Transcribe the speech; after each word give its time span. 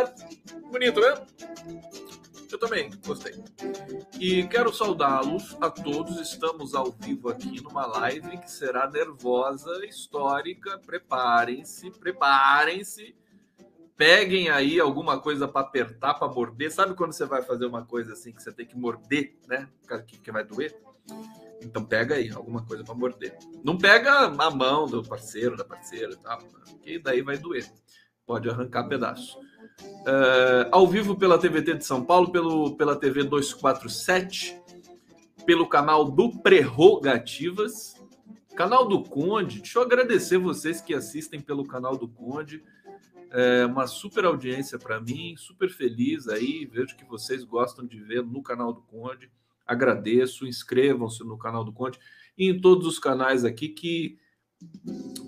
certo? 0.00 0.70
Bonito, 0.70 1.00
né? 1.00 1.26
Eu 2.50 2.58
também 2.58 2.90
gostei. 3.06 3.34
E 4.18 4.44
quero 4.48 4.72
saudá-los 4.72 5.56
a 5.60 5.70
todos. 5.70 6.18
Estamos 6.20 6.74
ao 6.74 6.90
vivo 6.90 7.28
aqui 7.28 7.62
numa 7.62 7.86
live 7.86 8.38
que 8.38 8.50
será 8.50 8.90
nervosa, 8.90 9.84
histórica. 9.86 10.78
Preparem-se, 10.78 11.90
preparem-se. 11.92 13.14
Peguem 13.96 14.48
aí 14.48 14.80
alguma 14.80 15.20
coisa 15.20 15.46
para 15.46 15.60
apertar, 15.60 16.14
para 16.14 16.32
morder. 16.32 16.72
Sabe 16.72 16.94
quando 16.94 17.12
você 17.12 17.26
vai 17.26 17.42
fazer 17.42 17.66
uma 17.66 17.84
coisa 17.84 18.14
assim 18.14 18.32
que 18.32 18.42
você 18.42 18.50
tem 18.50 18.66
que 18.66 18.76
morder, 18.76 19.36
né? 19.46 19.68
Que, 20.22 20.32
vai 20.32 20.42
doer? 20.42 20.76
Então 21.62 21.84
pega 21.84 22.14
aí 22.14 22.30
alguma 22.30 22.64
coisa 22.64 22.82
para 22.82 22.94
morder. 22.94 23.38
Não 23.62 23.76
pega 23.76 24.24
a 24.24 24.50
mão 24.50 24.86
do 24.86 25.02
parceiro, 25.02 25.56
da 25.56 25.64
parceira, 25.64 26.16
tá? 26.16 26.38
Que 26.82 26.98
daí 26.98 27.20
vai 27.20 27.36
doer. 27.36 27.70
Pode 28.26 28.48
arrancar 28.48 28.88
pedaço. 28.88 29.38
Uh, 30.00 30.68
ao 30.70 30.86
vivo 30.86 31.16
pela 31.16 31.38
TVT 31.38 31.74
de 31.74 31.84
São 31.84 32.04
Paulo, 32.04 32.32
pelo, 32.32 32.76
pela 32.76 32.96
TV 32.96 33.24
247, 33.24 34.58
pelo 35.44 35.68
canal 35.68 36.04
do 36.04 36.30
Prerrogativas, 36.40 37.94
canal 38.56 38.86
do 38.86 39.02
Conde. 39.02 39.60
Deixa 39.60 39.78
eu 39.78 39.82
agradecer 39.82 40.38
vocês 40.38 40.80
que 40.80 40.94
assistem 40.94 41.40
pelo 41.40 41.66
canal 41.66 41.96
do 41.96 42.08
Conde. 42.08 42.62
É 43.30 43.64
uma 43.66 43.86
super 43.86 44.24
audiência 44.24 44.78
para 44.78 45.00
mim, 45.00 45.34
super 45.36 45.70
feliz 45.70 46.28
aí. 46.28 46.66
Vejo 46.66 46.96
que 46.96 47.04
vocês 47.04 47.44
gostam 47.44 47.86
de 47.86 48.00
ver 48.00 48.24
no 48.24 48.42
canal 48.42 48.72
do 48.72 48.82
Conde. 48.82 49.30
Agradeço, 49.66 50.46
inscrevam-se 50.46 51.22
no 51.22 51.38
canal 51.38 51.62
do 51.62 51.72
Conde 51.72 51.98
e 52.36 52.50
em 52.50 52.60
todos 52.60 52.86
os 52.86 52.98
canais 52.98 53.44
aqui 53.44 53.68
que 53.68 54.18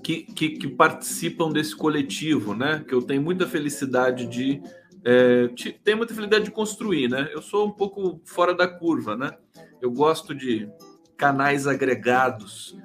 que, 0.03 0.23
que, 0.25 0.51
que, 0.51 0.69
participam 0.69 1.51
desse 1.51 1.75
coletivo, 1.75 2.55
né? 2.55 2.85
Que 2.87 2.95
eu 2.95 3.03
tenho 3.03 3.23
muita 3.23 3.47
felicidade 3.47 4.27
de 4.27 4.63
é, 5.05 5.49
tenho 5.83 5.97
muita 5.97 6.15
felicidade 6.15 6.45
de 6.45 6.51
construir, 6.51 7.09
né? 7.09 7.29
Eu 7.33 7.43
sou 7.43 7.67
um 7.67 7.73
pouco 7.73 8.21
fora 8.25 8.55
da 8.55 8.69
curva, 8.69 9.17
né? 9.17 9.37
Eu 9.81 9.91
gosto 9.91 10.35
de 10.35 10.69
canais 11.17 11.67
agregados 11.67 12.77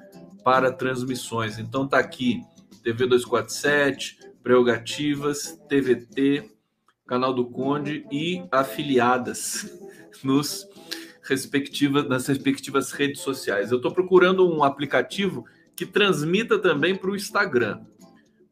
para 0.44 0.72
transmissões. 0.72 1.58
Então 1.58 1.86
tá 1.86 1.98
aqui 1.98 2.42
TV 2.82 3.06
247, 3.06 4.18
Prerrogativas, 4.42 5.60
TVT, 5.68 6.50
Canal 7.06 7.32
do 7.34 7.46
Conde 7.46 8.06
e 8.10 8.44
afiliadas 8.50 9.78
nos 10.22 10.66
respectivas 11.22 12.08
nas 12.08 12.26
respectivas 12.26 12.92
redes 12.92 13.20
sociais. 13.20 13.70
Eu 13.70 13.76
estou 13.76 13.92
procurando 13.92 14.48
um 14.48 14.64
aplicativo 14.64 15.44
que 15.78 15.86
transmita 15.86 16.58
também 16.58 16.96
para 16.96 17.08
o 17.08 17.14
Instagram. 17.14 17.86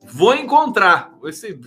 Vou 0.00 0.32
encontrar. 0.32 1.12
Esse 1.24 1.58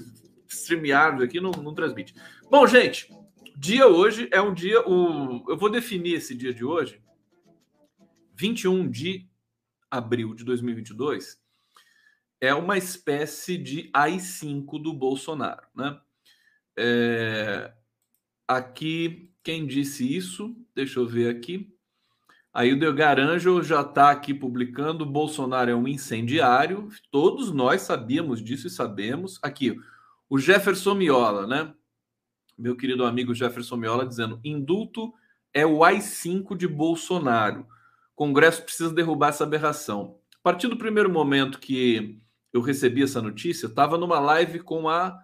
StreamYard 0.47 1.21
aqui 1.21 1.41
não, 1.41 1.51
não 1.51 1.73
transmite. 1.73 2.15
Bom, 2.49 2.65
gente, 2.65 3.13
dia 3.57 3.85
hoje 3.85 4.29
é 4.31 4.39
um 4.39 4.53
dia. 4.53 4.79
O, 4.87 5.43
eu 5.49 5.57
vou 5.57 5.69
definir 5.69 6.13
esse 6.13 6.33
dia 6.33 6.53
de 6.53 6.63
hoje, 6.63 7.01
21 8.35 8.89
de 8.89 9.27
abril 9.91 10.33
de 10.33 10.45
2022, 10.45 11.37
é 12.39 12.55
uma 12.55 12.77
espécie 12.77 13.57
de 13.57 13.89
AI-5 13.93 14.81
do 14.81 14.93
Bolsonaro. 14.93 15.67
Né? 15.75 15.99
É, 16.77 17.73
aqui, 18.47 19.29
quem 19.43 19.67
disse 19.67 20.15
isso? 20.15 20.55
Deixa 20.73 21.01
eu 21.01 21.05
ver 21.05 21.35
aqui. 21.35 21.69
Aí 22.53 22.73
o 22.73 22.79
Delgaranjo 22.79 23.61
já 23.61 23.81
está 23.81 24.09
aqui 24.09 24.33
publicando: 24.33 25.05
Bolsonaro 25.05 25.69
é 25.69 25.75
um 25.75 25.87
incendiário. 25.87 26.89
Todos 27.11 27.51
nós 27.51 27.81
sabíamos 27.81 28.43
disso 28.43 28.67
e 28.67 28.71
sabemos. 28.71 29.39
Aqui, 29.41 29.77
o 30.29 30.39
Jefferson 30.39 30.95
Miola, 30.95 31.45
né? 31.45 31.73
Meu 32.57 32.75
querido 32.75 33.05
amigo 33.05 33.33
Jefferson 33.35 33.77
Miola 33.77 34.05
dizendo: 34.05 34.39
indulto 34.43 35.13
é 35.53 35.65
o 35.65 35.83
AI-5 35.83 36.57
de 36.57 36.67
Bolsonaro. 36.67 37.61
O 37.61 38.15
Congresso 38.15 38.63
precisa 38.63 38.93
derrubar 38.93 39.29
essa 39.29 39.43
aberração. 39.43 40.17
A 40.39 40.41
partir 40.41 40.67
do 40.67 40.77
primeiro 40.77 41.09
momento 41.09 41.59
que 41.59 42.19
eu 42.51 42.61
recebi 42.61 43.03
essa 43.03 43.21
notícia, 43.21 43.67
estava 43.67 43.97
numa 43.97 44.19
live 44.19 44.59
com 44.59 44.89
a 44.89 45.17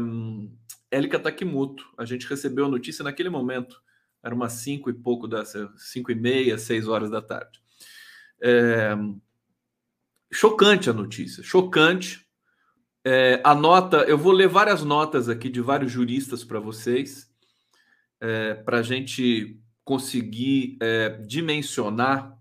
um, 0.00 0.52
Elika 0.90 1.18
Takimoto. 1.18 1.86
A 1.96 2.04
gente 2.04 2.26
recebeu 2.26 2.66
a 2.66 2.68
notícia 2.68 3.04
naquele 3.04 3.30
momento 3.30 3.80
era 4.26 4.34
umas 4.34 4.54
cinco 4.54 4.90
e 4.90 4.92
pouco 4.92 5.28
das 5.28 5.54
cinco 5.76 6.10
e 6.10 6.14
meia, 6.16 6.58
seis 6.58 6.88
horas 6.88 7.08
da 7.08 7.22
tarde. 7.22 7.62
É, 8.42 8.90
chocante 10.32 10.90
a 10.90 10.92
notícia, 10.92 11.44
chocante. 11.44 12.26
É, 13.04 13.40
a 13.44 13.54
nota, 13.54 13.98
eu 13.98 14.18
vou 14.18 14.32
ler 14.32 14.48
várias 14.48 14.82
notas 14.82 15.28
aqui 15.28 15.48
de 15.48 15.60
vários 15.60 15.92
juristas 15.92 16.42
para 16.42 16.58
vocês, 16.58 17.32
é, 18.20 18.54
para 18.54 18.78
a 18.78 18.82
gente 18.82 19.60
conseguir 19.84 20.76
é, 20.82 21.10
dimensionar 21.24 22.36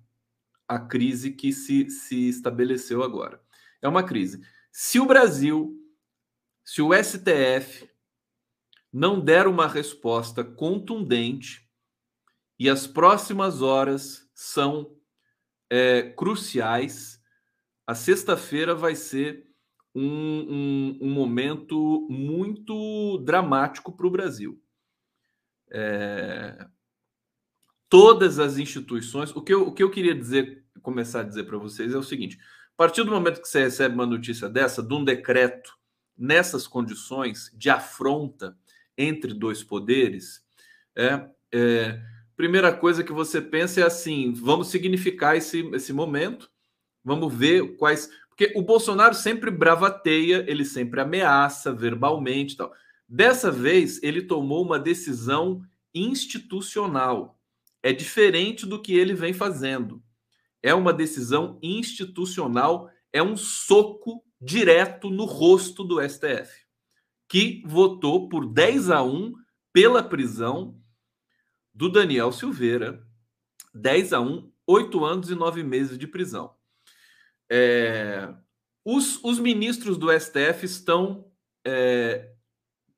a 0.67 0.79
crise 0.79 1.33
que 1.33 1.53
se, 1.53 1.87
se 1.91 2.27
estabeleceu 2.27 3.03
agora. 3.03 3.39
É 3.79 3.87
uma 3.87 4.01
crise. 4.01 4.41
Se 4.71 4.99
o 4.99 5.05
Brasil, 5.05 5.79
se 6.63 6.81
o 6.81 6.89
STF 6.95 7.87
não 8.91 9.19
der 9.19 9.45
uma 9.45 9.67
resposta 9.67 10.43
contundente 10.43 11.64
e 12.57 12.69
as 12.69 12.87
próximas 12.87 13.61
horas 13.61 14.29
são 14.33 14.95
é, 15.69 16.03
cruciais. 16.03 17.21
A 17.85 17.93
sexta-feira 17.93 18.73
vai 18.73 18.95
ser 18.95 19.45
um, 19.93 20.03
um, 20.03 20.97
um, 21.01 21.09
momento 21.09 22.07
muito 22.09 23.17
dramático 23.19 23.91
para 23.91 24.07
o 24.07 24.11
Brasil. 24.11 24.61
É, 25.71 26.67
todas 27.89 28.39
as 28.39 28.57
instituições. 28.57 29.35
O 29.35 29.41
que, 29.41 29.53
eu, 29.53 29.67
o 29.67 29.73
que 29.73 29.83
eu 29.83 29.91
queria 29.91 30.15
dizer, 30.15 30.65
começar 30.81 31.21
a 31.21 31.23
dizer 31.23 31.45
para 31.45 31.57
vocês 31.57 31.93
é 31.93 31.97
o 31.97 32.03
seguinte: 32.03 32.37
a 32.37 32.77
partir 32.77 33.03
do 33.03 33.11
momento 33.11 33.41
que 33.41 33.47
você 33.47 33.63
recebe 33.63 33.95
uma 33.95 34.05
notícia 34.05 34.49
dessa, 34.49 34.83
de 34.83 34.93
um 34.93 35.03
decreto 35.03 35.77
nessas 36.17 36.67
condições 36.67 37.51
de 37.53 37.69
afronta 37.69 38.57
entre 38.97 39.33
dois 39.33 39.63
poderes, 39.63 40.41
é, 40.95 41.29
é 41.53 42.14
primeira 42.35 42.73
coisa 42.73 43.03
que 43.03 43.11
você 43.11 43.41
pensa 43.41 43.81
é 43.81 43.83
assim: 43.83 44.33
vamos 44.33 44.67
significar 44.67 45.35
esse, 45.35 45.61
esse 45.73 45.93
momento, 45.93 46.49
vamos 47.03 47.33
ver 47.33 47.75
quais. 47.77 48.09
Porque 48.29 48.51
o 48.55 48.61
Bolsonaro 48.61 49.15
sempre 49.15 49.49
bravateia, 49.49 50.43
ele 50.47 50.65
sempre 50.65 50.99
ameaça 50.99 51.71
verbalmente 51.71 52.57
tal. 52.57 52.73
Dessa 53.07 53.51
vez, 53.51 54.01
ele 54.03 54.21
tomou 54.21 54.63
uma 54.63 54.79
decisão 54.79 55.61
institucional. 55.93 57.39
É 57.81 57.93
diferente 57.93 58.65
do 58.65 58.81
que 58.81 58.97
ele 58.97 59.13
vem 59.13 59.31
fazendo. 59.31 60.03
É 60.61 60.73
uma 60.73 60.91
decisão 60.91 61.59
institucional, 61.61 62.89
é 63.13 63.21
um 63.21 63.37
soco 63.37 64.23
direto 64.41 65.09
no 65.09 65.25
rosto 65.25 65.83
do 65.83 66.01
STF, 66.01 66.65
que 67.29 67.63
votou 67.65 68.27
por 68.27 68.45
10 68.45 68.89
a 68.89 69.03
1 69.03 69.33
pela 69.71 70.03
prisão 70.03 70.75
do 71.75 71.89
Daniel 71.89 72.31
Silveira, 72.31 73.05
10 73.73 74.13
a 74.13 74.21
1, 74.21 74.49
8 74.65 75.03
anos 75.03 75.29
e 75.29 75.35
9 75.35 75.61
meses 75.61 75.97
de 75.97 76.07
prisão. 76.07 76.55
É, 77.49 78.33
os, 78.83 79.21
os, 79.21 79.37
ministros 79.37 79.97
do 79.97 80.07
STF 80.09 80.65
estão 80.65 81.29
é, 81.65 82.31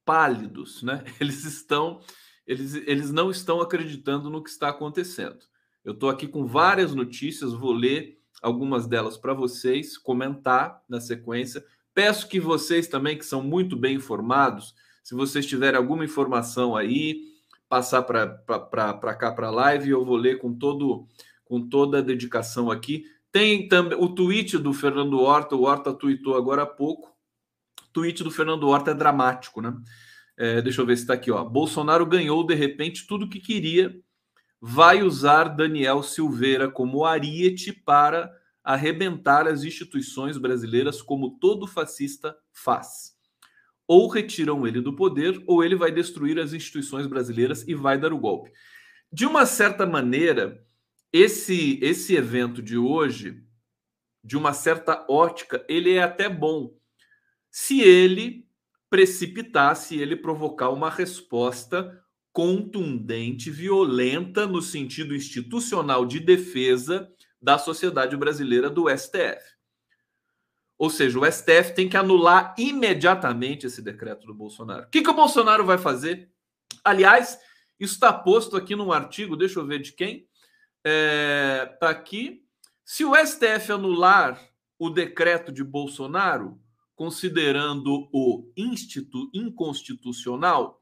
pálidos, 0.06 0.84
né? 0.84 1.04
Eles 1.20 1.44
estão, 1.44 2.00
eles, 2.46 2.76
eles 2.76 3.12
não 3.12 3.32
estão 3.32 3.60
acreditando 3.60 4.30
no 4.30 4.44
que 4.44 4.50
está 4.50 4.70
acontecendo. 4.70 5.40
Eu 5.84 5.94
estou 5.94 6.10
aqui 6.10 6.28
com 6.28 6.46
várias 6.46 6.94
notícias, 6.94 7.54
vou 7.54 7.74
ler 7.74 8.22
algumas 8.42 8.86
delas 8.86 9.18
para 9.18 9.34
vocês, 9.34 9.98
comentar 9.98 10.84
na 10.88 11.02
sequência. 11.02 11.66
Peço 11.94 12.28
que 12.28 12.40
vocês 12.40 12.88
também, 12.88 13.18
que 13.18 13.26
são 13.26 13.42
muito 13.42 13.76
bem 13.76 13.96
informados, 13.96 14.76
se 15.04 15.16
vocês 15.16 15.46
tiverem 15.46 15.78
alguma 15.78 16.06
informação 16.06 16.76
aí, 16.76 17.37
passar 17.70 18.04
para 18.04 19.16
cá 19.16 19.32
para 19.32 19.48
a 19.48 19.52
live 19.52 19.88
e 19.88 19.92
eu 19.92 20.06
vou 20.06 20.16
ler 20.16 20.38
com 20.40 20.54
todo 20.54 21.08
com 21.44 21.68
toda 21.68 22.00
a 22.00 22.02
dedicação 22.02 22.70
aqui. 22.70 23.06
Tem 23.32 23.68
também 23.68 23.98
o 23.98 24.10
tweet 24.10 24.58
do 24.58 24.74
Fernando 24.74 25.20
Horta, 25.20 25.56
o 25.56 25.64
Horta 25.64 25.94
tweetou 25.94 26.36
agora 26.36 26.64
há 26.64 26.66
pouco. 26.66 27.16
O 27.82 27.94
tweet 27.94 28.24
do 28.24 28.32
Fernando 28.32 28.68
Horta 28.68 28.92
é 28.92 28.94
dramático, 28.94 29.62
né? 29.62 29.74
É, 30.36 30.62
deixa 30.62 30.82
eu 30.82 30.86
ver 30.86 30.98
se 30.98 31.04
está 31.04 31.14
aqui, 31.14 31.32
ó. 31.32 31.44
Bolsonaro 31.44 32.06
ganhou 32.06 32.46
de 32.46 32.54
repente 32.54 33.08
tudo 33.08 33.30
que 33.30 33.40
queria, 33.40 33.98
vai 34.62 35.02
usar 35.02 35.46
Daniel 35.46 36.04
Silveira 36.04 36.70
como 36.70 37.06
ariete 37.06 37.72
para 37.72 38.32
arrebentar 38.64 39.48
as 39.48 39.64
instituições 39.64 40.38
brasileiras 40.38 41.02
como 41.02 41.40
todo 41.40 41.66
fascista 41.66 42.36
faz. 42.52 43.17
Ou 43.88 44.08
retiram 44.08 44.68
ele 44.68 44.82
do 44.82 44.94
poder, 44.94 45.42
ou 45.48 45.64
ele 45.64 45.76
vai 45.76 45.92
destruir 45.92 46.38
as 46.40 46.54
instituições 46.54 47.08
brasileiras 47.08 47.66
e 47.68 47.74
vai 47.74 47.98
dar 47.98 48.12
o 48.12 48.20
golpe. 48.20 48.52
De 49.12 49.26
uma 49.26 49.46
certa 49.46 49.86
maneira, 49.86 50.62
esse 51.12 51.80
esse 51.82 52.16
evento 52.16 52.62
de 52.62 52.78
hoje, 52.78 53.42
de 54.24 54.36
uma 54.36 54.52
certa 54.52 55.06
ótica, 55.10 55.66
ele 55.70 55.94
é 55.94 56.04
até 56.04 56.28
bom 56.28 56.76
se 57.50 57.82
ele 57.82 58.46
precipitar, 58.90 59.76
se 59.76 59.98
ele 59.98 60.16
provocar 60.16 60.70
uma 60.70 60.90
resposta 60.90 62.00
contundente, 62.32 63.50
violenta 63.50 64.46
no 64.46 64.62
sentido 64.62 65.16
institucional 65.16 66.06
de 66.06 66.20
defesa 66.20 67.10
da 67.42 67.58
sociedade 67.58 68.16
brasileira 68.16 68.70
do 68.70 68.86
STF. 68.96 69.57
Ou 70.78 70.90
seja, 70.90 71.20
o 71.20 71.26
STF 71.26 71.74
tem 71.74 71.90
que 71.90 71.98
anular 71.98 72.54
imediatamente 72.58 73.66
esse 73.66 73.82
decreto 73.82 74.28
do 74.28 74.34
Bolsonaro. 74.34 74.84
O 74.84 74.90
que, 74.90 75.02
que 75.02 75.10
o 75.10 75.16
Bolsonaro 75.16 75.66
vai 75.66 75.78
fazer? 75.78 76.32
Aliás, 76.84 77.40
isso 77.80 77.96
está 77.96 78.14
posto 78.14 78.56
aqui 78.56 78.76
num 78.76 78.92
artigo, 78.92 79.36
deixa 79.36 79.60
eu 79.60 79.66
ver 79.66 79.80
de 79.80 79.94
quem. 79.94 80.28
Está 80.84 81.88
é, 81.88 81.90
aqui. 81.90 82.44
Se 82.86 83.04
o 83.04 83.16
STF 83.16 83.72
anular 83.72 84.40
o 84.80 84.90
decreto 84.90 85.52
de 85.52 85.64
Bolsonaro, 85.64 86.60
considerando 86.96 88.08
o 88.14 88.52
inconstitucional, 89.34 90.82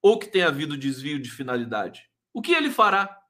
ou 0.00 0.18
que 0.18 0.28
tenha 0.28 0.48
havido 0.48 0.76
desvio 0.76 1.20
de 1.20 1.30
finalidade, 1.30 2.08
o 2.32 2.40
que 2.40 2.52
ele 2.52 2.70
fará? 2.70 3.20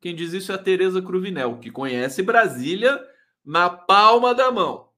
Quem 0.00 0.14
diz 0.14 0.32
isso 0.32 0.50
é 0.52 0.54
a 0.54 0.58
Tereza 0.58 1.00
Cruvinel, 1.02 1.58
que 1.58 1.70
conhece 1.70 2.22
Brasília 2.22 3.02
na 3.44 3.68
palma 3.68 4.34
da 4.34 4.50
mão. 4.50 4.89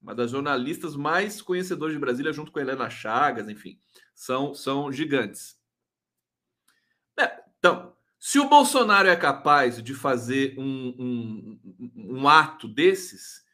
Uma 0.00 0.14
das 0.14 0.30
jornalistas 0.30 0.96
mais 0.96 1.42
conhecedoras 1.42 1.94
de 1.94 2.00
Brasília, 2.00 2.32
junto 2.32 2.50
com 2.50 2.58
Helena 2.58 2.88
Chagas, 2.88 3.48
enfim, 3.48 3.78
são, 4.14 4.54
são 4.54 4.90
gigantes. 4.90 5.58
É, 7.18 7.42
então, 7.58 7.94
se 8.18 8.38
o 8.38 8.48
Bolsonaro 8.48 9.08
é 9.08 9.16
capaz 9.16 9.82
de 9.82 9.94
fazer 9.94 10.54
um, 10.58 10.94
um, 10.98 11.60
um 11.96 12.28
ato 12.28 12.68
desses, 12.68 13.44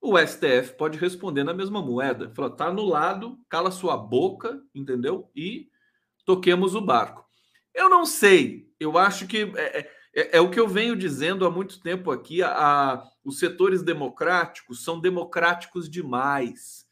o 0.00 0.16
STF 0.18 0.74
pode 0.76 0.98
responder 0.98 1.42
na 1.42 1.52
mesma 1.52 1.82
moeda. 1.82 2.30
Fala, 2.34 2.50
tá 2.50 2.66
anulado, 2.66 3.38
cala 3.48 3.70
sua 3.70 3.96
boca, 3.96 4.62
entendeu? 4.74 5.30
E 5.34 5.68
toquemos 6.24 6.74
o 6.74 6.80
barco. 6.80 7.26
Eu 7.74 7.90
não 7.90 8.06
sei, 8.06 8.72
eu 8.80 8.96
acho 8.96 9.26
que 9.26 9.52
é, 9.56 9.80
é, 9.80 9.90
é, 10.14 10.36
é 10.38 10.40
o 10.40 10.50
que 10.50 10.58
eu 10.58 10.66
venho 10.68 10.96
dizendo 10.96 11.44
há 11.44 11.50
muito 11.50 11.80
tempo 11.80 12.10
aqui. 12.10 12.42
A, 12.42 12.50
a, 12.50 13.10
os 13.26 13.40
setores 13.40 13.82
democráticos 13.82 14.84
são 14.84 15.00
democráticos 15.00 15.90
demais, 15.90 16.86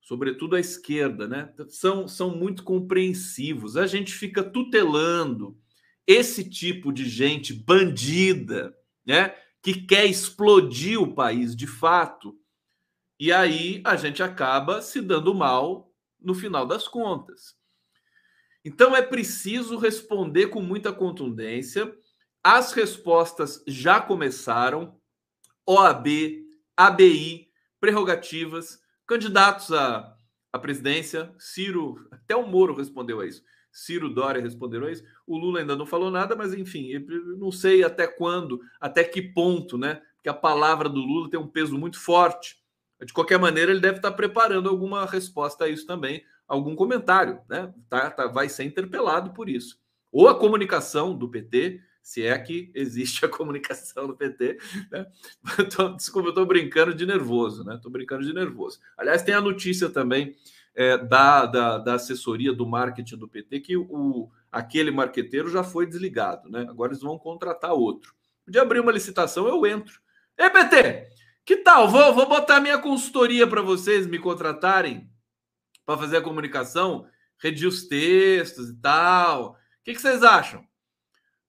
sobretudo 0.00 0.56
a 0.56 0.60
esquerda, 0.60 1.28
né? 1.28 1.54
São, 1.68 2.08
são 2.08 2.36
muito 2.36 2.64
compreensivos. 2.64 3.76
A 3.76 3.86
gente 3.86 4.12
fica 4.12 4.42
tutelando 4.42 5.56
esse 6.04 6.50
tipo 6.50 6.92
de 6.92 7.08
gente 7.08 7.54
bandida, 7.54 8.76
né? 9.06 9.32
Que 9.62 9.80
quer 9.80 10.06
explodir 10.06 11.00
o 11.00 11.14
país 11.14 11.54
de 11.54 11.68
fato. 11.68 12.36
E 13.18 13.32
aí 13.32 13.80
a 13.84 13.94
gente 13.94 14.24
acaba 14.24 14.82
se 14.82 15.00
dando 15.00 15.32
mal 15.32 15.94
no 16.20 16.34
final 16.34 16.66
das 16.66 16.88
contas. 16.88 17.54
Então 18.64 18.96
é 18.96 19.02
preciso 19.02 19.78
responder 19.78 20.48
com 20.48 20.60
muita 20.60 20.92
contundência. 20.92 21.96
As 22.42 22.72
respostas 22.72 23.62
já 23.68 24.00
começaram. 24.00 25.00
OAB, 25.66 26.06
ABI, 26.76 27.48
prerrogativas, 27.80 28.80
candidatos 29.06 29.72
à, 29.72 30.16
à 30.52 30.58
presidência. 30.58 31.34
Ciro, 31.38 32.06
até 32.10 32.34
o 32.34 32.46
Moro 32.46 32.74
respondeu 32.74 33.20
a 33.20 33.26
isso. 33.26 33.42
Ciro 33.74 34.08
Dória 34.08 34.40
respondeu 34.40 34.86
a 34.86 34.90
isso. 34.90 35.02
O 35.26 35.36
Lula 35.36 35.58
ainda 35.58 35.74
não 35.74 35.84
falou 35.84 36.10
nada, 36.10 36.36
mas 36.36 36.54
enfim, 36.54 36.92
não 37.36 37.50
sei 37.50 37.82
até 37.82 38.06
quando, 38.06 38.60
até 38.80 39.02
que 39.02 39.20
ponto, 39.20 39.76
né? 39.76 40.00
Que 40.22 40.28
a 40.28 40.34
palavra 40.34 40.88
do 40.88 41.00
Lula 41.00 41.28
tem 41.28 41.40
um 41.40 41.48
peso 41.48 41.76
muito 41.76 42.00
forte. 42.00 42.62
De 43.04 43.12
qualquer 43.12 43.38
maneira, 43.38 43.72
ele 43.72 43.80
deve 43.80 43.96
estar 43.96 44.12
preparando 44.12 44.68
alguma 44.68 45.04
resposta 45.04 45.64
a 45.64 45.68
isso 45.68 45.86
também, 45.86 46.24
algum 46.46 46.76
comentário, 46.76 47.40
né? 47.48 47.74
Tá, 47.88 48.10
tá, 48.10 48.28
vai 48.28 48.48
ser 48.48 48.62
interpelado 48.62 49.32
por 49.32 49.48
isso. 49.48 49.78
Ou 50.12 50.28
a 50.28 50.38
comunicação 50.38 51.12
do 51.12 51.28
PT, 51.28 51.80
se 52.04 52.22
é 52.22 52.38
que 52.38 52.70
existe 52.74 53.24
a 53.24 53.28
comunicação 53.30 54.06
do 54.06 54.14
PT, 54.14 54.58
né? 54.92 55.06
Tô, 55.74 55.88
desculpa, 55.88 56.28
eu 56.28 56.32
estou 56.32 56.44
brincando 56.44 56.94
de 56.94 57.06
nervoso, 57.06 57.64
né? 57.64 57.76
Estou 57.76 57.90
brincando 57.90 58.22
de 58.22 58.34
nervoso. 58.34 58.78
Aliás, 58.94 59.22
tem 59.22 59.34
a 59.34 59.40
notícia 59.40 59.88
também 59.88 60.36
é, 60.74 60.98
da, 60.98 61.46
da, 61.46 61.78
da, 61.78 61.94
assessoria 61.94 62.52
do 62.52 62.66
marketing 62.66 63.16
do 63.16 63.26
PT 63.26 63.60
que 63.60 63.76
o, 63.76 64.30
aquele 64.52 64.90
marqueteiro 64.90 65.48
já 65.48 65.64
foi 65.64 65.86
desligado, 65.86 66.50
né? 66.50 66.66
Agora 66.68 66.92
eles 66.92 67.02
vão 67.02 67.18
contratar 67.18 67.72
outro. 67.72 68.14
De 68.46 68.58
abrir 68.58 68.80
uma 68.80 68.92
licitação, 68.92 69.48
eu 69.48 69.64
entro. 69.64 69.98
Ei, 70.36 70.50
PT, 70.50 71.08
que 71.42 71.56
tal? 71.56 71.88
Vou, 71.88 72.12
vou 72.12 72.28
botar 72.28 72.60
minha 72.60 72.78
consultoria 72.78 73.46
para 73.46 73.62
vocês 73.62 74.06
me 74.06 74.18
contratarem 74.18 75.10
para 75.86 75.96
fazer 75.96 76.18
a 76.18 76.22
comunicação, 76.22 77.06
redigir 77.38 77.68
os 77.68 77.86
textos 77.86 78.68
e 78.68 78.76
tal. 78.76 79.52
O 79.52 79.56
que, 79.82 79.94
que 79.94 80.00
vocês 80.02 80.22
acham? 80.22 80.62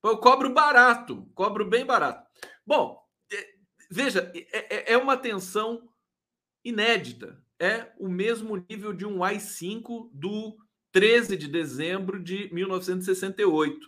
Eu 0.08 0.18
cobro 0.18 0.54
barato, 0.54 1.30
cobro 1.34 1.66
bem 1.68 1.86
barato. 1.86 2.30
Bom, 2.66 3.02
é, 3.32 3.48
veja, 3.90 4.32
é, 4.34 4.76
é, 4.76 4.94
é 4.94 4.98
uma 4.98 5.18
tensão 5.18 5.90
inédita. 6.64 7.44
É 7.60 7.92
o 8.00 8.10
mesmo 8.10 8.64
nível 8.70 8.94
de 8.94 9.06
um 9.06 9.24
AI-5 9.24 10.10
do 10.14 10.58
13 10.92 11.38
de 11.38 11.48
dezembro 11.48 12.22
de 12.22 12.54
1968. 12.54 13.80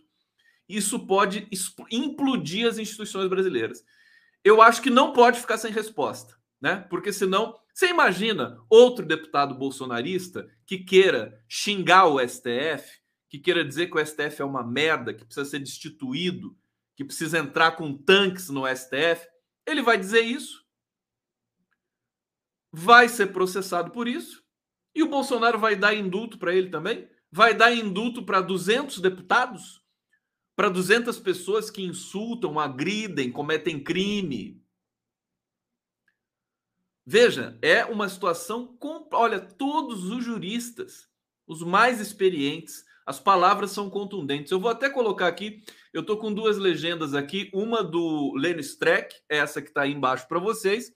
Isso 0.67 1.05
pode 1.05 1.47
implodir 1.91 2.67
as 2.67 2.77
instituições 2.77 3.29
brasileiras. 3.29 3.83
Eu 4.43 4.61
acho 4.61 4.81
que 4.81 4.89
não 4.89 5.13
pode 5.13 5.39
ficar 5.39 5.57
sem 5.57 5.71
resposta, 5.71 6.35
né? 6.61 6.85
Porque 6.89 7.13
senão 7.13 7.55
você 7.73 7.89
imagina 7.89 8.57
outro 8.69 9.05
deputado 9.05 9.53
bolsonarista 9.53 10.49
que 10.65 10.79
queira 10.79 11.39
xingar 11.47 12.07
o 12.07 12.19
STF, 12.19 12.99
que 13.29 13.39
queira 13.39 13.63
dizer 13.63 13.87
que 13.87 13.97
o 13.97 14.05
STF 14.05 14.41
é 14.41 14.45
uma 14.45 14.63
merda, 14.63 15.13
que 15.13 15.25
precisa 15.25 15.49
ser 15.49 15.59
destituído, 15.59 16.57
que 16.95 17.03
precisa 17.03 17.37
entrar 17.39 17.71
com 17.71 17.95
tanques 17.95 18.49
no 18.49 18.65
STF? 18.67 19.27
Ele 19.65 19.81
vai 19.81 19.97
dizer 19.97 20.21
isso, 20.21 20.65
vai 22.71 23.09
ser 23.09 23.27
processado 23.27 23.91
por 23.91 24.07
isso, 24.07 24.43
e 24.95 25.03
o 25.03 25.09
Bolsonaro 25.09 25.59
vai 25.59 25.75
dar 25.75 25.93
indulto 25.93 26.37
para 26.37 26.55
ele 26.55 26.69
também? 26.69 27.07
Vai 27.31 27.53
dar 27.53 27.73
indulto 27.73 28.25
para 28.25 28.41
200 28.41 28.99
deputados? 28.99 29.83
Para 30.55 30.69
200 30.69 31.19
pessoas 31.19 31.69
que 31.69 31.83
insultam, 31.83 32.59
agridem, 32.59 33.31
cometem 33.31 33.83
crime? 33.83 34.59
Veja, 37.05 37.57
é 37.61 37.85
uma 37.85 38.09
situação 38.09 38.75
olha, 39.11 39.39
todos 39.39 40.05
os 40.05 40.25
juristas, 40.25 41.07
os 41.45 41.61
mais 41.61 42.01
experientes, 42.01 42.83
as 43.07 43.21
palavras 43.21 43.71
são 43.71 43.89
contundentes. 43.89 44.51
Eu 44.51 44.59
vou 44.59 44.69
até 44.69 44.89
colocar 44.89 45.27
aqui, 45.27 45.63
eu 45.93 46.01
estou 46.01 46.17
com 46.17 46.33
duas 46.33 46.57
legendas 46.57 47.13
aqui, 47.13 47.49
uma 47.53 47.81
do 47.81 48.33
Lenny 48.35 48.59
Streck, 48.59 49.15
essa 49.29 49.61
que 49.61 49.69
está 49.69 49.83
aí 49.83 49.93
embaixo 49.93 50.27
para 50.27 50.39
vocês. 50.39 50.91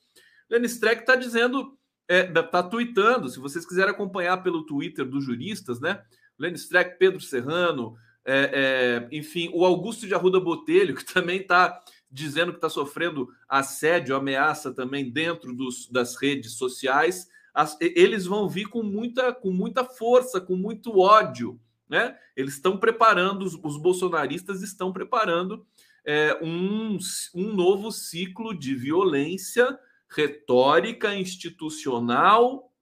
Lenny 0.49 0.65
Streck 0.65 1.03
está 1.03 1.15
dizendo, 1.15 1.77
está 2.09 2.39
é, 2.41 2.43
tá 2.43 2.61
tweetando, 2.61 3.29
se 3.29 3.39
vocês 3.39 3.65
quiserem 3.65 3.91
acompanhar 3.91 4.43
pelo 4.43 4.65
Twitter 4.65 5.05
dos 5.05 5.23
juristas, 5.23 5.79
né? 5.79 6.03
Lenny 6.37 6.57
Streck, 6.57 6.99
Pedro 6.99 7.21
Serrano, 7.21 7.95
é, 8.25 9.07
é, 9.09 9.15
enfim, 9.15 9.49
o 9.53 9.63
Augusto 9.63 10.05
de 10.05 10.13
Arruda 10.13 10.37
Botelho, 10.37 10.93
que 10.99 11.05
também 11.05 11.39
está 11.39 11.79
dizendo 12.11 12.51
que 12.51 12.57
está 12.57 12.69
sofrendo 12.69 13.29
assédio, 13.47 14.17
ameaça 14.17 14.73
também 14.73 15.09
dentro 15.09 15.55
dos, 15.55 15.87
das 15.89 16.17
redes 16.17 16.57
sociais, 16.57 17.25
as, 17.53 17.77
eles 17.79 18.25
vão 18.25 18.49
vir 18.49 18.67
com 18.67 18.83
muita, 18.83 19.33
com 19.33 19.49
muita 19.49 19.85
força, 19.85 20.41
com 20.41 20.57
muito 20.57 20.99
ódio. 20.99 21.57
Né? 21.91 22.17
Eles 22.37 22.53
estão 22.53 22.77
preparando, 22.77 23.43
os, 23.43 23.53
os 23.53 23.75
bolsonaristas 23.75 24.61
estão 24.61 24.93
preparando 24.93 25.67
é, 26.05 26.39
um, 26.41 26.97
um 27.35 27.53
novo 27.53 27.91
ciclo 27.91 28.57
de 28.57 28.73
violência 28.73 29.77
retórica, 30.09 31.13
institucional 31.13 32.73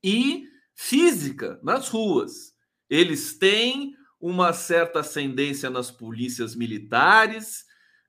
e 0.00 0.44
física 0.76 1.58
nas 1.60 1.88
ruas. 1.88 2.54
Eles 2.88 3.36
têm 3.36 3.96
uma 4.20 4.52
certa 4.52 5.00
ascendência 5.00 5.68
nas 5.68 5.90
polícias 5.90 6.54
militares, 6.54 7.64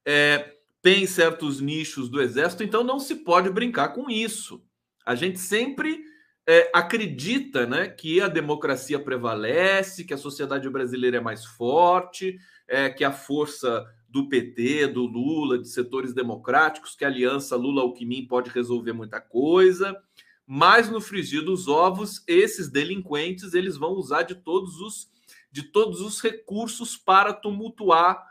é, 0.05 0.53
tem 0.83 1.07
certos 1.07 1.59
nichos 1.59 2.09
do 2.09 2.21
exército, 2.21 2.63
então 2.63 2.83
não 2.83 2.99
se 2.99 3.15
pode 3.15 3.49
brincar 3.49 3.89
com 3.89 4.07
isso. 4.07 4.63
A 5.03 5.15
gente 5.15 5.39
sempre 5.39 5.99
é, 6.47 6.71
acredita 6.73 7.67
né, 7.67 7.89
que 7.89 8.21
a 8.21 8.29
democracia 8.29 8.97
prevalece, 8.97 10.05
que 10.05 10.13
a 10.13 10.17
sociedade 10.17 10.69
brasileira 10.69 11.17
é 11.17 11.19
mais 11.19 11.45
forte, 11.45 12.39
é, 12.65 12.89
que 12.89 13.03
a 13.03 13.11
força 13.11 13.85
do 14.07 14.29
PT, 14.29 14.87
do 14.87 15.05
Lula, 15.05 15.59
de 15.59 15.67
setores 15.67 16.13
democráticos, 16.13 16.95
que 16.95 17.03
a 17.03 17.09
aliança 17.09 17.57
Lula-Alckmin 17.57 18.25
pode 18.25 18.49
resolver 18.49 18.93
muita 18.93 19.19
coisa. 19.19 20.01
Mas 20.45 20.89
no 20.89 21.01
frigir 21.01 21.43
dos 21.43 21.67
ovos, 21.67 22.23
esses 22.25 22.69
delinquentes 22.69 23.53
eles 23.53 23.75
vão 23.75 23.91
usar 23.91 24.23
de 24.23 24.35
todos 24.35 24.79
os 24.79 25.09
de 25.49 25.63
todos 25.63 26.01
os 26.01 26.21
recursos 26.21 26.97
para 26.97 27.33
tumultuar 27.33 28.23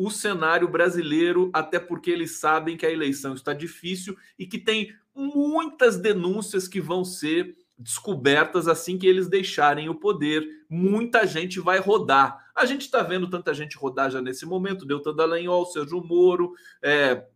o 0.00 0.10
cenário 0.10 0.66
brasileiro, 0.66 1.50
até 1.52 1.78
porque 1.78 2.10
eles 2.10 2.38
sabem 2.38 2.74
que 2.74 2.86
a 2.86 2.90
eleição 2.90 3.34
está 3.34 3.52
difícil 3.52 4.16
e 4.38 4.46
que 4.46 4.58
tem 4.58 4.94
muitas 5.14 5.98
denúncias 5.98 6.66
que 6.66 6.80
vão 6.80 7.04
ser 7.04 7.54
descobertas 7.78 8.66
assim 8.66 8.96
que 8.96 9.06
eles 9.06 9.28
deixarem 9.28 9.90
o 9.90 9.94
poder. 9.94 10.42
Muita 10.70 11.26
gente 11.26 11.60
vai 11.60 11.78
rodar. 11.78 12.50
A 12.56 12.64
gente 12.64 12.82
está 12.82 13.02
vendo 13.02 13.28
tanta 13.28 13.52
gente 13.52 13.76
rodar 13.76 14.10
já 14.10 14.22
nesse 14.22 14.46
momento, 14.46 14.86
Deltan 14.86 15.14
Dallagnol, 15.14 15.66
Sérgio 15.66 16.02
Moro, 16.02 16.54
é, 16.82 17.26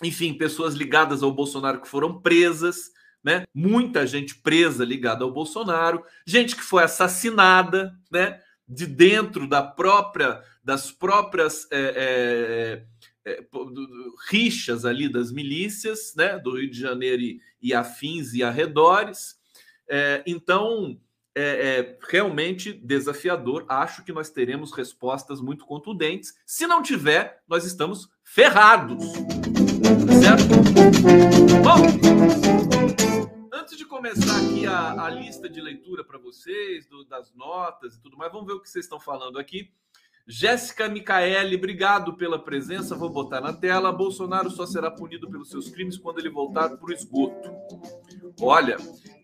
enfim, 0.00 0.32
pessoas 0.32 0.74
ligadas 0.74 1.24
ao 1.24 1.32
Bolsonaro 1.32 1.80
que 1.80 1.88
foram 1.88 2.20
presas, 2.20 2.92
né? 3.22 3.42
Muita 3.52 4.06
gente 4.06 4.36
presa 4.36 4.84
ligada 4.84 5.24
ao 5.24 5.32
Bolsonaro, 5.32 6.04
gente 6.24 6.54
que 6.54 6.62
foi 6.62 6.84
assassinada, 6.84 7.92
né? 8.12 8.40
De 8.68 8.86
dentro 8.86 9.46
da 9.46 9.62
própria, 9.62 10.42
das 10.62 10.90
próprias 10.90 11.66
é, 11.70 12.84
é, 13.24 13.30
é, 13.30 13.44
rixas 14.30 14.84
ali 14.84 15.08
das 15.08 15.30
milícias, 15.30 16.14
né? 16.16 16.38
Do 16.38 16.56
Rio 16.56 16.70
de 16.70 16.78
Janeiro 16.78 17.22
e, 17.22 17.40
e 17.60 17.74
afins 17.74 18.32
e 18.34 18.42
arredores. 18.42 19.36
É, 19.88 20.22
então, 20.26 20.98
é, 21.34 21.42
é, 21.42 21.98
realmente 22.08 22.72
desafiador. 22.72 23.64
Acho 23.68 24.04
que 24.04 24.12
nós 24.12 24.30
teremos 24.30 24.72
respostas 24.72 25.40
muito 25.40 25.64
contundentes. 25.64 26.34
Se 26.46 26.66
não 26.66 26.82
tiver, 26.82 27.42
nós 27.48 27.64
estamos 27.64 28.08
ferrados. 28.22 29.12
Certo? 30.20 30.46
Bom, 31.62 32.71
começar 34.02 34.36
aqui 34.36 34.66
a, 34.66 35.04
a 35.04 35.08
lista 35.08 35.48
de 35.48 35.60
leitura 35.60 36.02
para 36.02 36.18
vocês, 36.18 36.88
do, 36.88 37.04
das 37.04 37.32
notas 37.36 37.94
e 37.94 38.02
tudo 38.02 38.16
mais, 38.16 38.32
vamos 38.32 38.48
ver 38.48 38.54
o 38.54 38.60
que 38.60 38.68
vocês 38.68 38.84
estão 38.84 38.98
falando 38.98 39.38
aqui. 39.38 39.72
Jéssica 40.26 40.88
Micaele, 40.88 41.54
obrigado 41.54 42.16
pela 42.16 42.36
presença. 42.36 42.96
Vou 42.96 43.08
botar 43.08 43.40
na 43.40 43.52
tela. 43.52 43.92
Bolsonaro 43.92 44.50
só 44.50 44.66
será 44.66 44.90
punido 44.90 45.30
pelos 45.30 45.50
seus 45.50 45.70
crimes 45.70 45.96
quando 45.96 46.18
ele 46.18 46.30
voltar 46.30 46.70
para 46.70 46.84
o 46.84 46.92
esgoto. 46.92 47.48
Olha, 48.40 48.76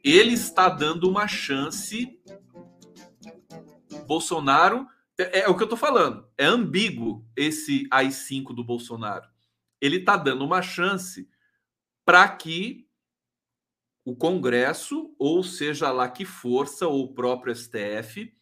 ele 0.05 0.35
está 0.35 0.69
dando 0.69 1.09
uma 1.09 1.27
chance. 1.27 2.17
Bolsonaro. 4.07 4.87
É, 5.19 5.41
é 5.41 5.49
o 5.49 5.57
que 5.57 5.63
eu 5.63 5.67
estou 5.67 5.77
falando. 5.77 6.25
É 6.39 6.45
ambíguo 6.45 7.27
esse 7.35 7.89
AI-5 7.91 8.55
do 8.55 8.63
Bolsonaro. 8.63 9.27
Ele 9.81 9.97
está 9.97 10.17
dando 10.17 10.45
uma 10.45 10.63
chance 10.63 11.29
para 12.05 12.29
que 12.29 12.88
o 14.09 14.17
Congresso, 14.17 15.15
ou 15.19 15.45
seja 15.45 15.93
lá 15.93 16.09
que 16.09 16.25
força, 16.25 16.89
ou 16.89 17.05
o 17.05 17.15
próprio 17.15 17.55
STF, 17.55 18.33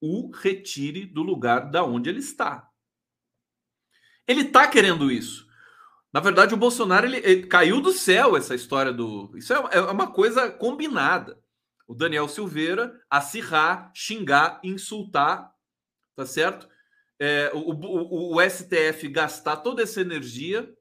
o 0.00 0.30
retire 0.30 1.06
do 1.06 1.24
lugar 1.24 1.72
da 1.72 1.82
onde 1.82 2.08
ele 2.08 2.20
está. 2.20 2.70
Ele 4.28 4.42
está 4.42 4.68
querendo 4.68 5.10
isso. 5.10 5.48
Na 6.12 6.20
verdade, 6.20 6.54
o 6.54 6.56
Bolsonaro 6.56 7.04
ele, 7.04 7.16
ele, 7.16 7.46
caiu 7.48 7.80
do 7.80 7.90
céu 7.90 8.36
essa 8.36 8.54
história 8.54 8.92
do. 8.92 9.36
Isso 9.36 9.52
é, 9.52 9.56
é 9.72 9.80
uma 9.80 10.06
coisa 10.12 10.52
combinada. 10.52 11.36
O 11.88 11.94
Daniel 11.96 12.28
Silveira 12.28 12.94
acirrar, 13.10 13.90
xingar, 13.92 14.60
insultar, 14.62 15.52
tá 16.14 16.26
certo? 16.26 16.68
É, 17.18 17.50
o, 17.52 17.72
o, 17.72 18.36
o 18.36 18.48
STF 18.48 19.08
gastar 19.08 19.56
toda 19.56 19.82
essa 19.82 20.00
energia, 20.00 20.72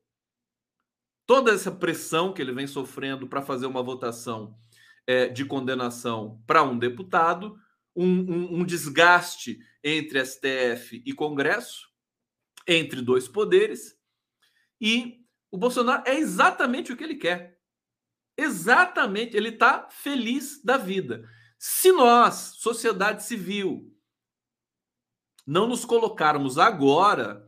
toda 1.27 1.51
essa 1.51 1.69
pressão 1.69 2.33
que 2.33 2.41
ele 2.41 2.53
vem 2.53 2.65
sofrendo 2.65 3.27
para 3.27 3.41
fazer 3.41 3.67
uma 3.67 3.83
votação 3.83 4.57
é, 5.05 5.27
de 5.27 5.45
condenação 5.45 6.41
para 6.47 6.63
um 6.63 6.79
deputado, 6.79 7.59
um, 7.95 8.05
um, 8.05 8.59
um 8.59 8.65
desgaste 8.65 9.59
entre 9.83 10.23
STF 10.25 11.03
e 11.05 11.13
Congresso, 11.13 11.89
entre 12.65 13.01
dois 13.01 13.27
poderes, 13.27 13.95
e 14.79 15.25
o 15.51 15.57
Bolsonaro 15.57 16.03
é 16.05 16.15
exatamente 16.17 16.91
o 16.91 16.97
que 16.97 17.03
ele 17.03 17.15
quer. 17.15 17.59
Exatamente, 18.37 19.35
ele 19.35 19.49
está 19.49 19.89
feliz 19.89 20.61
da 20.63 20.77
vida. 20.77 21.27
Se 21.57 21.91
nós, 21.91 22.53
sociedade 22.57 23.23
civil, 23.23 23.91
não 25.45 25.67
nos 25.67 25.83
colocarmos 25.83 26.57
agora 26.57 27.46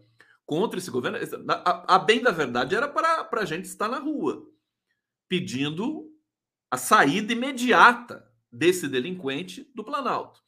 contra 0.49 0.79
esse 0.79 0.89
governo, 0.89 1.19
a, 1.47 1.95
a 1.95 1.99
bem 1.99 2.23
da 2.23 2.31
verdade 2.31 2.73
era 2.73 2.87
para 2.87 3.29
a 3.33 3.45
gente 3.45 3.65
estar 3.65 3.87
na 3.87 3.99
rua, 3.99 4.49
pedindo 5.27 6.11
a 6.71 6.75
saída 6.75 7.33
imediata 7.33 8.27
desse 8.51 8.87
delinquente 8.87 9.69
do 9.75 9.83
Planalto. 9.83 10.41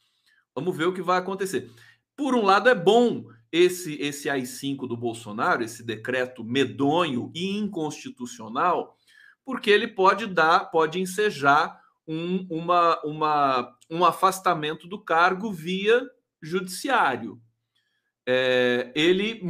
Vamos 0.56 0.76
ver 0.76 0.86
o 0.86 0.94
que 0.94 1.04
vai 1.04 1.20
acontecer. 1.20 1.70
Por 2.18 2.34
um 2.34 2.42
lado, 2.42 2.68
é 2.68 2.74
bom 2.74 3.26
esse, 3.52 3.94
esse 4.02 4.28
AI-5 4.28 4.88
do 4.88 4.98
Bolsonaro, 4.98 5.64
esse 5.64 5.84
decreto 5.84 6.44
medonho 6.44 7.32
e 7.36 7.56
inconstitucional, 7.60 8.98
porque 9.46 9.70
ele 9.70 9.88
pode 9.88 10.26
dar, 10.26 10.72
pode 10.72 11.00
ensejar 11.00 11.80
um, 12.08 12.48
uma, 12.50 13.00
uma, 13.06 13.78
um 13.88 14.04
afastamento 14.04 14.88
do 14.88 15.00
cargo 15.00 15.54
via 15.54 16.02
judiciário. 16.42 17.40
É, 18.34 18.94
ele, 18.96 19.42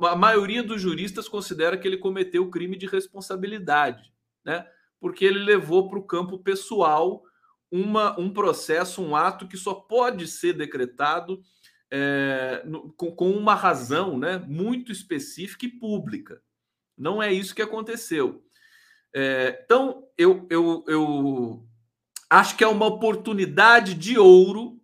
a, 0.00 0.12
a 0.12 0.16
maioria 0.16 0.62
dos 0.62 0.80
juristas 0.80 1.28
considera 1.28 1.76
que 1.76 1.86
ele 1.86 1.98
cometeu 1.98 2.48
crime 2.48 2.74
de 2.74 2.86
responsabilidade, 2.86 4.10
né? 4.42 4.66
Porque 4.98 5.22
ele 5.22 5.40
levou 5.40 5.90
para 5.90 5.98
o 5.98 6.06
campo 6.06 6.38
pessoal 6.38 7.22
uma, 7.70 8.18
um 8.18 8.32
processo, 8.32 9.02
um 9.02 9.14
ato 9.14 9.46
que 9.46 9.58
só 9.58 9.74
pode 9.74 10.26
ser 10.28 10.54
decretado 10.54 11.42
é, 11.90 12.62
no, 12.64 12.90
com, 12.94 13.14
com, 13.14 13.30
uma 13.32 13.54
razão 13.54 14.18
né, 14.18 14.38
muito 14.38 14.90
específica 14.90 15.66
e 15.66 15.78
pública. 15.78 16.40
Não 16.96 17.22
é 17.22 17.30
isso 17.30 17.54
que 17.54 17.60
aconteceu. 17.60 18.42
É, 19.14 19.60
então, 19.62 20.08
eu, 20.16 20.46
eu, 20.48 20.84
eu 20.88 21.68
acho 22.30 22.56
que 22.56 22.64
é 22.64 22.66
uma 22.66 22.86
oportunidade 22.86 23.92
de 23.92 24.18
ouro 24.18 24.80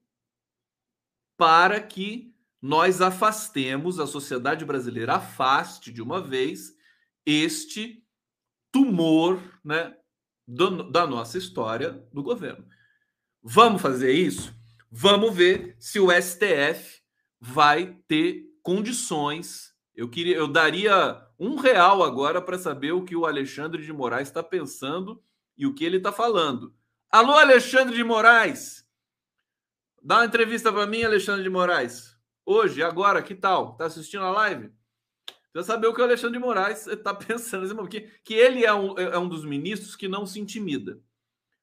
para 1.39 1.81
que 1.81 2.32
nós 2.63 3.01
afastemos, 3.01 3.99
a 3.99 4.07
sociedade 4.07 4.65
brasileira 4.65 5.17
afaste 5.17 5.91
de 5.91 6.01
uma 6.01 6.23
vez 6.23 6.73
este 7.27 8.07
tumor 8.71 9.43
né, 9.65 9.97
do, 10.47 10.89
da 10.89 11.05
nossa 11.05 11.37
história 11.37 11.91
do 12.13 12.23
governo. 12.23 12.65
Vamos 13.43 13.83
fazer 13.83 14.13
isso? 14.13 14.55
Vamos 14.89 15.35
ver 15.35 15.75
se 15.81 15.99
o 15.99 16.09
STF 16.13 17.03
vai 17.41 17.99
ter 18.07 18.45
condições. 18.63 19.75
Eu 19.93 20.09
queria, 20.09 20.37
eu 20.37 20.47
daria 20.47 21.21
um 21.37 21.57
real 21.57 22.05
agora 22.05 22.41
para 22.41 22.59
saber 22.59 22.93
o 22.93 23.05
que 23.05 23.17
o 23.17 23.27
Alexandre 23.27 23.85
de 23.85 23.93
Moraes 23.93 24.29
está 24.29 24.43
pensando 24.43 25.21
e 25.59 25.67
o 25.67 25.75
que 25.75 25.85
ele 25.85 25.97
está 25.97 26.13
falando. 26.13 26.73
Alô, 27.11 27.33
Alexandre 27.33 27.97
de 27.97 28.05
Moraes! 28.05 28.87
Dá 30.01 30.19
uma 30.19 30.27
entrevista 30.27 30.73
para 30.73 30.87
mim, 30.87 31.03
Alexandre 31.03 31.43
de 31.43 31.51
Moraes. 31.51 32.12
Hoje, 32.45 32.83
agora, 32.83 33.23
que 33.23 33.35
tal? 33.35 33.75
Tá 33.77 33.87
assistindo 33.87 34.25
a 34.25 34.31
live? 34.31 34.71
Precisa 35.53 35.73
saber 35.73 35.87
o 35.87 35.95
que 35.95 36.01
o 36.01 36.05
Alexandre 36.05 36.39
de 36.39 36.45
Moraes 36.45 36.87
está 36.87 37.15
pensando. 37.15 37.87
Que, 37.87 38.09
que 38.25 38.35
ele 38.35 38.65
é 38.65 38.73
um, 38.73 38.99
é 38.99 39.19
um 39.19 39.29
dos 39.29 39.45
ministros 39.45 39.95
que 39.95 40.09
não 40.09 40.27
se 40.27 40.41
intimida. 40.41 40.99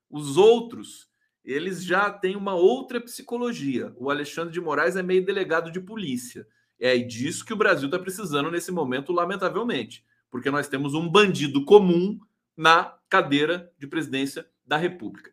Os 0.09 0.37
outros, 0.37 1.09
eles 1.43 1.83
já 1.83 2.09
têm 2.11 2.35
uma 2.35 2.53
outra 2.53 3.01
psicologia. 3.01 3.93
O 3.97 4.09
Alexandre 4.09 4.53
de 4.53 4.61
Moraes 4.61 4.95
é 4.95 5.03
meio 5.03 5.25
delegado 5.25 5.71
de 5.71 5.81
polícia. 5.81 6.47
É 6.79 6.97
disso 6.97 7.43
que 7.43 7.53
o 7.53 7.57
Brasil 7.57 7.87
está 7.87 7.99
precisando 7.99 8.49
nesse 8.49 8.71
momento, 8.71 9.11
lamentavelmente. 9.11 10.05
Porque 10.31 10.49
nós 10.49 10.67
temos 10.67 10.93
um 10.93 11.09
bandido 11.09 11.65
comum 11.65 12.19
na 12.55 12.95
cadeira 13.09 13.71
de 13.77 13.87
presidência 13.87 14.47
da 14.65 14.77
República. 14.77 15.31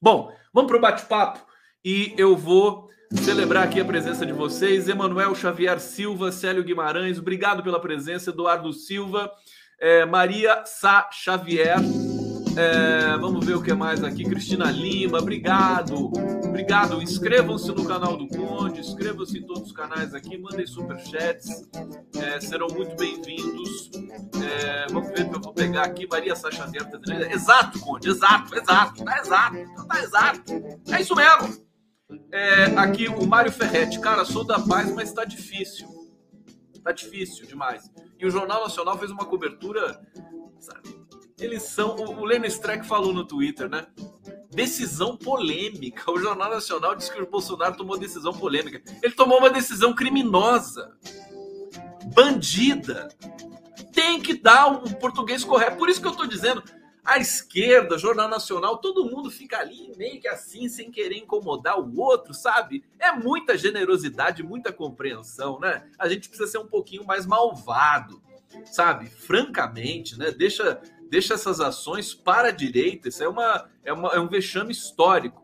Bom, 0.00 0.32
vamos 0.52 0.70
para 0.70 0.78
o 0.78 0.80
bate-papo 0.80 1.44
e 1.84 2.14
eu 2.16 2.36
vou 2.36 2.88
celebrar 3.12 3.64
aqui 3.64 3.80
a 3.80 3.84
presença 3.84 4.24
de 4.26 4.32
vocês. 4.32 4.88
Emanuel 4.88 5.34
Xavier 5.34 5.80
Silva, 5.80 6.30
Célio 6.30 6.64
Guimarães, 6.64 7.18
obrigado 7.18 7.62
pela 7.62 7.80
presença. 7.80 8.30
Eduardo 8.30 8.72
Silva, 8.72 9.30
é, 9.80 10.04
Maria 10.04 10.62
Sá 10.66 11.08
Xavier, 11.12 11.78
É, 12.56 13.16
vamos 13.18 13.46
ver 13.46 13.54
o 13.54 13.62
que 13.62 13.72
mais 13.72 14.02
aqui. 14.02 14.24
Cristina 14.24 14.68
Lima, 14.68 15.18
obrigado. 15.18 16.10
Obrigado. 16.44 17.00
Inscrevam-se 17.00 17.68
no 17.68 17.84
canal 17.84 18.16
do 18.16 18.26
Conde, 18.26 18.80
inscrevam-se 18.80 19.38
em 19.38 19.42
todos 19.46 19.68
os 19.68 19.72
canais 19.72 20.12
aqui, 20.12 20.36
mandem 20.36 20.66
superchats. 20.66 21.48
É, 22.16 22.40
serão 22.40 22.66
muito 22.74 22.96
bem-vindos. 22.96 23.90
É, 24.42 24.86
vamos 24.90 25.08
ver 25.10 25.30
eu 25.32 25.40
vou 25.40 25.54
pegar 25.54 25.84
aqui. 25.84 26.08
Maria 26.10 26.34
Sacha 26.34 26.66
Neto. 26.66 26.98
Exato, 27.30 27.78
Conde, 27.78 28.08
exato, 28.08 28.52
exato. 28.56 29.04
Tá 29.04 29.18
exato, 29.20 29.56
tá 29.86 30.02
exato. 30.02 30.52
É 30.90 31.00
isso 31.00 31.14
mesmo. 31.14 31.67
É, 32.32 32.64
aqui 32.76 33.08
o 33.08 33.26
Mário 33.26 33.52
Ferretti. 33.52 34.00
Cara, 34.00 34.24
sou 34.24 34.44
da 34.44 34.58
paz, 34.58 34.92
mas 34.92 35.12
tá 35.12 35.24
difícil. 35.24 35.86
Tá 36.82 36.92
difícil 36.92 37.46
demais. 37.46 37.90
E 38.18 38.26
o 38.26 38.30
Jornal 38.30 38.62
Nacional 38.62 38.98
fez 38.98 39.10
uma 39.10 39.24
cobertura, 39.24 40.00
sabe? 40.58 40.96
Eles 41.38 41.62
são. 41.62 41.94
O, 41.96 42.24
Leno 42.24 42.46
Streck 42.46 42.86
falou 42.86 43.12
no 43.12 43.24
Twitter, 43.24 43.68
né? 43.68 43.86
Decisão 44.50 45.16
polêmica. 45.16 46.10
O 46.10 46.18
Jornal 46.18 46.50
Nacional 46.50 46.96
disse 46.96 47.12
que 47.12 47.20
o 47.20 47.30
Bolsonaro 47.30 47.76
tomou 47.76 47.98
decisão 47.98 48.32
polêmica. 48.32 48.82
Ele 49.02 49.14
tomou 49.14 49.38
uma 49.38 49.50
decisão 49.50 49.94
criminosa, 49.94 50.96
bandida. 52.14 53.08
Tem 53.92 54.20
que 54.20 54.34
dar 54.34 54.68
o 54.68 54.96
português 54.96 55.44
correto. 55.44 55.76
Por 55.76 55.88
isso 55.88 56.00
que 56.00 56.06
eu 56.06 56.12
estou 56.12 56.26
dizendo, 56.26 56.62
a 57.08 57.18
esquerda, 57.18 57.96
Jornal 57.96 58.28
Nacional, 58.28 58.78
todo 58.78 59.04
mundo 59.04 59.30
fica 59.30 59.58
ali 59.58 59.92
meio 59.96 60.20
que 60.20 60.28
assim, 60.28 60.68
sem 60.68 60.90
querer 60.90 61.16
incomodar 61.16 61.80
o 61.80 61.98
outro, 61.98 62.34
sabe? 62.34 62.84
É 62.98 63.12
muita 63.12 63.56
generosidade, 63.56 64.42
muita 64.42 64.72
compreensão, 64.72 65.58
né? 65.58 65.88
A 65.98 66.08
gente 66.08 66.28
precisa 66.28 66.50
ser 66.50 66.58
um 66.58 66.66
pouquinho 66.66 67.04
mais 67.04 67.24
malvado, 67.24 68.22
sabe? 68.66 69.06
Francamente, 69.08 70.18
né? 70.18 70.30
Deixa 70.30 70.80
deixa 71.08 71.34
essas 71.34 71.60
ações 71.60 72.14
para 72.14 72.48
a 72.48 72.52
direita. 72.52 73.08
Isso 73.08 73.24
é, 73.24 73.28
uma, 73.28 73.68
é, 73.82 73.92
uma, 73.92 74.10
é 74.10 74.20
um 74.20 74.28
vexame 74.28 74.72
histórico. 74.72 75.42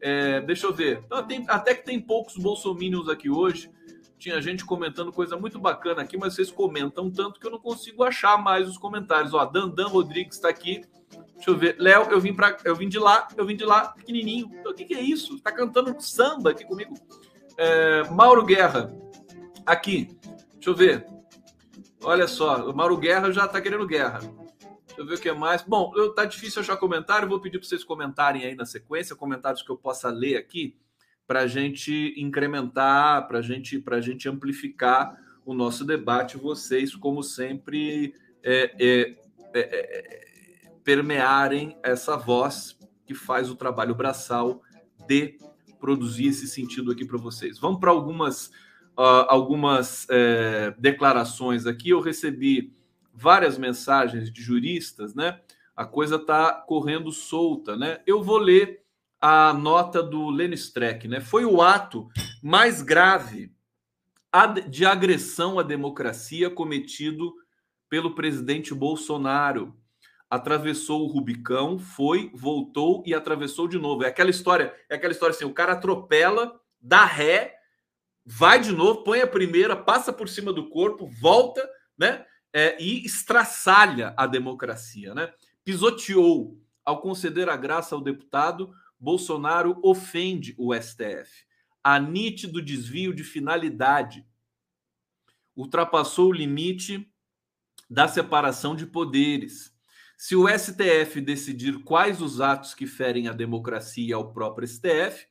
É, 0.00 0.40
deixa 0.40 0.66
eu 0.66 0.72
ver. 0.72 1.02
Então, 1.06 1.26
tem, 1.26 1.44
até 1.48 1.74
que 1.74 1.84
tem 1.84 2.00
poucos 2.00 2.36
bolsominions 2.36 3.08
aqui 3.08 3.28
hoje. 3.28 3.70
Tinha 4.20 4.38
gente 4.42 4.66
comentando 4.66 5.10
coisa 5.10 5.34
muito 5.34 5.58
bacana 5.58 6.02
aqui, 6.02 6.14
mas 6.18 6.34
vocês 6.34 6.50
comentam 6.50 7.10
tanto 7.10 7.40
que 7.40 7.46
eu 7.46 7.50
não 7.50 7.58
consigo 7.58 8.04
achar 8.04 8.36
mais 8.36 8.68
os 8.68 8.76
comentários. 8.76 9.32
Ó, 9.32 9.42
Dandan 9.46 9.88
Rodrigues 9.88 10.36
está 10.36 10.50
aqui. 10.50 10.84
Deixa 11.36 11.48
eu 11.48 11.56
ver. 11.56 11.76
Léo, 11.78 12.02
eu 12.10 12.20
vim 12.20 12.34
para, 12.34 12.54
eu 12.62 12.76
vim 12.76 12.86
de 12.86 12.98
lá, 12.98 13.26
eu 13.34 13.46
vim 13.46 13.56
de 13.56 13.64
lá, 13.64 13.88
pequenininho. 13.88 14.50
Então, 14.52 14.72
o 14.72 14.74
que, 14.74 14.84
que 14.84 14.92
é 14.92 15.00
isso? 15.00 15.36
Está 15.36 15.50
cantando 15.50 15.98
samba 16.02 16.50
aqui 16.50 16.66
comigo. 16.66 16.92
É, 17.56 18.02
Mauro 18.10 18.44
Guerra, 18.44 18.94
aqui. 19.64 20.14
Deixa 20.52 20.68
eu 20.68 20.74
ver. 20.74 21.06
Olha 22.02 22.28
só, 22.28 22.70
o 22.70 22.76
Mauro 22.76 22.98
Guerra 22.98 23.32
já 23.32 23.46
está 23.46 23.58
querendo 23.58 23.86
guerra. 23.86 24.18
Deixa 24.18 25.00
eu 25.00 25.06
ver 25.06 25.14
o 25.14 25.18
que 25.18 25.32
mais. 25.32 25.62
Bom, 25.62 25.94
eu, 25.96 26.12
tá 26.12 26.26
difícil 26.26 26.60
achar 26.60 26.76
comentário, 26.76 27.26
vou 27.26 27.40
pedir 27.40 27.58
para 27.58 27.66
vocês 27.66 27.82
comentarem 27.82 28.44
aí 28.44 28.54
na 28.54 28.66
sequência, 28.66 29.16
comentários 29.16 29.62
que 29.62 29.70
eu 29.70 29.78
possa 29.78 30.10
ler 30.10 30.36
aqui, 30.36 30.76
para 31.30 31.42
a 31.42 31.46
gente 31.46 32.12
incrementar, 32.16 33.28
para 33.28 33.40
gente, 33.40 33.80
a 33.88 34.00
gente 34.00 34.28
amplificar 34.28 35.16
o 35.46 35.54
nosso 35.54 35.84
debate. 35.84 36.36
Vocês, 36.36 36.96
como 36.96 37.22
sempre, 37.22 38.16
é, 38.42 38.74
é, 38.76 39.16
é, 39.54 39.60
é, 39.60 40.72
permearem 40.82 41.78
essa 41.84 42.16
voz 42.16 42.76
que 43.06 43.14
faz 43.14 43.48
o 43.48 43.54
trabalho 43.54 43.94
braçal 43.94 44.60
de 45.06 45.38
produzir 45.78 46.26
esse 46.26 46.48
sentido 46.48 46.90
aqui 46.90 47.04
para 47.04 47.16
vocês. 47.16 47.60
Vamos 47.60 47.78
para 47.78 47.92
algumas, 47.92 48.46
uh, 48.98 49.24
algumas 49.28 50.08
é, 50.10 50.74
declarações 50.80 51.64
aqui. 51.64 51.90
Eu 51.90 52.00
recebi 52.00 52.74
várias 53.14 53.56
mensagens 53.56 54.32
de 54.32 54.42
juristas, 54.42 55.14
né? 55.14 55.38
A 55.76 55.84
coisa 55.84 56.16
está 56.16 56.54
correndo 56.54 57.12
solta, 57.12 57.76
né? 57.76 58.00
Eu 58.04 58.20
vou 58.20 58.38
ler 58.38 58.79
a 59.20 59.52
nota 59.52 60.02
do 60.02 60.30
Lenny 60.30 60.54
Streck, 60.54 61.06
né? 61.06 61.20
Foi 61.20 61.44
o 61.44 61.60
ato 61.60 62.08
mais 62.42 62.82
grave 62.82 63.52
de 64.68 64.86
agressão 64.86 65.58
à 65.58 65.62
democracia 65.62 66.48
cometido 66.48 67.32
pelo 67.88 68.14
presidente 68.14 68.72
Bolsonaro. 68.72 69.76
Atravessou 70.28 71.02
o 71.02 71.12
Rubicão, 71.12 71.78
foi, 71.78 72.30
voltou 72.32 73.02
e 73.04 73.12
atravessou 73.12 73.66
de 73.66 73.78
novo. 73.78 74.04
É 74.04 74.08
aquela 74.08 74.30
história, 74.30 74.74
é 74.88 74.94
aquela 74.94 75.12
história 75.12 75.34
assim, 75.34 75.44
o 75.44 75.52
cara 75.52 75.72
atropela, 75.72 76.58
dá 76.80 77.04
ré, 77.04 77.56
vai 78.24 78.60
de 78.60 78.72
novo, 78.72 79.02
põe 79.02 79.20
a 79.20 79.26
primeira, 79.26 79.74
passa 79.74 80.12
por 80.12 80.28
cima 80.28 80.52
do 80.52 80.68
corpo, 80.70 81.10
volta, 81.20 81.68
né? 81.98 82.24
é, 82.52 82.80
e 82.82 83.04
estraçalha 83.04 84.14
a 84.16 84.26
democracia, 84.26 85.14
né? 85.14 85.32
Pisoteou. 85.64 86.58
Ao 86.82 87.00
conceder 87.00 87.48
a 87.48 87.56
graça 87.56 87.94
ao 87.94 88.00
deputado, 88.00 88.72
Bolsonaro 89.00 89.80
ofende 89.82 90.54
o 90.58 90.74
STF. 90.74 91.46
Há 91.82 91.98
nítido 91.98 92.60
desvio 92.60 93.14
de 93.14 93.24
finalidade. 93.24 94.26
Ultrapassou 95.56 96.28
o 96.28 96.32
limite 96.32 97.10
da 97.88 98.06
separação 98.06 98.76
de 98.76 98.86
poderes. 98.86 99.74
Se 100.18 100.36
o 100.36 100.46
STF 100.46 101.20
decidir 101.22 101.82
quais 101.82 102.20
os 102.20 102.42
atos 102.42 102.74
que 102.74 102.86
ferem 102.86 103.26
a 103.26 103.32
democracia 103.32 104.14
ao 104.14 104.32
próprio 104.32 104.68
STF, 104.68 105.26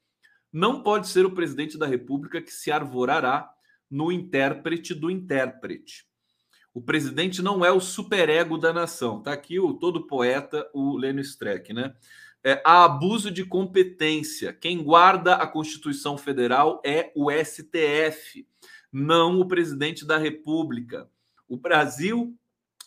não 0.52 0.82
pode 0.82 1.08
ser 1.08 1.26
o 1.28 1.36
presidente 1.36 1.78
da 1.78 1.86
República 1.86 2.42
que 2.42 2.52
se 2.52 2.72
arvorará 2.72 3.54
no 3.90 4.12
intérprete 4.12 4.96
do 4.96 5.12
intérprete. 5.12 6.10
O 6.74 6.82
presidente 6.82 7.42
não 7.42 7.64
é 7.64 7.72
o 7.72 7.80
superego 7.80 8.58
da 8.58 8.74
nação. 8.74 9.22
Tá 9.22 9.34
aqui 9.34 9.60
o 9.60 9.74
todo 9.76 10.08
poeta, 10.08 10.68
o 10.74 10.98
Lênin 10.98 11.22
Streck, 11.22 11.72
né? 11.72 11.96
É, 12.44 12.62
há 12.66 12.86
abuso 12.86 13.30
de 13.30 13.46
competência. 13.46 14.54
Quem 14.54 14.82
guarda 14.82 15.36
a 15.36 15.46
Constituição 15.46 16.18
Federal 16.18 16.82
é 16.86 17.12
o 17.16 17.30
STF, 17.30 18.48
não 18.92 19.40
o 19.40 19.48
presidente 19.48 20.06
da 20.06 20.18
República. 20.18 21.10
O 21.48 21.58
Brasil 21.58 22.34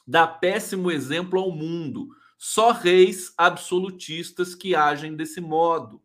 dá 0.07 0.27
péssimo 0.27 0.91
exemplo 0.91 1.38
ao 1.38 1.51
mundo. 1.51 2.09
Só 2.38 2.73
reis 2.73 3.33
absolutistas 3.37 4.55
que 4.55 4.75
agem 4.75 5.15
desse 5.15 5.41
modo. 5.41 6.03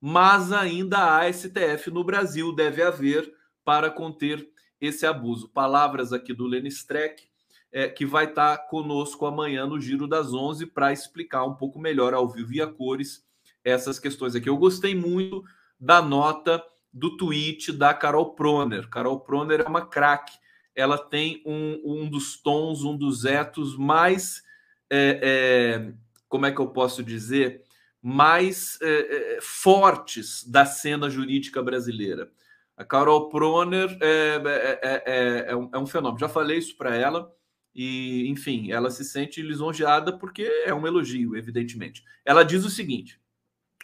Mas 0.00 0.50
ainda 0.52 1.18
há 1.18 1.32
STF 1.32 1.90
no 1.90 2.02
Brasil, 2.02 2.54
deve 2.54 2.82
haver 2.82 3.32
para 3.64 3.90
conter 3.90 4.48
esse 4.80 5.04
abuso. 5.04 5.48
Palavras 5.48 6.12
aqui 6.12 6.32
do 6.32 6.46
Lenny 6.46 6.68
Streck, 6.68 7.27
é, 7.72 7.88
que 7.88 8.06
vai 8.06 8.26
estar 8.26 8.56
tá 8.56 8.62
conosco 8.64 9.26
amanhã 9.26 9.66
no 9.66 9.80
Giro 9.80 10.06
das 10.06 10.32
11 10.32 10.66
para 10.66 10.92
explicar 10.92 11.44
um 11.44 11.54
pouco 11.54 11.78
melhor 11.78 12.14
ao 12.14 12.28
vivo 12.28 12.54
e 12.54 12.60
a 12.60 12.66
cores 12.66 13.26
essas 13.64 13.98
questões 13.98 14.34
aqui. 14.34 14.48
Eu 14.48 14.56
gostei 14.56 14.94
muito 14.94 15.44
da 15.78 16.00
nota 16.00 16.62
do 16.92 17.16
tweet 17.16 17.72
da 17.72 17.92
Carol 17.92 18.34
Proner. 18.34 18.88
Carol 18.88 19.20
Proner 19.20 19.60
é 19.60 19.68
uma 19.68 19.86
craque. 19.86 20.36
Ela 20.74 20.96
tem 20.96 21.42
um, 21.44 21.80
um 21.84 22.08
dos 22.08 22.40
tons, 22.40 22.82
um 22.82 22.96
dos 22.96 23.24
etos 23.24 23.76
mais, 23.76 24.42
é, 24.88 25.20
é, 25.22 25.92
como 26.28 26.46
é 26.46 26.52
que 26.52 26.60
eu 26.60 26.68
posso 26.68 27.02
dizer, 27.02 27.62
mais 28.00 28.78
é, 28.80 29.36
é, 29.36 29.38
fortes 29.42 30.44
da 30.48 30.64
cena 30.64 31.10
jurídica 31.10 31.62
brasileira. 31.62 32.30
A 32.76 32.84
Carol 32.84 33.28
Proner 33.28 33.98
é, 34.00 34.40
é, 34.84 35.44
é, 35.48 35.56
um, 35.56 35.68
é 35.74 35.78
um 35.78 35.86
fenômeno. 35.86 36.18
Já 36.18 36.28
falei 36.28 36.58
isso 36.58 36.76
para 36.76 36.94
ela 36.96 37.30
e, 37.74 38.28
enfim, 38.28 38.70
ela 38.72 38.90
se 38.90 39.04
sente 39.04 39.42
lisonjeada 39.42 40.16
porque 40.16 40.42
é 40.64 40.74
um 40.74 40.86
elogio, 40.86 41.36
evidentemente. 41.36 42.04
Ela 42.24 42.42
diz 42.42 42.64
o 42.64 42.70
seguinte: 42.70 43.20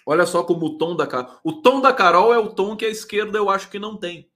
olha 0.07 0.27
só 0.27 0.43
como 0.43 0.67
o 0.67 0.79
tom 0.79 0.97
da 0.97 1.07
Carol. 1.07 1.41
O 1.45 1.53
tom 1.63 1.81
da 1.81 1.93
Carol 1.93 2.33
é 2.33 2.39
o 2.39 2.53
tom 2.53 2.77
que 2.77 2.85
a 2.85 2.91
esquerda 2.91 3.39
eu 3.39 3.49
acho 3.49 3.71
que 3.71 3.79
não 3.79 3.97
tem. 3.97 4.31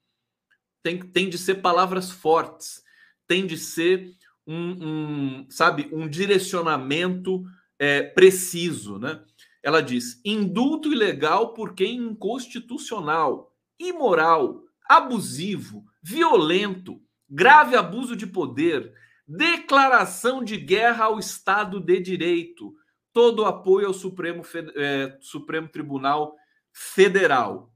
Tem, 0.82 0.98
tem 0.98 1.28
de 1.28 1.36
ser 1.36 1.56
palavras 1.56 2.10
fortes, 2.10 2.82
tem 3.26 3.46
de 3.46 3.58
ser 3.58 4.14
um, 4.46 4.78
um 4.80 5.46
sabe, 5.50 5.88
um 5.92 6.08
direcionamento 6.08 7.44
é, 7.78 8.02
preciso, 8.02 8.98
né? 8.98 9.22
Ela 9.62 9.82
diz: 9.82 10.20
indulto 10.24 10.92
ilegal 10.92 11.52
porque 11.52 11.84
inconstitucional 11.84 13.48
imoral, 13.78 14.62
abusivo, 14.88 15.84
violento, 16.02 17.00
grave 17.28 17.76
abuso 17.76 18.16
de 18.16 18.26
poder, 18.26 18.92
declaração 19.28 20.42
de 20.42 20.56
guerra 20.56 21.04
ao 21.04 21.18
Estado 21.18 21.78
de 21.78 22.00
Direito, 22.00 22.74
todo 23.12 23.44
apoio 23.44 23.88
ao 23.88 23.94
Supremo, 23.94 24.42
é, 24.74 25.18
Supremo 25.20 25.68
Tribunal 25.68 26.34
Federal. 26.72 27.72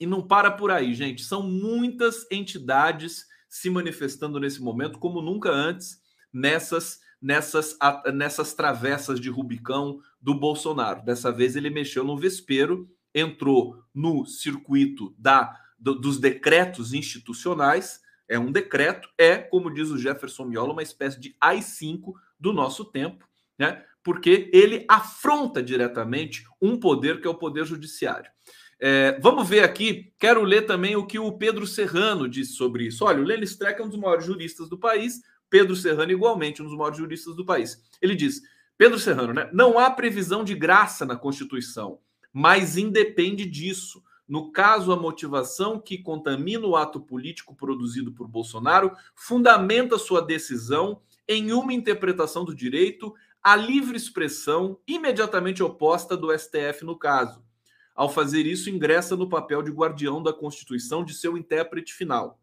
E 0.00 0.06
não 0.06 0.26
para 0.26 0.50
por 0.50 0.70
aí, 0.70 0.94
gente. 0.94 1.22
São 1.22 1.42
muitas 1.42 2.26
entidades 2.30 3.26
se 3.48 3.68
manifestando 3.68 4.40
nesse 4.40 4.62
momento, 4.62 4.98
como 4.98 5.20
nunca 5.20 5.50
antes, 5.50 6.00
nessas, 6.32 7.00
nessas, 7.20 7.76
nessas 8.14 8.54
travessas 8.54 9.20
de 9.20 9.28
Rubicão 9.28 10.00
do 10.20 10.34
Bolsonaro. 10.34 11.04
Dessa 11.04 11.30
vez 11.30 11.56
ele 11.56 11.70
mexeu 11.70 12.04
no 12.04 12.16
vespeiro 12.16 12.88
entrou 13.14 13.82
no 13.94 14.26
circuito 14.26 15.14
da, 15.18 15.54
do, 15.78 15.94
dos 15.94 16.18
decretos 16.18 16.92
institucionais. 16.92 18.00
É 18.28 18.38
um 18.38 18.52
decreto, 18.52 19.08
é, 19.16 19.38
como 19.38 19.72
diz 19.72 19.90
o 19.90 19.98
Jefferson 19.98 20.44
Miola, 20.44 20.72
uma 20.72 20.82
espécie 20.82 21.18
de 21.18 21.34
AI-5 21.40 22.12
do 22.38 22.52
nosso 22.52 22.84
tempo, 22.84 23.26
né? 23.58 23.82
porque 24.02 24.50
ele 24.52 24.84
afronta 24.88 25.62
diretamente 25.62 26.44
um 26.60 26.78
poder 26.78 27.20
que 27.20 27.26
é 27.26 27.30
o 27.30 27.34
poder 27.34 27.64
judiciário. 27.64 28.30
É, 28.80 29.18
vamos 29.20 29.48
ver 29.48 29.64
aqui, 29.64 30.12
quero 30.18 30.42
ler 30.44 30.62
também 30.62 30.94
o 30.94 31.06
que 31.06 31.18
o 31.18 31.32
Pedro 31.32 31.66
Serrano 31.66 32.28
disse 32.28 32.52
sobre 32.52 32.84
isso. 32.86 33.04
Olha, 33.04 33.20
o 33.20 33.24
Lênin 33.24 33.42
Streck 33.44 33.80
é 33.80 33.84
um 33.84 33.88
dos 33.88 33.98
maiores 33.98 34.24
juristas 34.24 34.68
do 34.68 34.78
país, 34.78 35.20
Pedro 35.50 35.74
Serrano, 35.74 36.12
igualmente, 36.12 36.62
um 36.62 36.66
dos 36.66 36.76
maiores 36.76 36.98
juristas 36.98 37.34
do 37.34 37.44
país. 37.44 37.82
Ele 38.00 38.14
diz: 38.14 38.40
Pedro 38.76 38.98
Serrano, 38.98 39.32
né? 39.32 39.50
Não 39.52 39.78
há 39.78 39.90
previsão 39.90 40.44
de 40.44 40.54
graça 40.54 41.04
na 41.04 41.16
Constituição, 41.16 41.98
mas 42.32 42.76
independe 42.76 43.44
disso. 43.44 44.02
No 44.28 44.52
caso, 44.52 44.92
a 44.92 44.96
motivação 44.96 45.80
que 45.80 45.96
contamina 45.96 46.66
o 46.66 46.76
ato 46.76 47.00
político 47.00 47.56
produzido 47.56 48.12
por 48.12 48.28
Bolsonaro 48.28 48.92
fundamenta 49.14 49.98
sua 49.98 50.20
decisão 50.20 51.00
em 51.26 51.50
uma 51.50 51.72
interpretação 51.72 52.44
do 52.44 52.54
direito 52.54 53.14
à 53.42 53.56
livre 53.56 53.96
expressão 53.96 54.78
imediatamente 54.86 55.62
oposta 55.62 56.14
do 56.14 56.36
STF 56.36 56.84
no 56.84 56.98
caso. 56.98 57.42
Ao 57.94 58.10
fazer 58.10 58.46
isso, 58.46 58.68
ingressa 58.68 59.16
no 59.16 59.28
papel 59.28 59.62
de 59.62 59.70
guardião 59.70 60.22
da 60.22 60.32
Constituição 60.32 61.02
de 61.02 61.14
seu 61.14 61.36
intérprete 61.36 61.94
final. 61.94 62.38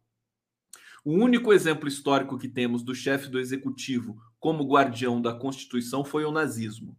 O 1.04 1.12
único 1.12 1.54
exemplo 1.54 1.88
histórico 1.88 2.38
que 2.38 2.50
temos 2.50 2.82
do 2.82 2.96
chefe 2.96 3.28
do 3.30 3.40
executivo 3.40 4.20
como 4.40 4.68
guardião 4.68 5.22
da 5.22 5.34
Constituição 5.34 6.04
foi 6.04 6.26
o 6.26 6.32
nazismo. 6.32 6.98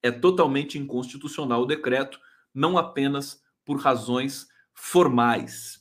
É 0.00 0.12
totalmente 0.12 0.78
inconstitucional 0.78 1.62
o 1.62 1.66
decreto, 1.66 2.20
não 2.54 2.78
apenas 2.78 3.42
por 3.68 3.78
razões 3.78 4.48
formais. 4.74 5.78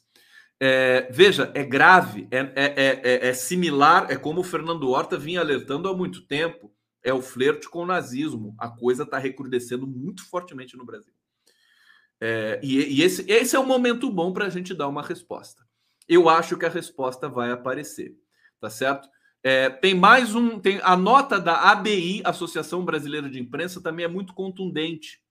É, 0.60 1.08
veja, 1.12 1.52
é 1.56 1.64
grave, 1.64 2.28
é, 2.30 2.40
é, 2.56 3.28
é, 3.30 3.34
similar, 3.34 4.12
é 4.12 4.18
como 4.18 4.42
o 4.42 4.44
Fernando 4.44 4.90
Horta 4.90 5.18
vinha 5.18 5.40
alertando 5.40 5.88
há 5.88 5.96
muito 5.96 6.28
tempo. 6.28 6.74
É 7.04 7.14
o 7.14 7.22
flerte 7.22 7.70
com 7.70 7.84
o 7.84 7.86
nazismo. 7.86 8.54
A 8.60 8.70
coisa 8.70 9.04
está 9.04 9.18
recrudescendo 9.18 9.88
muito 9.88 10.28
fortemente 10.28 10.76
no 10.76 10.86
Brasil. 10.86 11.14
e, 12.62 13.00
e 13.00 13.02
esse, 13.02 13.24
esse 13.32 13.56
é 13.56 13.60
o 13.60 13.66
momento 13.66 14.12
bom 14.12 14.34
para 14.34 14.46
a 14.46 14.50
gente 14.50 14.74
dar 14.74 14.88
uma 14.88 15.02
resposta 15.02 15.68
eu 16.08 16.30
acho 16.30 16.58
que 16.58 16.66
a 16.66 16.70
resposta 16.70 17.28
vai 17.28 17.52
aparecer, 17.52 18.16
tá 18.60 18.70
certo? 18.70 19.10
É, 19.44 19.70
tem 19.70 19.94
mais 19.94 20.34
um, 20.34 20.60
tem 20.60 20.80
a 20.84 20.96
nota 20.96 21.40
da 21.40 21.72
ABI, 21.72 22.22
Associação 22.24 22.84
Brasileira 22.84 23.30
de 23.30 23.40
Imprensa, 23.40 23.82
também 23.82 24.06
é 24.06 24.08
muito 24.08 24.34
contundente. 24.34 25.22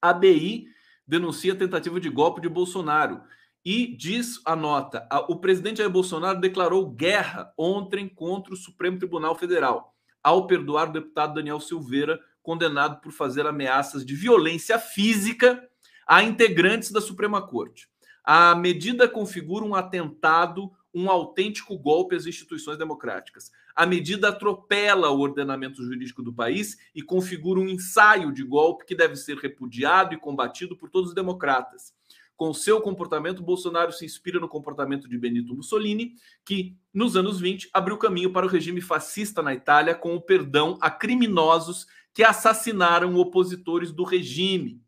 ABI 0.00 0.66
denuncia 1.06 1.54
tentativa 1.54 2.00
de 2.00 2.08
golpe 2.08 2.40
de 2.40 2.48
Bolsonaro 2.48 3.22
e 3.64 3.96
diz 3.96 4.40
a 4.44 4.54
nota: 4.54 5.06
o 5.28 5.36
presidente 5.36 5.78
Jair 5.78 5.90
Bolsonaro 5.90 6.40
declarou 6.40 6.90
guerra 6.90 7.52
ontem 7.58 8.08
contra 8.08 8.54
o 8.54 8.56
Supremo 8.56 8.98
Tribunal 8.98 9.34
Federal 9.34 9.94
ao 10.22 10.46
perdoar 10.46 10.88
o 10.88 10.92
deputado 10.92 11.34
Daniel 11.34 11.60
Silveira, 11.60 12.18
condenado 12.42 13.00
por 13.00 13.12
fazer 13.12 13.46
ameaças 13.46 14.04
de 14.04 14.14
violência 14.14 14.78
física 14.78 15.62
a 16.06 16.22
integrantes 16.22 16.90
da 16.90 17.00
Suprema 17.00 17.46
Corte. 17.46 17.88
A 18.24 18.54
medida 18.56 19.08
configura 19.08 19.64
um 19.64 19.74
atentado, 19.74 20.72
um 20.96 21.10
autêntico 21.10 21.76
golpe 21.76 22.16
às 22.16 22.24
instituições 22.24 22.78
democráticas. 22.78 23.52
A 23.74 23.84
medida 23.84 24.30
atropela 24.30 25.10
o 25.10 25.20
ordenamento 25.20 25.84
jurídico 25.84 26.22
do 26.22 26.32
país 26.32 26.78
e 26.94 27.02
configura 27.02 27.60
um 27.60 27.68
ensaio 27.68 28.32
de 28.32 28.42
golpe 28.42 28.86
que 28.86 28.94
deve 28.94 29.14
ser 29.14 29.36
repudiado 29.36 30.14
e 30.14 30.18
combatido 30.18 30.74
por 30.74 30.88
todos 30.88 31.10
os 31.10 31.14
democratas. 31.14 31.92
Com 32.34 32.54
seu 32.54 32.80
comportamento, 32.80 33.42
Bolsonaro 33.42 33.92
se 33.92 34.06
inspira 34.06 34.40
no 34.40 34.48
comportamento 34.48 35.06
de 35.06 35.18
Benito 35.18 35.54
Mussolini, 35.54 36.14
que, 36.42 36.74
nos 36.92 37.14
anos 37.14 37.38
20, 37.40 37.68
abriu 37.74 37.98
caminho 37.98 38.32
para 38.32 38.46
o 38.46 38.48
regime 38.48 38.80
fascista 38.80 39.42
na 39.42 39.52
Itália 39.52 39.94
com 39.94 40.14
o 40.14 40.20
perdão 40.20 40.78
a 40.80 40.90
criminosos 40.90 41.86
que 42.14 42.24
assassinaram 42.24 43.14
opositores 43.16 43.92
do 43.92 44.02
regime. 44.02 44.80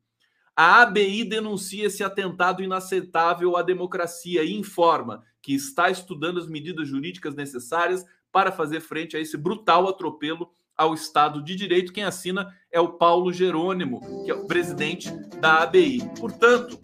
A 0.56 0.82
ABI 0.82 1.22
denuncia 1.22 1.86
esse 1.86 2.02
atentado 2.02 2.62
inaceitável 2.62 3.56
à 3.56 3.62
democracia 3.62 4.42
e 4.42 4.54
informa 4.54 5.22
que 5.42 5.54
está 5.54 5.90
estudando 5.90 6.38
as 6.38 6.46
medidas 6.46 6.88
jurídicas 6.88 7.34
necessárias 7.34 8.04
para 8.30 8.52
fazer 8.52 8.80
frente 8.80 9.16
a 9.16 9.20
esse 9.20 9.36
brutal 9.36 9.88
atropelo 9.88 10.50
ao 10.76 10.94
Estado 10.94 11.42
de 11.42 11.56
Direito. 11.56 11.92
Quem 11.92 12.04
assina 12.04 12.56
é 12.70 12.80
o 12.80 12.92
Paulo 12.92 13.32
Jerônimo, 13.32 14.24
que 14.24 14.30
é 14.30 14.34
o 14.34 14.46
presidente 14.46 15.10
da 15.40 15.64
ABI. 15.64 16.08
Portanto, 16.18 16.80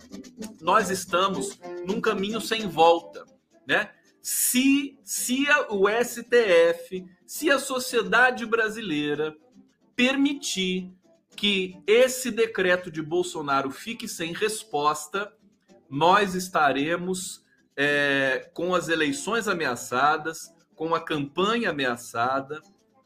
nós 0.61 0.91
estamos 0.91 1.61
num 1.87 2.01
caminho 2.01 2.41
sem 2.41 2.67
volta, 2.67 3.25
né? 3.67 3.91
Se, 4.21 4.99
se 5.05 5.47
o 5.69 5.87
STF, 5.89 7.07
se 7.27 7.51
a 7.51 7.59
sociedade 7.59 8.47
brasileira 8.47 9.37
permitir 9.95 10.91
que 11.37 11.77
esse 11.87 12.31
decreto 12.31 12.91
de 12.91 13.03
Bolsonaro 13.03 13.71
fique 13.71 14.09
sem 14.09 14.33
resposta, 14.33 15.33
nós 15.91 16.35
estaremos 16.35 17.44
é, 17.77 18.51
com 18.55 18.75
as 18.75 18.89
eleições 18.89 19.49
ameaçadas, 19.49 20.53
com 20.75 20.95
a 20.95 21.01
campanha 21.01 21.71
ameaçada, 21.71 22.61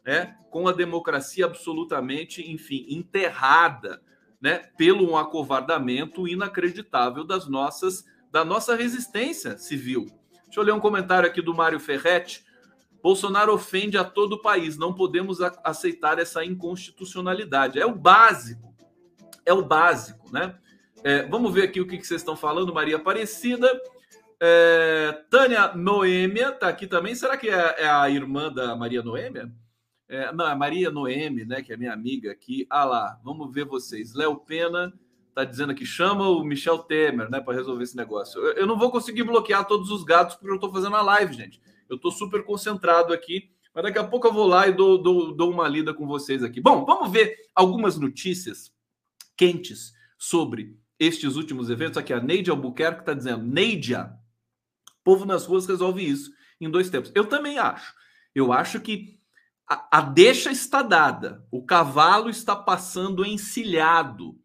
né, 0.04 0.37
com 0.50 0.66
a 0.66 0.72
democracia 0.72 1.44
absolutamente, 1.44 2.50
enfim, 2.50 2.87
enterrada, 2.88 4.00
né, 4.40 4.59
pelo 4.76 5.11
um 5.11 5.16
acovardamento 5.16 6.26
inacreditável 6.26 7.24
das 7.24 7.48
nossas 7.48 8.04
da 8.31 8.44
nossa 8.44 8.74
resistência 8.74 9.57
civil. 9.57 10.07
Deixa 10.44 10.61
eu 10.61 10.64
ler 10.64 10.72
um 10.72 10.81
comentário 10.81 11.28
aqui 11.28 11.40
do 11.40 11.54
Mário 11.54 11.81
Ferretti. 11.81 12.44
Bolsonaro 13.02 13.54
ofende 13.54 13.96
a 13.96 14.04
todo 14.04 14.35
o 14.35 14.42
país. 14.42 14.76
Não 14.76 14.94
podemos 14.94 15.40
aceitar 15.64 16.18
essa 16.18 16.44
inconstitucionalidade. 16.44 17.78
É 17.78 17.87
o 17.87 17.94
básico. 17.94 18.74
É 19.46 19.52
o 19.52 19.62
básico, 19.62 20.31
né? 20.33 20.59
É, 21.02 21.22
vamos 21.26 21.52
ver 21.54 21.62
aqui 21.64 21.81
o 21.81 21.87
que, 21.87 21.96
vocês 21.96 22.20
estão 22.20 22.37
falando, 22.37 22.74
Maria 22.74 22.96
Aparecida. 22.96 23.81
É, 24.40 25.24
Tânia 25.29 25.74
Noêmia 25.74 26.51
está 26.51 26.68
aqui 26.68 26.87
também. 26.87 27.14
Será 27.14 27.37
que 27.37 27.48
é, 27.48 27.83
é, 27.83 27.88
a 27.88 28.09
irmã 28.09 28.53
da 28.53 28.77
Maria 28.77 29.03
Noêmia? 29.03 29.53
É, 30.09 30.33
não, 30.33 30.48
é 30.48 30.55
Maria 30.55 30.90
Noemi, 30.90 31.44
né? 31.44 31.61
Que 31.61 31.72
é 31.72 31.77
minha 31.77 31.92
amiga 31.92 32.33
aqui. 32.33 32.66
Ah 32.70 32.85
lá, 32.85 33.20
vamos 33.22 33.53
ver 33.53 33.64
vocês. 33.64 34.14
Léo 34.14 34.37
Pena 34.37 34.92
está 35.29 35.44
dizendo 35.44 35.74
que 35.74 35.85
chama 35.85 36.29
o 36.29 36.42
Michel 36.42 36.79
Temer, 36.79 37.31
né? 37.31 37.40
Para 37.40 37.55
resolver 37.55 37.85
esse 37.85 37.96
negócio. 37.96 38.40
Eu, 38.40 38.53
eu, 38.55 38.66
não 38.66 38.79
vou 38.79 38.90
conseguir 38.90 39.24
bloquear 39.24 39.66
todos 39.66 39.90
os 39.90 40.05
gatos 40.05 40.37
porque 40.37 40.51
eu 40.51 40.55
estou 40.55 40.72
fazendo 40.72 40.96
a 40.96 41.03
live, 41.03 41.35
gente. 41.35 41.61
Eu 41.88 41.96
estou 41.96 42.11
super 42.11 42.42
concentrado 42.44 43.12
aqui, 43.12 43.51
mas 43.74 43.85
daqui 43.85 43.98
a 43.98 44.05
pouco 44.05 44.27
eu 44.27 44.33
vou 44.33 44.46
lá 44.46 44.66
e 44.66 44.72
dou, 44.72 45.01
dou, 45.01 45.35
dou 45.35 45.51
uma 45.51 45.68
lida 45.68 45.92
com 45.92 46.07
vocês 46.07 46.42
aqui. 46.42 46.61
Bom, 46.61 46.85
vamos 46.85 47.11
ver 47.11 47.37
algumas 47.55 47.98
notícias 47.98 48.72
quentes 49.37 49.92
sobre 50.16 50.77
estes 50.98 51.37
últimos 51.37 51.70
eventos. 51.70 51.98
Aqui 51.98 52.12
a 52.12 52.20
Neidia 52.20 52.53
Albuquerque 52.53 53.01
está 53.01 53.12
dizendo: 53.12 53.44
Neidia, 53.44 54.17
povo 55.09 55.25
nas 55.25 55.47
ruas 55.47 55.64
resolve 55.64 56.07
isso 56.07 56.31
em 56.61 56.71
dois 56.71 56.90
tempos. 56.90 57.11
Eu 57.14 57.25
também 57.25 57.59
acho. 57.59 57.94
Eu 58.35 58.53
acho 58.53 58.79
que 58.79 59.18
a, 59.66 59.99
a 59.99 60.01
deixa 60.03 60.53
está 60.53 60.83
dada, 60.83 61.42
o 61.51 61.64
cavalo 61.64 62.29
está 62.29 62.55
passando 62.55 63.25
encilhado 63.25 64.38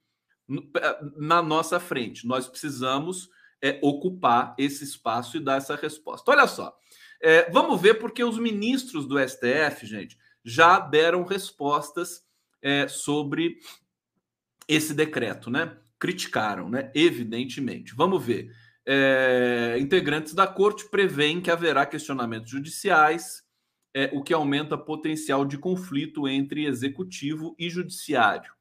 eh, 0.49 0.99
na 1.17 1.41
nossa 1.41 1.81
frente. 1.81 2.25
Nós 2.25 2.47
precisamos 2.47 3.27
é, 3.61 3.77
ocupar 3.81 4.55
esse 4.57 4.85
espaço 4.85 5.35
e 5.35 5.41
dar 5.41 5.57
essa 5.57 5.75
resposta. 5.75 6.31
Olha 6.31 6.47
só, 6.47 6.73
é, 7.21 7.51
vamos 7.51 7.81
ver 7.81 7.95
porque 7.95 8.23
os 8.23 8.37
ministros 8.37 9.05
do 9.05 9.19
STF, 9.19 9.85
gente, 9.85 10.17
já 10.45 10.79
deram 10.79 11.25
respostas 11.25 12.23
é, 12.61 12.87
sobre 12.87 13.57
esse 14.65 14.93
decreto, 14.93 15.49
né? 15.49 15.77
Criticaram, 15.99 16.69
né? 16.69 16.89
Evidentemente. 16.95 17.93
Vamos 17.93 18.23
ver. 18.23 18.49
É, 18.85 19.77
integrantes 19.79 20.33
da 20.33 20.45
corte 20.45 20.89
prevêem 20.89 21.39
que 21.39 21.49
haverá 21.49 21.85
questionamentos 21.85 22.49
judiciais, 22.49 23.43
é, 23.93 24.09
o 24.13 24.21
que 24.21 24.33
aumenta 24.33 24.77
potencial 24.77 25.45
de 25.45 25.57
conflito 25.57 26.27
entre 26.27 26.65
executivo 26.65 27.55
e 27.57 27.69
judiciário. 27.69 28.51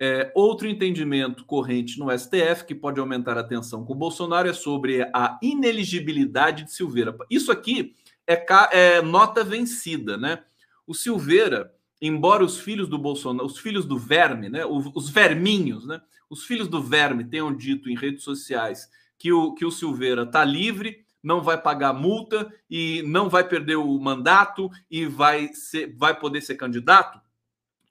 É, 0.00 0.30
outro 0.34 0.68
entendimento 0.68 1.44
corrente 1.44 1.98
no 1.98 2.16
STF, 2.16 2.64
que 2.66 2.74
pode 2.74 3.00
aumentar 3.00 3.36
a 3.36 3.42
tensão 3.42 3.84
com 3.84 3.94
o 3.94 3.96
Bolsonaro, 3.96 4.48
é 4.48 4.52
sobre 4.52 5.02
a 5.12 5.38
ineligibilidade 5.42 6.64
de 6.64 6.72
Silveira. 6.72 7.16
Isso 7.28 7.50
aqui 7.50 7.96
é, 8.24 8.46
é 8.70 9.02
nota 9.02 9.42
vencida, 9.42 10.16
né? 10.16 10.44
O 10.86 10.94
Silveira, 10.94 11.74
embora 12.00 12.44
os 12.44 12.60
filhos 12.60 12.88
do 12.88 12.96
Bolsonaro, 12.96 13.46
os 13.46 13.58
filhos 13.58 13.84
do 13.84 13.98
verme, 13.98 14.48
né? 14.48 14.64
Os 14.64 15.10
verminhos, 15.10 15.84
né? 15.84 16.00
Os 16.30 16.44
filhos 16.44 16.68
do 16.68 16.80
verme 16.80 17.24
tenham 17.24 17.52
dito 17.52 17.90
em 17.90 17.96
redes 17.96 18.22
sociais 18.22 18.88
que 19.18 19.32
o, 19.32 19.54
que 19.54 19.64
o 19.64 19.70
Silveira 19.70 20.22
está 20.22 20.44
livre, 20.44 21.04
não 21.22 21.42
vai 21.42 21.60
pagar 21.60 21.92
multa 21.92 22.52
e 22.70 23.02
não 23.02 23.28
vai 23.28 23.46
perder 23.46 23.76
o 23.76 23.98
mandato 23.98 24.70
e 24.90 25.06
vai, 25.06 25.48
ser, 25.52 25.94
vai 25.96 26.18
poder 26.18 26.40
ser 26.40 26.54
candidato, 26.54 27.20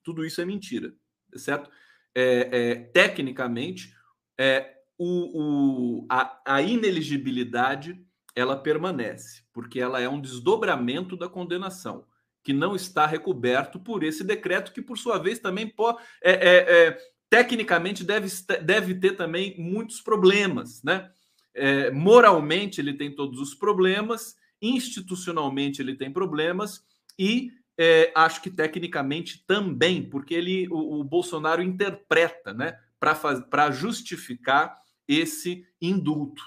tudo 0.03 0.25
isso 0.25 0.39
é 0.39 0.45
mentira, 0.45 0.93
certo? 1.35 1.69
é, 2.19 2.49
é, 2.51 2.75
tecnicamente, 2.75 3.95
é, 4.39 4.73
o, 4.97 5.99
o, 5.99 6.05
a, 6.09 6.41
a 6.43 6.61
ineligibilidade 6.63 8.03
ela 8.35 8.57
permanece, 8.57 9.43
porque 9.53 9.79
ela 9.79 10.01
é 10.01 10.09
um 10.09 10.19
desdobramento 10.19 11.15
da 11.15 11.29
condenação, 11.29 12.05
que 12.43 12.53
não 12.53 12.75
está 12.75 13.05
recoberto 13.05 13.79
por 13.79 14.03
esse 14.03 14.23
decreto, 14.23 14.73
que 14.73 14.81
por 14.81 14.97
sua 14.97 15.19
vez 15.19 15.37
também 15.37 15.67
pode, 15.67 16.01
é, 16.23 16.31
é, 16.31 16.87
é, 16.87 16.97
tecnicamente 17.29 18.03
deve, 18.03 18.27
deve 18.63 18.95
ter 18.95 19.15
também 19.15 19.55
muitos 19.59 20.01
problemas, 20.01 20.81
né? 20.81 21.11
É, 21.57 21.91
moralmente 21.91 22.79
ele 22.79 22.93
tem 22.93 23.13
todos 23.13 23.39
os 23.39 23.53
problemas, 23.53 24.35
institucionalmente 24.61 25.81
ele 25.81 25.95
tem 25.95 26.11
problemas 26.11 26.83
e 27.17 27.51
é, 27.77 28.11
acho 28.15 28.41
que 28.41 28.49
tecnicamente 28.49 29.43
também, 29.45 30.01
porque 30.01 30.33
ele 30.33 30.67
o, 30.69 30.99
o 30.99 31.03
Bolsonaro 31.03 31.61
interpreta, 31.61 32.53
né, 32.53 32.77
para 32.99 33.71
justificar 33.71 34.75
esse 35.07 35.65
indulto. 35.81 36.43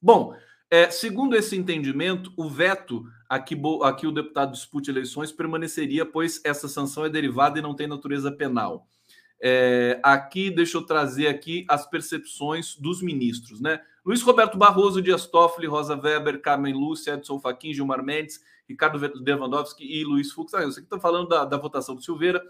Bom, 0.00 0.36
é, 0.70 0.90
segundo 0.90 1.36
esse 1.36 1.56
entendimento, 1.56 2.32
o 2.36 2.48
veto 2.48 3.04
a 3.28 3.38
que, 3.38 3.60
a 3.82 3.92
que 3.92 4.06
o 4.06 4.12
deputado 4.12 4.52
dispute 4.52 4.90
eleições 4.90 5.30
permaneceria, 5.30 6.06
pois 6.06 6.40
essa 6.44 6.68
sanção 6.68 7.04
é 7.04 7.10
derivada 7.10 7.58
e 7.58 7.62
não 7.62 7.74
tem 7.74 7.86
natureza 7.86 8.32
penal. 8.32 8.86
É, 9.44 9.98
aqui, 10.04 10.52
deixa 10.52 10.78
eu 10.78 10.82
trazer 10.82 11.26
aqui 11.26 11.64
as 11.68 11.84
percepções 11.84 12.76
dos 12.76 13.02
ministros, 13.02 13.60
né? 13.60 13.80
Luiz 14.04 14.22
Roberto 14.22 14.56
Barroso, 14.56 15.02
Dias 15.02 15.26
Toffoli, 15.26 15.66
Rosa 15.66 15.96
Weber, 15.96 16.40
Carmen 16.40 16.72
Lúcia, 16.72 17.14
Edson 17.14 17.40
Fachin, 17.40 17.74
Gilmar 17.74 18.04
Mendes, 18.04 18.40
Ricardo 18.68 18.98
Lewandowski 18.98 19.84
e 19.84 20.04
Luiz 20.04 20.30
Fux. 20.30 20.54
Ah, 20.54 20.62
eu 20.62 20.70
sei 20.70 20.82
que 20.82 20.86
estão 20.86 21.00
falando 21.00 21.28
da, 21.28 21.44
da, 21.44 21.56
votação 21.56 21.96
do 21.96 22.02
Silveira. 22.02 22.40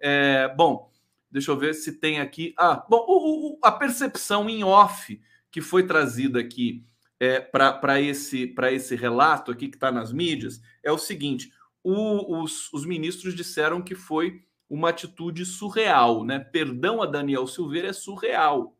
É, 0.00 0.52
bom, 0.56 0.90
deixa 1.30 1.52
eu 1.52 1.56
ver 1.56 1.72
se 1.74 2.00
tem 2.00 2.20
aqui. 2.20 2.52
Ah, 2.56 2.84
bom, 2.88 3.04
o, 3.08 3.52
o, 3.52 3.58
a 3.62 3.70
percepção 3.70 4.50
em 4.50 4.64
off 4.64 5.20
que 5.52 5.60
foi 5.60 5.86
trazida 5.86 6.40
aqui 6.40 6.84
é, 7.20 7.40
para 7.40 8.00
esse, 8.00 8.54
esse 8.72 8.96
relato 8.96 9.52
aqui 9.52 9.68
que 9.68 9.76
está 9.76 9.92
nas 9.92 10.12
mídias 10.12 10.60
é 10.82 10.90
o 10.90 10.98
seguinte: 10.98 11.52
o, 11.82 12.42
os, 12.42 12.72
os 12.72 12.84
ministros 12.84 13.34
disseram 13.34 13.82
que 13.82 13.94
foi 13.94 14.42
uma 14.70 14.90
atitude 14.90 15.44
surreal, 15.44 16.24
né? 16.24 16.38
Perdão 16.38 17.02
a 17.02 17.06
Daniel 17.06 17.46
Silveira 17.46 17.88
é 17.88 17.92
surreal, 17.92 18.76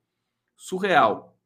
surreal. 0.57 1.37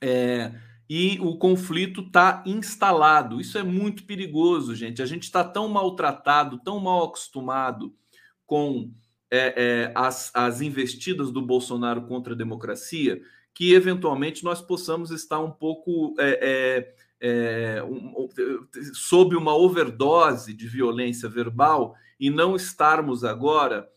É, 0.00 0.52
e 0.88 1.18
o 1.20 1.36
conflito 1.38 2.02
está 2.02 2.44
instalado. 2.46 3.40
Isso 3.40 3.56
é 3.56 3.62
muito 3.62 4.04
perigoso, 4.04 4.74
gente. 4.74 5.02
A 5.02 5.06
gente 5.06 5.22
está 5.22 5.42
tão 5.42 5.66
maltratado, 5.68 6.58
tão 6.58 6.78
mal 6.78 7.04
acostumado 7.04 7.94
com 8.44 8.92
é, 9.30 9.54
é, 9.56 9.92
as, 9.94 10.30
as 10.34 10.60
investidas 10.60 11.32
do 11.32 11.40
Bolsonaro 11.42 12.02
contra 12.02 12.34
a 12.34 12.36
democracia 12.36 13.20
que 13.56 13.72
eventualmente 13.72 14.44
nós 14.44 14.60
possamos 14.60 15.10
estar 15.10 15.40
um 15.40 15.50
pouco 15.50 16.14
é, 16.18 16.94
é, 17.18 17.76
é, 17.78 17.82
um, 17.82 18.28
sob 18.92 19.34
uma 19.34 19.56
overdose 19.56 20.52
de 20.52 20.68
violência 20.68 21.26
verbal 21.26 21.96
e 22.18 22.30
não 22.30 22.56
estarmos 22.56 23.24
agora 23.24 23.88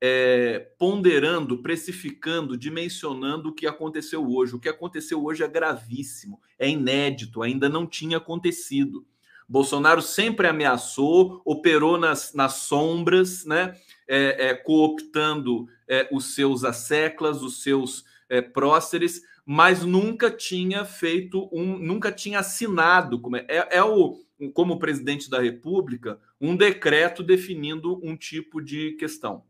é, 0.00 0.70
ponderando, 0.78 1.58
precificando, 1.62 2.56
dimensionando 2.56 3.48
o 3.48 3.54
que 3.54 3.66
aconteceu 3.66 4.28
hoje. 4.28 4.54
O 4.54 4.60
que 4.60 4.68
aconteceu 4.68 5.24
hoje 5.24 5.42
é 5.42 5.48
gravíssimo, 5.48 6.40
é 6.58 6.68
inédito, 6.68 7.42
ainda 7.42 7.68
não 7.68 7.86
tinha 7.86 8.18
acontecido. 8.18 9.04
Bolsonaro 9.48 10.02
sempre 10.02 10.46
ameaçou, 10.46 11.40
operou 11.44 11.98
nas, 11.98 12.34
nas 12.34 12.54
sombras, 12.54 13.44
né? 13.46 13.74
É, 14.06 14.48
é, 14.48 14.54
cooptando 14.54 15.66
é, 15.86 16.08
os 16.10 16.34
seus 16.34 16.64
asseclas, 16.64 17.42
os 17.42 17.62
seus 17.62 18.04
é, 18.28 18.40
próceres, 18.40 19.22
mas 19.44 19.84
nunca 19.84 20.30
tinha 20.30 20.84
feito 20.84 21.48
um, 21.52 21.78
nunca 21.78 22.12
tinha 22.12 22.38
assinado 22.38 23.20
como 23.20 23.36
é, 23.36 23.44
é, 23.48 23.68
é 23.78 23.84
o 23.84 24.18
como 24.54 24.78
presidente 24.78 25.28
da 25.28 25.40
República 25.40 26.20
um 26.40 26.56
decreto 26.56 27.22
definindo 27.22 28.00
um 28.04 28.16
tipo 28.16 28.60
de 28.60 28.92
questão. 28.92 29.44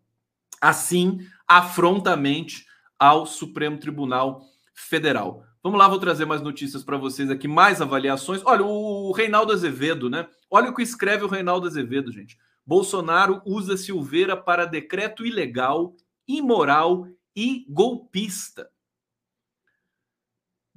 Assim, 0.60 1.20
afrontamente 1.46 2.66
ao 2.98 3.26
Supremo 3.26 3.78
Tribunal 3.78 4.44
Federal. 4.74 5.44
Vamos 5.62 5.78
lá, 5.78 5.88
vou 5.88 5.98
trazer 5.98 6.24
mais 6.24 6.40
notícias 6.40 6.82
para 6.82 6.96
vocês 6.96 7.30
aqui, 7.30 7.46
mais 7.46 7.80
avaliações. 7.80 8.42
Olha, 8.44 8.64
o 8.64 9.12
Reinaldo 9.12 9.52
Azevedo, 9.52 10.08
né? 10.08 10.26
Olha 10.50 10.70
o 10.70 10.74
que 10.74 10.82
escreve 10.82 11.24
o 11.24 11.28
Reinaldo 11.28 11.66
Azevedo, 11.66 12.10
gente. 12.10 12.38
Bolsonaro 12.64 13.42
usa 13.44 13.76
Silveira 13.76 14.36
para 14.36 14.66
decreto 14.66 15.26
ilegal, 15.26 15.94
imoral 16.26 17.08
e 17.34 17.64
golpista. 17.68 18.68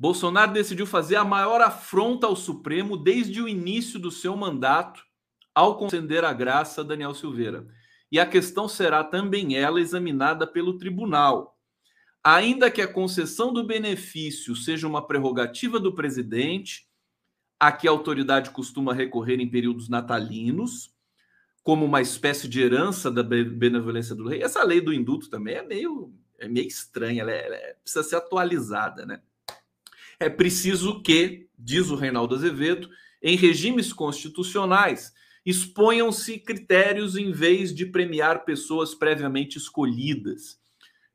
Bolsonaro 0.02 0.52
decidiu 0.52 0.88
fazer 0.88 1.16
a 1.16 1.24
maior 1.24 1.62
afronta 1.62 2.26
ao 2.26 2.36
Supremo 2.36 2.98
desde 2.98 3.40
o 3.40 3.48
início 3.48 4.00
do 4.00 4.10
seu 4.10 4.36
mandato 4.36 5.04
ao 5.54 5.78
conceder 5.78 6.26
a 6.26 6.34
graça 6.34 6.82
a 6.82 6.84
Daniel 6.84 7.14
Silveira. 7.14 7.68
E 8.12 8.20
a 8.20 8.26
questão 8.26 8.68
será 8.68 9.04
também 9.04 9.56
ela 9.56 9.80
examinada 9.80 10.48
pelo 10.48 10.80
tribunal. 10.80 11.56
Ainda 12.24 12.72
que 12.72 12.82
a 12.82 12.92
concessão 12.92 13.54
do 13.54 13.64
benefício 13.64 14.56
seja 14.56 14.88
uma 14.88 15.06
prerrogativa 15.06 15.80
do 15.80 15.94
presidente, 15.94 16.90
a 17.60 17.72
que 17.72 17.88
a 17.88 17.92
autoridade 17.92 18.50
costuma 18.50 18.96
recorrer 18.96 19.40
em 19.40 19.52
períodos 19.52 19.88
natalinos, 19.88 20.92
como 21.62 21.86
uma 21.86 22.02
espécie 22.02 22.48
de 22.48 22.60
herança 22.60 23.12
da 23.12 23.22
benevolência 23.22 24.16
do 24.16 24.28
rei. 24.28 24.42
Essa 24.42 24.64
lei 24.64 24.82
do 24.82 24.92
indulto 24.92 25.30
também 25.30 25.58
é 25.58 25.62
meio 25.62 26.12
é 26.40 26.48
meio 26.48 26.68
estranha, 26.68 27.22
ela, 27.22 27.32
é, 27.32 27.46
ela 27.46 27.56
é, 27.56 27.74
precisa 27.84 28.04
ser 28.04 28.16
atualizada, 28.16 29.06
né? 29.06 29.22
É 30.22 30.30
preciso 30.30 31.02
que, 31.02 31.48
diz 31.58 31.90
o 31.90 31.96
Reinaldo 31.96 32.36
Azevedo, 32.36 32.88
em 33.24 33.36
regimes 33.36 33.92
constitucionais 33.92 35.12
exponham-se 35.44 36.38
critérios 36.38 37.18
em 37.18 37.32
vez 37.32 37.74
de 37.74 37.88
premiar 37.88 38.46
pessoas 38.46 38.94
previamente 38.94 39.58
escolhidas. 39.58 40.60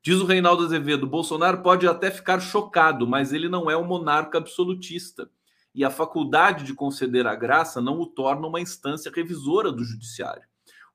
Diz 0.02 0.16
o 0.16 0.26
Reinaldo 0.26 0.64
Azevedo: 0.64 1.06
Bolsonaro 1.06 1.62
pode 1.62 1.86
até 1.86 2.10
ficar 2.10 2.40
chocado, 2.40 3.06
mas 3.06 3.32
ele 3.32 3.48
não 3.48 3.70
é 3.70 3.76
um 3.76 3.86
monarca 3.86 4.38
absolutista. 4.38 5.30
E 5.72 5.84
a 5.84 5.90
faculdade 5.90 6.64
de 6.64 6.74
conceder 6.74 7.28
a 7.28 7.36
graça 7.36 7.80
não 7.80 8.00
o 8.00 8.06
torna 8.06 8.48
uma 8.48 8.60
instância 8.60 9.12
revisora 9.14 9.70
do 9.70 9.84
judiciário 9.84 10.42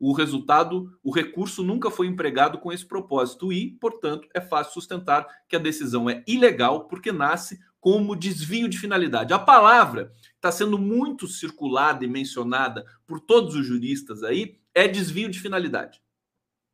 o 0.01 0.13
resultado, 0.13 0.91
o 1.03 1.13
recurso 1.13 1.61
nunca 1.61 1.91
foi 1.91 2.07
empregado 2.07 2.57
com 2.57 2.73
esse 2.73 2.83
propósito 2.83 3.53
e, 3.53 3.69
portanto, 3.79 4.27
é 4.33 4.41
fácil 4.41 4.73
sustentar 4.73 5.27
que 5.47 5.55
a 5.55 5.59
decisão 5.59 6.09
é 6.09 6.23
ilegal 6.25 6.87
porque 6.87 7.11
nasce 7.11 7.59
como 7.81 8.15
desvio 8.15 8.69
de 8.69 8.77
finalidade. 8.77 9.33
A 9.33 9.39
palavra 9.39 10.13
está 10.35 10.51
sendo 10.51 10.77
muito 10.77 11.27
circulada 11.27 12.05
e 12.05 12.07
mencionada 12.07 12.85
por 13.07 13.19
todos 13.19 13.55
os 13.55 13.65
juristas 13.65 14.23
aí 14.23 14.59
é 14.73 14.87
desvio 14.87 15.29
de 15.29 15.39
finalidade. 15.39 15.99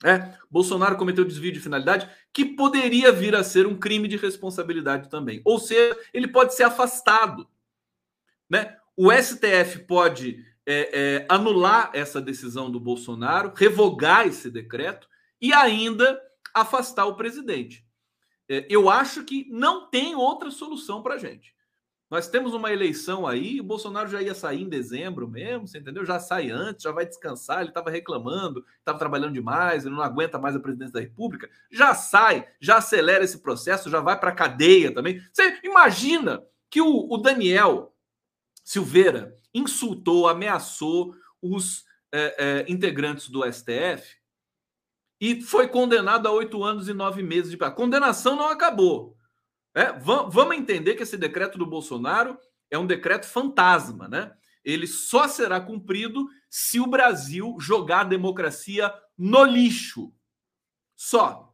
É, 0.04 0.36
Bolsonaro 0.52 0.96
cometeu 0.96 1.26
desvio 1.26 1.52
de 1.52 1.60
finalidade 1.60 2.08
que 2.32 2.46
poderia 2.46 3.12
vir 3.12 3.36
a 3.36 3.44
ser 3.44 3.66
um 3.66 3.80
crime 3.80 4.08
de 4.08 4.18
responsabilidade 4.18 5.10
também. 5.10 5.42
Ou 5.44 5.58
seja, 5.58 5.98
ele 6.14 6.28
pode 6.28 6.54
ser 6.54 6.64
afastado. 6.64 7.48
Né? 8.48 8.78
O 8.96 9.12
STF 9.12 9.80
pode 9.88 10.46
é, 10.66 10.90
é, 10.94 11.26
anular 11.30 11.90
essa 11.94 12.22
decisão 12.22 12.70
do 12.70 12.80
Bolsonaro, 12.80 13.54
revogar 13.56 14.28
esse 14.28 14.52
decreto 14.52 15.08
e 15.42 15.54
ainda 15.54 16.22
afastar 16.54 17.06
o 17.06 17.16
presidente. 17.16 17.87
É, 18.50 18.66
eu 18.70 18.90
acho 18.90 19.24
que 19.24 19.48
não 19.50 19.90
tem 19.90 20.16
outra 20.16 20.50
solução 20.52 21.02
para 21.02 21.16
a 21.16 21.18
gente. 21.18 21.56
Nós 22.10 22.30
temos 22.30 22.54
uma 22.54 22.72
eleição 22.72 23.28
aí, 23.28 23.60
o 23.60 23.64
Bolsonaro 23.64 24.10
já 24.10 24.22
ia 24.22 24.34
sair 24.34 24.62
em 24.62 24.70
dezembro 24.70 25.28
mesmo, 25.28 25.68
você 25.68 25.78
entendeu? 25.78 26.06
Já 26.06 26.20
sai 26.22 26.50
antes, 26.50 26.84
já 26.84 26.92
vai 26.92 27.06
descansar. 27.06 27.60
Ele 27.60 27.70
estava 27.70 27.90
reclamando, 27.90 28.66
estava 28.80 28.98
trabalhando 28.98 29.34
demais, 29.34 29.86
ele 29.86 29.94
não 29.94 30.02
aguenta 30.02 30.40
mais 30.40 30.56
a 30.56 30.60
presidência 30.60 30.94
da 30.94 31.02
República. 31.02 31.50
Já 31.70 31.94
sai, 31.94 32.48
já 32.62 32.78
acelera 32.78 33.26
esse 33.26 33.40
processo, 33.40 33.90
já 33.90 34.00
vai 34.00 34.18
para 34.18 34.30
a 34.30 34.36
cadeia 34.36 34.94
também. 34.94 35.22
Você 35.34 35.60
imagina 35.64 36.42
que 36.70 36.82
o, 36.82 37.12
o 37.12 37.18
Daniel 37.18 37.94
Silveira 38.64 39.36
insultou, 39.54 40.30
ameaçou 40.30 41.14
os 41.42 41.84
é, 42.10 42.36
é, 42.38 42.72
integrantes 42.72 43.28
do 43.28 43.44
STF 43.52 44.17
e 45.20 45.42
foi 45.42 45.68
condenado 45.68 46.28
a 46.28 46.32
oito 46.32 46.64
anos 46.64 46.88
e 46.88 46.94
nove 46.94 47.24
meses 47.24 47.52
de 47.52 47.64
A 47.64 47.72
condenação 47.72 48.36
não 48.36 48.50
acabou. 48.50 49.18
É, 49.74 49.92
vamos 49.94 50.56
entender 50.56 50.96
que 50.96 51.04
esse 51.04 51.18
decreto 51.18 51.58
do 51.58 51.66
Bolsonaro 51.66 52.38
é 52.70 52.78
um 52.78 52.86
decreto 52.86 53.28
fantasma, 53.28 54.08
né? 54.08 54.34
Ele 54.64 54.88
só 54.88 55.28
será 55.28 55.62
cumprido 55.62 56.28
se 56.50 56.80
o 56.80 56.88
Brasil 56.88 57.56
jogar 57.60 58.02
a 58.02 58.06
democracia 58.06 58.94
no 59.18 59.44
lixo. 59.44 60.14
Só. 60.96 61.54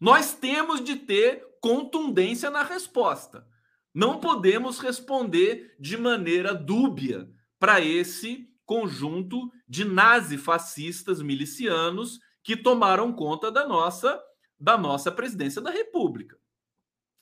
Nós 0.00 0.32
temos 0.34 0.82
de 0.82 0.96
ter 0.96 1.44
contundência 1.60 2.50
na 2.50 2.62
resposta. 2.62 3.46
Não 3.92 4.20
podemos 4.20 4.78
responder 4.78 5.76
de 5.78 5.96
maneira 5.96 6.54
dúbia 6.54 7.28
para 7.58 7.80
esse 7.80 8.48
conjunto 8.64 9.50
de 9.68 9.84
nazi-fascistas 9.84 11.20
milicianos 11.20 12.18
que 12.44 12.56
tomaram 12.56 13.12
conta 13.12 13.50
da 13.50 13.66
nossa 13.66 14.22
da 14.60 14.78
nossa 14.78 15.10
presidência 15.10 15.60
da 15.60 15.70
República. 15.70 16.38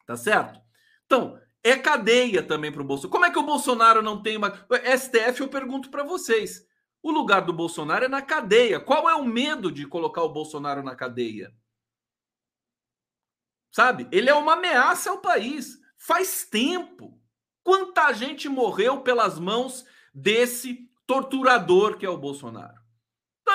Tá 0.07 0.17
certo? 0.17 0.61
Então, 1.07 1.41
é 1.65 1.77
cadeia 1.77 2.43
também 2.43 2.71
para 2.71 2.83
o 2.83 2.85
Bolsonaro. 2.85 3.11
Como 3.11 3.25
é 3.25 3.31
que 3.31 3.39
o 3.39 3.45
Bolsonaro 3.45 4.03
não 4.03 4.21
tem 4.21 4.37
uma. 4.37 4.53
STF, 4.99 5.41
eu 5.41 5.49
pergunto 5.49 5.91
para 5.91 6.03
vocês. 6.03 6.67
O 7.03 7.11
lugar 7.11 7.43
do 7.43 7.53
Bolsonaro 7.53 8.05
é 8.05 8.09
na 8.09 8.21
cadeia. 8.21 8.79
Qual 8.79 9.09
é 9.09 9.15
o 9.15 9.25
medo 9.25 9.73
de 9.73 9.87
colocar 9.87 10.23
o 10.23 10.33
Bolsonaro 10.33 10.83
na 10.83 10.95
cadeia? 10.95 11.53
Sabe? 13.71 14.07
Ele 14.13 14.29
é 14.29 14.35
uma 14.35 14.53
ameaça 14.53 15.11
ao 15.11 15.19
país. 15.19 15.79
Faz 15.97 16.45
tempo. 16.45 17.21
Quanta 17.65 18.13
gente 18.13 18.49
morreu 18.49 19.01
pelas 19.01 19.39
mãos 19.39 19.85
desse 20.13 20.91
torturador 21.07 21.97
que 21.97 22.05
é 22.05 22.11
o 22.11 22.19
Bolsonaro? 22.19 22.82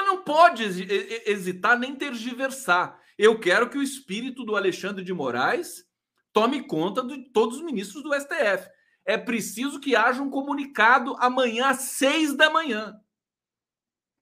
Não 0.07 0.23
pode 0.23 0.63
hesitar 0.63 1.77
nem 1.77 1.93
tergiversar. 1.93 2.97
Eu 3.17 3.37
quero 3.37 3.69
que 3.69 3.77
o 3.77 3.83
espírito 3.83 4.45
do 4.45 4.55
Alexandre 4.55 5.03
de 5.03 5.11
Moraes 5.11 5.83
tome 6.31 6.65
conta 6.65 7.03
de 7.03 7.29
todos 7.33 7.57
os 7.57 7.61
ministros 7.61 8.01
do 8.01 8.13
STF. 8.13 8.69
É 9.05 9.17
preciso 9.17 9.81
que 9.81 9.97
haja 9.97 10.21
um 10.21 10.29
comunicado 10.29 11.13
amanhã 11.19 11.67
às 11.67 11.79
seis 11.79 12.33
da 12.33 12.49
manhã. 12.49 12.95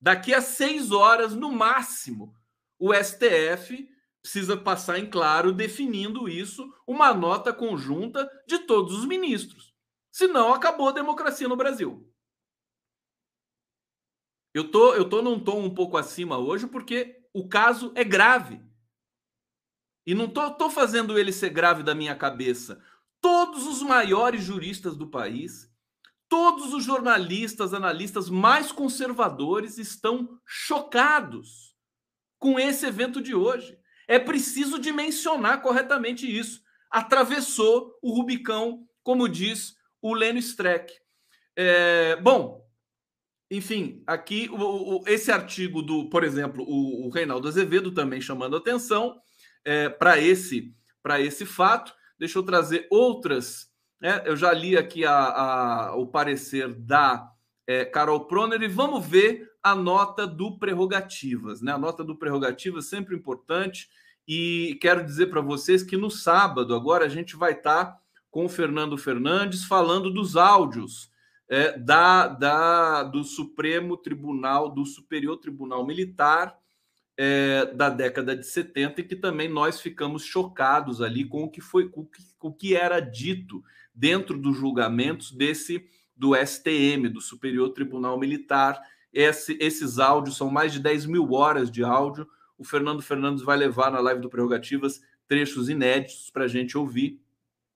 Daqui 0.01 0.33
a 0.33 0.41
seis 0.41 0.89
horas, 0.89 1.35
no 1.35 1.51
máximo, 1.51 2.35
o 2.79 2.91
STF 2.91 3.87
precisa 4.23 4.57
passar 4.57 4.97
em 4.97 5.07
claro, 5.07 5.51
definindo 5.51 6.27
isso, 6.27 6.67
uma 6.87 7.13
nota 7.13 7.53
conjunta 7.53 8.27
de 8.47 8.57
todos 8.57 8.95
os 8.97 9.05
ministros. 9.05 9.71
Senão, 10.11 10.51
acabou 10.51 10.89
a 10.89 10.93
democracia 10.93 11.47
no 11.47 11.55
Brasil. 11.55 12.11
Eu 14.55 14.71
tô, 14.71 14.93
eu 14.93 15.09
tô 15.09 15.21
num 15.21 15.37
tom 15.37 15.65
um 15.65 15.75
pouco 15.75 15.97
acima 15.97 16.37
hoje 16.37 16.65
porque 16.65 17.27
o 17.33 17.45
caso 17.45 17.91
é 17.93 18.05
grave. 18.05 18.61
E 20.07 20.15
não 20.15 20.29
tô, 20.29 20.49
tô 20.51 20.69
fazendo 20.69 21.19
ele 21.19 21.33
ser 21.33 21.49
grave 21.49 21.83
da 21.83 21.93
minha 21.93 22.15
cabeça. 22.15 22.81
Todos 23.19 23.67
os 23.67 23.81
maiores 23.81 24.41
juristas 24.41 24.95
do 24.95 25.07
país, 25.07 25.69
todos 26.29 26.73
os 26.73 26.85
jornalistas, 26.85 27.73
analistas 27.73 28.29
mais 28.29 28.71
conservadores 28.71 29.77
estão 29.77 30.39
chocados 30.45 31.75
com 32.39 32.57
esse 32.57 32.85
evento 32.85 33.21
de 33.21 33.35
hoje. 33.35 33.77
É 34.07 34.17
preciso 34.17 34.79
dimensionar 34.79 35.61
corretamente 35.61 36.33
isso. 36.33 36.61
Atravessou 36.89 37.99
o 38.01 38.13
Rubicão, 38.13 38.87
como 39.03 39.27
diz 39.27 39.75
o 40.01 40.13
Leno 40.13 40.39
Streck. 40.39 40.93
É, 41.57 42.15
bom, 42.21 42.64
enfim, 43.49 44.01
aqui 44.07 44.49
o, 44.51 44.57
o, 44.57 45.03
esse 45.07 45.31
artigo 45.31 45.81
do, 45.81 46.09
por 46.09 46.23
exemplo, 46.23 46.63
o, 46.67 47.07
o 47.07 47.09
Reinaldo 47.09 47.47
Azevedo 47.47 47.91
também 47.91 48.19
chamando 48.19 48.55
atenção 48.55 49.19
é, 49.63 49.89
para 49.89 50.19
esse 50.19 50.73
para 51.03 51.21
esse 51.21 51.45
fato. 51.45 51.93
Deixa 52.17 52.39
eu 52.39 52.43
trazer 52.43 52.87
outras. 52.89 53.69
Né? 54.01 54.23
Eu 54.25 54.35
já 54.35 54.51
li 54.51 54.75
aqui 54.75 55.05
a, 55.05 55.13
a 55.13 55.95
o 55.95 56.07
parecer 56.07 56.73
da 56.73 57.29
é, 57.67 57.85
Carol 57.85 58.25
Proner 58.25 58.61
e 58.63 58.67
vamos 58.67 59.05
ver 59.05 59.47
a 59.61 59.75
nota 59.75 60.25
do 60.25 60.57
Prerrogativas. 60.57 61.61
Né? 61.61 61.71
A 61.71 61.77
nota 61.77 62.03
do 62.03 62.17
Prerrogativas 62.17 62.87
sempre 62.87 63.15
importante. 63.15 63.87
E 64.27 64.79
quero 64.81 65.03
dizer 65.03 65.27
para 65.27 65.41
vocês 65.41 65.83
que 65.83 65.95
no 65.95 66.09
sábado, 66.09 66.73
agora, 66.73 67.05
a 67.05 67.09
gente 67.09 67.35
vai 67.35 67.51
estar 67.51 67.85
tá 67.85 67.97
com 68.31 68.45
o 68.45 68.49
Fernando 68.49 68.97
Fernandes 68.97 69.65
falando 69.65 70.11
dos 70.11 70.35
áudios 70.35 71.11
é, 71.47 71.77
da, 71.77 72.27
da, 72.27 73.03
do 73.03 73.23
Supremo 73.23 73.97
Tribunal, 73.97 74.69
do 74.69 74.85
Superior 74.85 75.37
Tribunal 75.37 75.85
Militar 75.85 76.57
é, 77.17 77.65
da 77.67 77.89
década 77.89 78.35
de 78.35 78.45
70, 78.45 79.01
e 79.01 79.03
que 79.03 79.15
também 79.15 79.47
nós 79.47 79.79
ficamos 79.79 80.23
chocados 80.23 81.01
ali 81.01 81.23
com 81.23 81.43
o 81.43 81.49
que 81.49 81.61
foi, 81.61 81.87
com 81.89 82.01
o 82.01 82.05
que, 82.05 82.21
com 82.37 82.47
o 82.49 82.53
que 82.53 82.75
era 82.75 82.99
dito 82.99 83.63
dentro 83.93 84.37
dos 84.37 84.57
julgamentos 84.57 85.31
desse 85.31 85.85
do 86.15 86.35
STM, 86.35 87.09
do 87.09 87.21
Superior 87.21 87.69
Tribunal 87.69 88.19
Militar 88.19 88.81
esse, 89.15 89.57
esses 89.61 89.97
áudios 89.97 90.35
são 90.35 90.51
mais 90.51 90.73
de 90.73 90.79
10 90.81 91.05
mil 91.05 91.31
horas 91.31 91.71
de 91.71 91.85
áudio. 91.85 92.27
O 92.57 92.65
Fernando 92.65 93.01
Fernandes 93.01 93.41
vai 93.41 93.55
levar 93.55 93.89
na 93.89 94.01
live 94.01 94.19
do 94.19 94.29
Prerrogativas 94.29 95.01
trechos 95.25 95.69
inéditos 95.69 96.29
para 96.29 96.43
a 96.43 96.47
gente 96.49 96.77
ouvir 96.77 97.21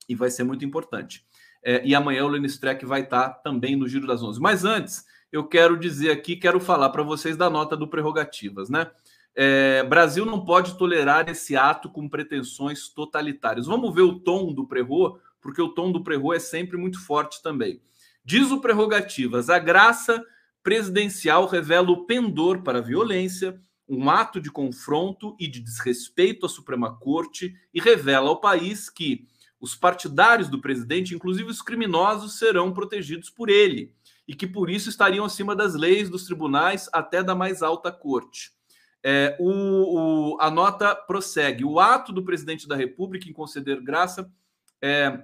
e 0.10 0.14
vai 0.14 0.30
ser 0.30 0.44
muito 0.44 0.66
importante. 0.66 1.26
É, 1.64 1.86
e 1.86 1.94
amanhã 1.94 2.26
o 2.26 2.28
Lenny 2.28 2.48
Streck 2.48 2.86
vai 2.86 3.02
estar 3.02 3.30
tá 3.30 3.36
também 3.36 3.76
no 3.76 3.88
Giro 3.88 4.08
das 4.08 4.24
Onze. 4.24 4.40
Mas 4.40 4.64
antes, 4.66 5.06
eu 5.32 5.46
quero 5.46 5.78
dizer 5.78 6.12
aqui, 6.12 6.36
quero 6.36 6.60
falar 6.60 6.90
para 6.90 7.04
vocês 7.04 7.36
da 7.38 7.50
nota 7.50 7.76
do 7.76 7.88
Prerrogativas, 7.88 8.70
né? 8.70 8.90
É, 9.36 9.84
Brasil 9.84 10.26
não 10.26 10.44
pode 10.44 10.78
tolerar 10.78 11.30
esse 11.30 11.56
ato 11.56 11.90
com 11.90 12.10
pretensões 12.10 12.90
totalitárias. 12.90 13.68
Vamos 13.68 13.94
ver 13.94 14.02
o 14.02 14.20
tom 14.20 14.54
do 14.54 14.68
Prerro, 14.68 15.20
porque 15.40 15.62
o 15.62 15.70
tom 15.70 15.92
do 15.92 16.04
Prerro 16.04 16.34
é 16.34 16.40
sempre 16.40 16.78
muito 16.78 17.00
forte 17.00 17.42
também. 17.42 17.82
Diz 18.24 18.52
o 18.52 18.60
Prerrogativas: 18.60 19.50
a 19.50 19.60
graça 19.60 20.24
presidencial 20.64 21.48
revela 21.48 21.90
o 21.90 22.06
pendor 22.06 22.64
para 22.64 22.80
a 22.80 22.82
violência, 22.82 23.60
um 23.88 24.10
ato 24.10 24.42
de 24.42 24.52
confronto 24.52 25.36
e 25.40 25.48
de 25.48 25.60
desrespeito 25.60 26.46
à 26.46 26.50
Suprema 26.50 26.98
Corte 26.98 27.56
e 27.74 27.80
revela 27.80 28.30
ao 28.30 28.42
país 28.42 28.90
que 28.90 29.26
os 29.60 29.76
partidários 29.76 30.48
do 30.48 30.62
presidente, 30.62 31.14
inclusive 31.14 31.50
os 31.50 31.62
criminosos, 31.62 32.38
serão 32.38 32.72
protegidos 32.72 33.30
por 33.30 33.50
ele 33.50 33.94
e 34.28 34.36
que 34.36 34.46
por 34.46 34.70
isso 34.70 34.90
estariam 34.90 35.26
acima 35.26 35.56
das 35.56 35.74
leis, 35.74 36.10
dos 36.10 36.26
tribunais, 36.26 36.88
até 36.94 37.24
da 37.24 37.34
mais 37.34 37.64
alta 37.64 37.92
corte. 37.92 38.52
É, 39.04 39.36
o, 39.40 40.36
o, 40.36 40.38
a 40.40 40.52
nota 40.52 40.94
prossegue. 40.94 41.66
O 41.66 41.80
ato 41.80 42.14
do 42.14 42.24
presidente 42.24 42.68
da 42.68 42.76
República 42.76 43.28
em 43.28 43.34
conceder 43.34 43.82
graça 43.82 44.32
é, 44.82 45.24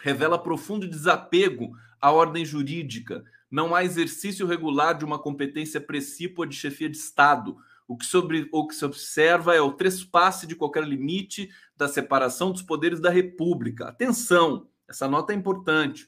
revela 0.00 0.38
profundo 0.42 0.88
desapego 0.88 1.76
à 2.00 2.10
ordem 2.10 2.44
jurídica, 2.44 3.22
não 3.50 3.74
há 3.74 3.84
exercício 3.84 4.46
regular 4.46 4.96
de 4.96 5.04
uma 5.04 5.18
competência 5.18 5.80
precípua 5.80 6.46
de 6.46 6.54
chefia 6.54 6.88
de 6.88 6.96
Estado. 6.96 7.56
O 7.88 7.96
que, 7.96 8.04
sobre, 8.04 8.46
o 8.52 8.68
que 8.68 8.74
se 8.74 8.84
observa 8.84 9.56
é 9.56 9.60
o 9.62 9.72
trespasse 9.72 10.46
de 10.46 10.54
qualquer 10.54 10.86
limite 10.86 11.48
da 11.74 11.88
separação 11.88 12.52
dos 12.52 12.60
poderes 12.60 13.00
da 13.00 13.08
República. 13.08 13.88
Atenção, 13.88 14.68
essa 14.86 15.08
nota 15.08 15.32
é 15.32 15.36
importante. 15.36 16.06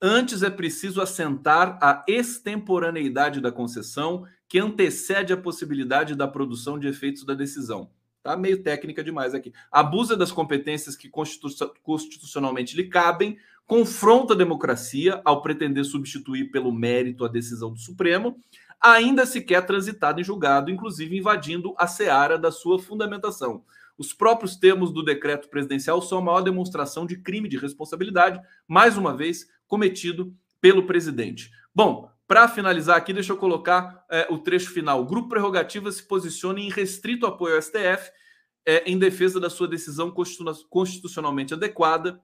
Antes 0.00 0.42
é 0.42 0.48
preciso 0.48 1.02
assentar 1.02 1.78
a 1.82 2.02
extemporaneidade 2.08 3.38
da 3.38 3.52
concessão, 3.52 4.24
que 4.48 4.58
antecede 4.58 5.32
a 5.32 5.36
possibilidade 5.36 6.14
da 6.14 6.26
produção 6.26 6.78
de 6.78 6.88
efeitos 6.88 7.22
da 7.22 7.34
decisão. 7.34 7.90
Tá 8.22 8.34
meio 8.34 8.62
técnica 8.62 9.04
demais 9.04 9.34
aqui. 9.34 9.52
Abusa 9.70 10.16
das 10.16 10.32
competências 10.32 10.96
que 10.96 11.10
constitucionalmente 11.82 12.76
lhe 12.76 12.88
cabem, 12.88 13.38
confronta 13.66 14.32
a 14.32 14.36
democracia 14.36 15.20
ao 15.24 15.42
pretender 15.42 15.84
substituir 15.84 16.50
pelo 16.50 16.72
mérito 16.72 17.24
a 17.24 17.28
decisão 17.28 17.70
do 17.70 17.78
Supremo, 17.78 18.38
ainda 18.80 19.26
sequer 19.26 19.66
transitado 19.66 20.20
em 20.20 20.24
julgado, 20.24 20.70
inclusive 20.70 21.16
invadindo 21.16 21.74
a 21.76 21.86
seara 21.86 22.38
da 22.38 22.50
sua 22.50 22.78
fundamentação. 22.78 23.64
Os 23.98 24.14
próprios 24.14 24.56
termos 24.56 24.90
do 24.92 25.04
decreto 25.04 25.48
presidencial 25.50 26.00
são 26.00 26.18
a 26.18 26.22
maior 26.22 26.40
demonstração 26.40 27.04
de 27.04 27.18
crime 27.18 27.48
de 27.48 27.58
responsabilidade, 27.58 28.40
mais 28.66 28.96
uma 28.96 29.14
vez, 29.14 29.46
cometido 29.66 30.34
pelo 30.60 30.86
presidente. 30.86 31.50
Bom, 31.74 32.10
para 32.26 32.48
finalizar 32.48 32.96
aqui, 32.96 33.12
deixa 33.12 33.32
eu 33.32 33.36
colocar 33.36 34.04
é, 34.10 34.26
o 34.30 34.38
trecho 34.38 34.72
final. 34.72 35.02
O 35.02 35.06
Grupo 35.06 35.28
Prerrogativa 35.28 35.92
se 35.92 36.02
posiciona 36.02 36.60
em 36.60 36.70
restrito 36.70 37.26
apoio 37.26 37.56
ao 37.56 37.62
STF 37.62 38.10
é, 38.64 38.88
em 38.90 38.98
defesa 38.98 39.40
da 39.40 39.50
sua 39.50 39.68
decisão 39.68 40.14
constitucionalmente 40.70 41.52
adequada. 41.52 42.20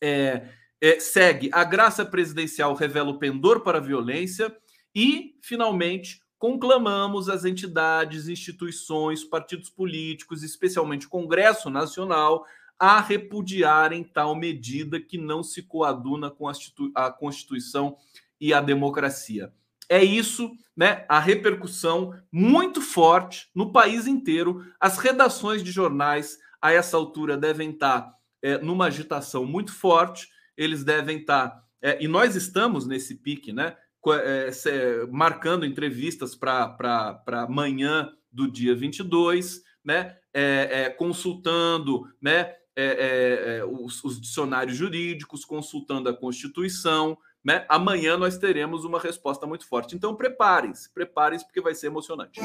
É, 0.00 0.48
é, 0.80 1.00
segue 1.00 1.50
a 1.52 1.64
graça 1.64 2.04
presidencial 2.04 2.74
revela 2.74 3.10
o 3.10 3.18
pendor 3.18 3.60
para 3.60 3.78
a 3.78 3.80
violência 3.80 4.54
e, 4.96 5.36
finalmente, 5.42 6.22
conclamamos 6.38 7.28
as 7.28 7.44
entidades, 7.44 8.28
instituições, 8.28 9.22
partidos 9.22 9.68
políticos, 9.68 10.42
especialmente 10.42 11.06
o 11.06 11.10
Congresso 11.10 11.68
Nacional, 11.68 12.46
a 12.78 12.98
repudiarem 13.00 14.02
tal 14.02 14.34
medida 14.34 14.98
que 14.98 15.18
não 15.18 15.42
se 15.42 15.62
coaduna 15.62 16.30
com 16.30 16.46
a 16.94 17.10
Constituição 17.10 17.98
e 18.40 18.54
a 18.54 18.60
democracia. 18.62 19.52
É 19.86 20.02
isso, 20.02 20.50
né? 20.74 21.04
A 21.10 21.20
repercussão 21.20 22.14
muito 22.32 22.80
forte 22.80 23.50
no 23.54 23.70
país 23.70 24.06
inteiro. 24.06 24.64
As 24.80 24.96
redações 24.96 25.62
de 25.62 25.70
jornais 25.70 26.38
a 26.60 26.72
essa 26.72 26.96
altura 26.96 27.36
devem 27.36 27.70
estar 27.70 28.16
é, 28.42 28.58
numa 28.58 28.86
agitação 28.86 29.44
muito 29.44 29.72
forte 29.72 30.28
eles 30.56 30.82
devem 30.82 31.18
estar. 31.18 31.62
É, 31.82 32.02
e 32.02 32.08
nós 32.08 32.34
estamos 32.34 32.86
nesse 32.86 33.16
pique, 33.16 33.52
né? 33.52 33.76
É, 34.14 34.50
é, 34.66 35.06
marcando 35.10 35.66
entrevistas 35.66 36.34
para 36.34 37.22
amanhã 37.26 38.10
do 38.30 38.50
dia 38.50 38.74
22, 38.74 39.62
né? 39.84 40.16
É, 40.32 40.82
é, 40.82 40.90
consultando 40.90 42.06
né? 42.20 42.54
É, 42.78 43.62
os, 43.66 44.04
os, 44.04 44.20
dicionários 44.20 44.76
jurídicos, 44.76 45.46
consultando 45.46 46.10
a 46.10 46.14
Constituição. 46.14 47.16
Né? 47.42 47.64
Amanhã 47.70 48.18
nós 48.18 48.36
teremos 48.36 48.84
uma 48.84 49.00
resposta 49.00 49.46
muito 49.46 49.66
forte. 49.66 49.96
Então 49.96 50.14
preparem-se, 50.14 50.92
preparem-se, 50.92 51.46
porque 51.46 51.62
vai 51.62 51.74
ser 51.74 51.86
emocionante. 51.86 52.38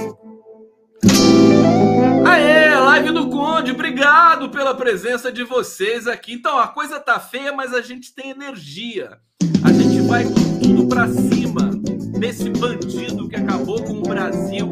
Aê, 2.25 2.75
live 2.75 3.11
do 3.11 3.29
Conde, 3.29 3.71
obrigado 3.71 4.49
pela 4.49 4.73
presença 4.73 5.31
de 5.31 5.43
vocês 5.43 6.07
aqui. 6.07 6.33
Então, 6.33 6.57
a 6.57 6.67
coisa 6.67 6.99
tá 6.99 7.19
feia, 7.19 7.51
mas 7.51 7.73
a 7.73 7.81
gente 7.81 8.13
tem 8.13 8.29
energia. 8.29 9.19
A 9.63 9.71
gente 9.73 9.90
vai 10.11 10.25
com 10.25 10.59
tudo 10.59 10.89
para 10.89 11.07
cima. 11.07 11.71
desse 12.19 12.49
bandido 12.49 13.29
que 13.29 13.37
acabou 13.37 13.81
com 13.81 13.93
o 13.93 14.01
Brasil, 14.01 14.69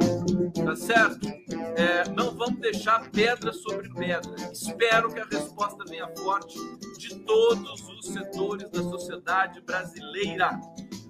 tá 0.53 0.75
certo? 0.75 1.29
É, 1.77 2.09
não 2.09 2.35
vamos 2.35 2.59
deixar 2.59 3.09
pedra 3.09 3.53
sobre 3.53 3.89
pedra. 3.89 4.35
Espero 4.51 5.09
que 5.09 5.19
a 5.21 5.25
resposta 5.25 5.85
venha 5.87 6.09
forte 6.17 6.59
de 6.97 7.15
todos 7.19 7.87
os 7.87 8.07
setores 8.07 8.69
da 8.69 8.83
sociedade 8.83 9.61
brasileira. 9.61 10.59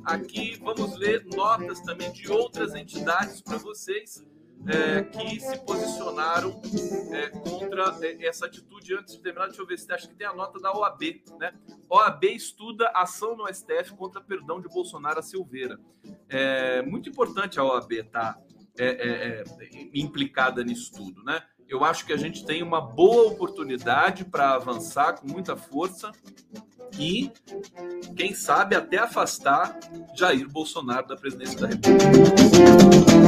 Aqui 0.06 0.60
vamos 0.64 0.96
ler 1.00 1.26
notas 1.36 1.82
também 1.82 2.12
de 2.12 2.32
outras 2.32 2.76
entidades 2.76 3.42
para 3.42 3.58
vocês 3.58 4.24
é, 4.68 5.04
que 5.04 5.40
se 5.40 5.58
posicionaram 5.60 6.62
é, 7.12 7.30
contra 7.30 7.98
é, 8.02 8.26
essa 8.26 8.46
atitude. 8.46 8.94
Antes 8.96 9.16
de 9.16 9.22
terminar, 9.22 9.48
deixa 9.48 9.62
eu 9.62 9.68
ver 9.68 9.78
se 9.78 9.92
acho 9.92 10.10
que 10.10 10.16
tem 10.16 10.28
a 10.28 10.34
nota 10.34 10.60
da 10.60 10.72
OAB, 10.74 11.24
né? 11.40 11.54
OAB 11.90 12.24
estuda 12.26 12.92
ação 12.94 13.36
no 13.36 13.48
STF 13.54 13.94
contra 13.96 14.22
perdão 14.22 14.60
de 14.62 14.68
Bolsonaro 14.68 15.20
a 15.20 15.22
Silveira. 15.22 15.80
É 16.28 16.82
muito 16.82 17.10
importante 17.10 17.60
a 17.60 17.64
OAB 17.64 17.92
estar 17.94 18.34
tá, 18.34 18.42
é, 18.78 18.86
é, 18.86 19.44
é, 19.44 19.90
implicada 19.94 20.64
nisso 20.64 20.92
tudo, 20.94 21.24
né? 21.24 21.42
Eu 21.68 21.84
acho 21.84 22.04
que 22.04 22.12
a 22.12 22.18
gente 22.18 22.44
tem 22.46 22.64
uma 22.64 22.82
boa 22.82 23.32
oportunidade 23.32 24.26
para 24.26 24.56
avançar 24.56 25.20
com 25.20 25.28
muita 25.28 25.56
força 25.56 26.12
e, 26.98 27.32
quem 28.16 28.34
sabe, 28.34 28.76
até 28.76 28.98
afastar 28.98 29.80
Jair 30.16 30.50
Bolsonaro 30.50 31.08
da 31.08 31.16
presidência 31.16 31.60
da 31.60 31.68
República. 31.68 33.19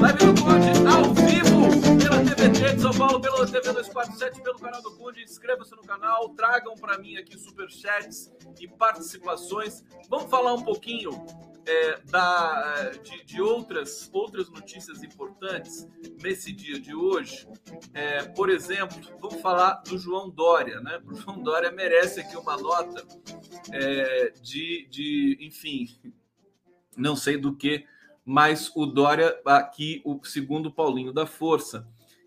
Live 0.00 0.18
do 0.18 0.42
Conde, 0.42 0.70
ao 0.88 1.12
vivo, 1.12 1.98
pela 1.98 2.24
TVT 2.24 2.74
de 2.74 2.80
São 2.80 2.90
Paulo, 2.92 3.20
pela 3.20 3.44
TV 3.44 3.60
247, 3.60 4.40
pelo 4.40 4.58
canal 4.58 4.80
do 4.80 4.96
Conde. 4.96 5.22
Inscreva-se 5.22 5.72
no 5.76 5.82
canal, 5.82 6.30
tragam 6.30 6.74
para 6.74 6.96
mim 6.96 7.18
aqui 7.18 7.38
superchats 7.38 8.32
e 8.58 8.66
participações. 8.66 9.84
Vamos 10.08 10.30
falar 10.30 10.54
um 10.54 10.62
pouquinho 10.62 11.10
é, 11.66 12.00
da, 12.06 12.92
de, 13.02 13.24
de, 13.24 13.42
outras, 13.42 14.08
outras 14.10 14.48
notícias 14.48 15.02
importantes 15.02 15.86
nesse 16.22 16.50
dia 16.50 16.80
de 16.80 16.94
hoje. 16.94 17.46
É, 17.92 18.22
por 18.22 18.48
exemplo, 18.48 18.98
vamos 19.20 19.42
falar 19.42 19.82
do 19.82 19.98
João 19.98 20.30
Dória. 20.30 20.80
Né? 20.80 20.98
O 21.04 21.14
João 21.14 21.42
Dória 21.42 21.70
merece 21.70 22.20
aqui 22.20 22.38
uma 22.38 22.56
nota 22.56 23.06
é, 23.70 24.32
de, 24.40 24.88
de, 24.90 25.36
enfim, 25.42 25.88
não 26.96 27.14
sei 27.14 27.36
do 27.36 27.54
que 27.54 27.84
mas 28.30 28.70
o 28.76 28.86
Dória, 28.86 29.40
aqui, 29.44 30.00
o 30.04 30.20
segundo 30.22 30.70
Paulinho 30.70 31.12
da 31.12 31.26
Força, 31.26 31.84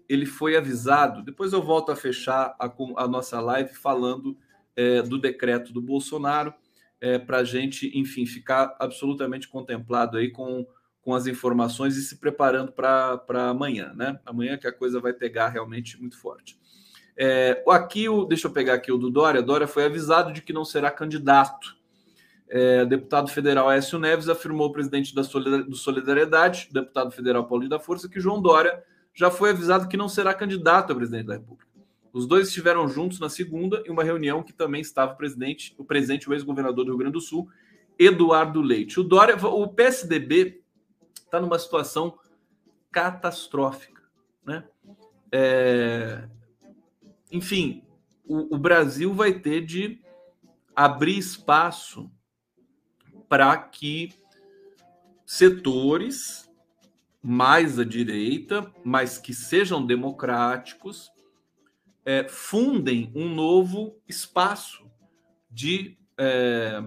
ele 0.10 0.26
foi 0.26 0.58
avisado. 0.58 1.24
Depois 1.24 1.54
eu 1.54 1.64
volto 1.64 1.94
a 1.94 1.96
fechar 1.96 2.54
a, 2.60 2.70
a 2.98 3.08
nossa 3.08 3.40
live 3.40 3.74
falando 3.74 4.38
é, 4.76 5.02
do 5.02 5.18
decreto 5.18 5.72
do 5.72 5.82
Bolsonaro, 5.82 6.54
é, 7.00 7.18
para 7.18 7.38
a 7.38 7.44
gente, 7.46 7.90
enfim, 7.98 8.26
ficar 8.26 8.76
absolutamente 8.82 9.48
contemplado 9.48 10.18
aí 10.18 10.30
com, 10.30 10.68
com 11.02 11.16
as 11.16 11.26
informações 11.26 11.96
e 11.96 12.02
se 12.02 12.18
preparando 12.18 12.74
para 12.74 13.50
amanhã, 13.50 13.94
né? 13.96 14.20
Amanhã 14.26 14.58
que 14.58 14.68
a 14.68 14.74
coisa 14.74 15.00
vai 15.00 15.14
pegar 15.14 15.48
realmente 15.48 15.98
muito 15.98 16.20
forte. 16.20 16.60
É, 17.16 17.64
aqui, 17.70 18.10
o, 18.10 18.26
deixa 18.26 18.48
eu 18.48 18.52
pegar 18.52 18.74
aqui 18.74 18.92
o 18.92 18.98
do 18.98 19.10
Dória. 19.10 19.42
Dória 19.42 19.68
foi 19.68 19.86
avisado 19.86 20.34
de 20.34 20.42
que 20.42 20.52
não 20.52 20.66
será 20.66 20.92
candidato 20.92 21.82
é, 22.56 22.86
deputado 22.86 23.32
federal 23.32 23.72
Écio 23.72 23.98
Neves 23.98 24.30
afirmou 24.30 24.68
ao 24.68 24.72
presidente 24.72 25.16
da 25.16 25.24
Solidariedade, 25.24 26.70
deputado 26.72 27.10
federal 27.10 27.48
Paulinho 27.48 27.72
da 27.72 27.80
Força, 27.80 28.08
que 28.08 28.20
João 28.20 28.40
Dória 28.40 28.84
já 29.12 29.32
foi 29.32 29.50
avisado 29.50 29.88
que 29.88 29.98
não 29.98 30.08
será 30.08 30.36
candidato 30.36 30.94
a 30.94 30.96
presidente 30.96 31.26
da 31.26 31.34
República. 31.34 31.68
Os 32.14 32.28
dois 32.28 32.50
estiveram 32.50 32.88
juntos 32.88 33.20
na 33.20 33.28
segunda 33.28 33.82
em 33.88 33.90
uma 33.90 34.04
reunião 34.04 34.44
que 34.44 34.54
também 34.54 34.82
estava 34.82 35.14
o 35.14 35.18
presidente, 35.18 35.74
o 35.80 35.84
presidente, 35.84 36.30
o 36.30 36.34
ex-governador 36.34 36.86
do 36.86 36.92
Rio 36.92 37.00
Grande 37.00 37.14
do 37.14 37.22
Sul, 37.22 37.50
Eduardo 37.98 38.62
Leite. 38.62 39.00
O 39.00 39.04
Dória, 39.04 39.36
o 39.36 39.68
PSDB 39.68 40.62
está 41.26 41.42
numa 41.42 41.58
situação 41.58 42.20
catastrófica, 42.92 44.04
né? 44.46 44.64
É, 45.32 46.30
enfim, 47.32 47.84
o, 48.24 48.54
o 48.54 48.60
Brasil 48.60 49.12
vai 49.12 49.34
ter 49.34 49.66
de 49.66 50.00
abrir 50.76 51.18
espaço 51.18 52.12
para 53.28 53.58
que 53.58 54.14
setores 55.26 56.50
mais 57.22 57.80
à 57.80 57.86
direita, 57.86 58.70
mas 58.84 59.18
que 59.18 59.34
sejam 59.34 59.86
democráticos, 59.86 61.10
é, 62.06 62.28
fundem 62.28 63.12
um 63.16 63.34
novo 63.34 63.98
espaço 64.08 64.86
de 65.50 65.98
é, 66.18 66.84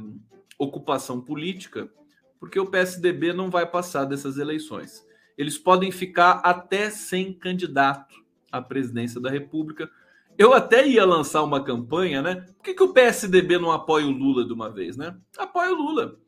ocupação 0.59 1.21
política, 1.23 1.91
porque 2.39 2.61
o 2.61 2.67
PSDB 2.67 3.33
não 3.33 3.51
vai 3.51 3.65
passar 3.65 4.05
dessas 4.05 4.37
eleições. 4.37 5.07
Eles 5.39 5.57
podem 5.57 5.91
ficar 5.91 6.41
até 6.45 6.91
sem 6.91 7.33
candidato 7.33 8.15
à 8.53 8.61
presidência 8.61 9.21
da 9.21 9.31
República. 9.31 9.91
Eu 10.37 10.53
até 10.53 10.87
ia 10.87 11.05
lançar 11.05 11.43
uma 11.43 11.65
campanha, 11.65 12.21
né? 12.21 12.37
Por 12.57 12.63
que, 12.63 12.75
que 12.75 12.83
o 12.83 12.93
PSDB 12.93 13.59
não 13.59 13.71
apoia 13.73 14.07
o 14.07 14.11
Lula 14.11 14.45
de 14.45 14.53
uma 14.53 14.71
vez, 14.71 14.97
né? 14.97 15.17
Apoia 15.39 15.73
o 15.73 15.77
Lula. 15.77 16.19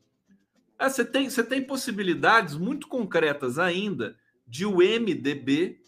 É, 0.79 0.89
você, 0.89 1.05
tem, 1.05 1.29
você 1.29 1.43
tem 1.43 1.63
possibilidades 1.63 2.57
muito 2.57 2.87
concretas 2.87 3.59
ainda 3.59 4.17
de 4.47 4.65
o 4.65 4.77
MDB 4.77 5.81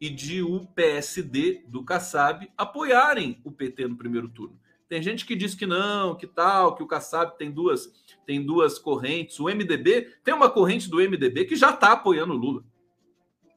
e 0.00 0.08
de 0.08 0.40
o 0.40 0.66
PSD 0.68 1.64
do 1.66 1.84
Kassab 1.84 2.50
apoiarem 2.56 3.40
o 3.44 3.50
PT 3.50 3.88
no 3.88 3.96
primeiro 3.96 4.28
turno. 4.28 4.58
Tem 4.88 5.02
gente 5.02 5.26
que 5.26 5.36
diz 5.36 5.54
que 5.54 5.66
não, 5.66 6.16
que 6.16 6.26
tal, 6.26 6.74
que 6.74 6.82
o 6.82 6.86
Kassab 6.86 7.36
tem 7.36 7.50
duas, 7.50 7.92
tem 8.26 8.44
duas 8.44 8.78
correntes. 8.78 9.38
O 9.38 9.44
MDB 9.44 10.16
tem 10.24 10.34
uma 10.34 10.50
corrente 10.50 10.88
do 10.88 10.96
MDB 10.96 11.44
que 11.44 11.54
já 11.54 11.70
está 11.70 11.92
apoiando 11.92 12.32
o 12.32 12.36
Lula. 12.36 12.64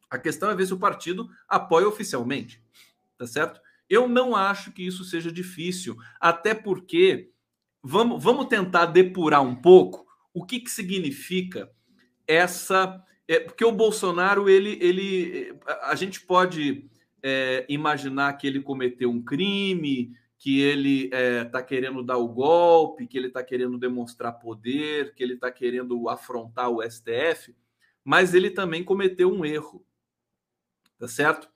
A 0.10 0.18
questão 0.18 0.52
é 0.52 0.56
ver 0.56 0.68
se 0.68 0.74
o 0.74 0.80
partido 0.80 1.30
apoia 1.48 1.88
oficialmente, 1.88 2.62
tá 3.18 3.26
certo? 3.26 3.60
Eu 3.90 4.08
não 4.08 4.36
acho 4.36 4.72
que 4.72 4.86
isso 4.86 5.04
seja 5.04 5.32
difícil, 5.32 5.98
até 6.20 6.54
porque 6.54 7.32
vamos, 7.82 8.24
vamos 8.24 8.46
tentar 8.46 8.86
depurar 8.88 9.42
um 9.42 9.56
pouco 9.56 10.03
o 10.34 10.46
que, 10.46 10.60
que 10.60 10.72
significa 10.72 11.72
essa. 12.28 13.04
É, 13.28 13.40
porque 13.40 13.64
o 13.64 13.72
Bolsonaro, 13.72 14.50
ele, 14.50 14.78
ele, 14.82 15.56
a 15.84 15.96
gente 15.96 16.22
pode 16.22 16.90
é, 17.22 17.66
imaginar 17.70 18.34
que 18.34 18.46
ele 18.46 18.62
cometeu 18.62 19.10
um 19.10 19.24
crime, 19.24 20.14
que 20.38 20.60
ele 20.60 21.06
está 21.06 21.18
é, 21.18 21.46
tá 21.46 21.64
querendo 21.64 22.04
dar 22.04 22.18
o 22.18 22.28
golpe, 22.28 23.08
que 23.08 23.18
ele 23.18 23.28
está 23.28 23.42
querendo 23.42 23.78
demonstrar 23.78 24.34
poder, 24.34 25.16
que 25.16 25.24
ele 25.24 25.36
está 25.36 25.50
querendo 25.50 26.10
afrontar 26.10 26.70
o 26.70 26.82
STF, 26.84 27.56
mas 28.04 28.34
ele 28.34 28.50
também 28.50 28.84
cometeu 28.84 29.32
um 29.32 29.46
erro, 29.46 29.86
tá 31.00 31.08
certo? 31.08 31.50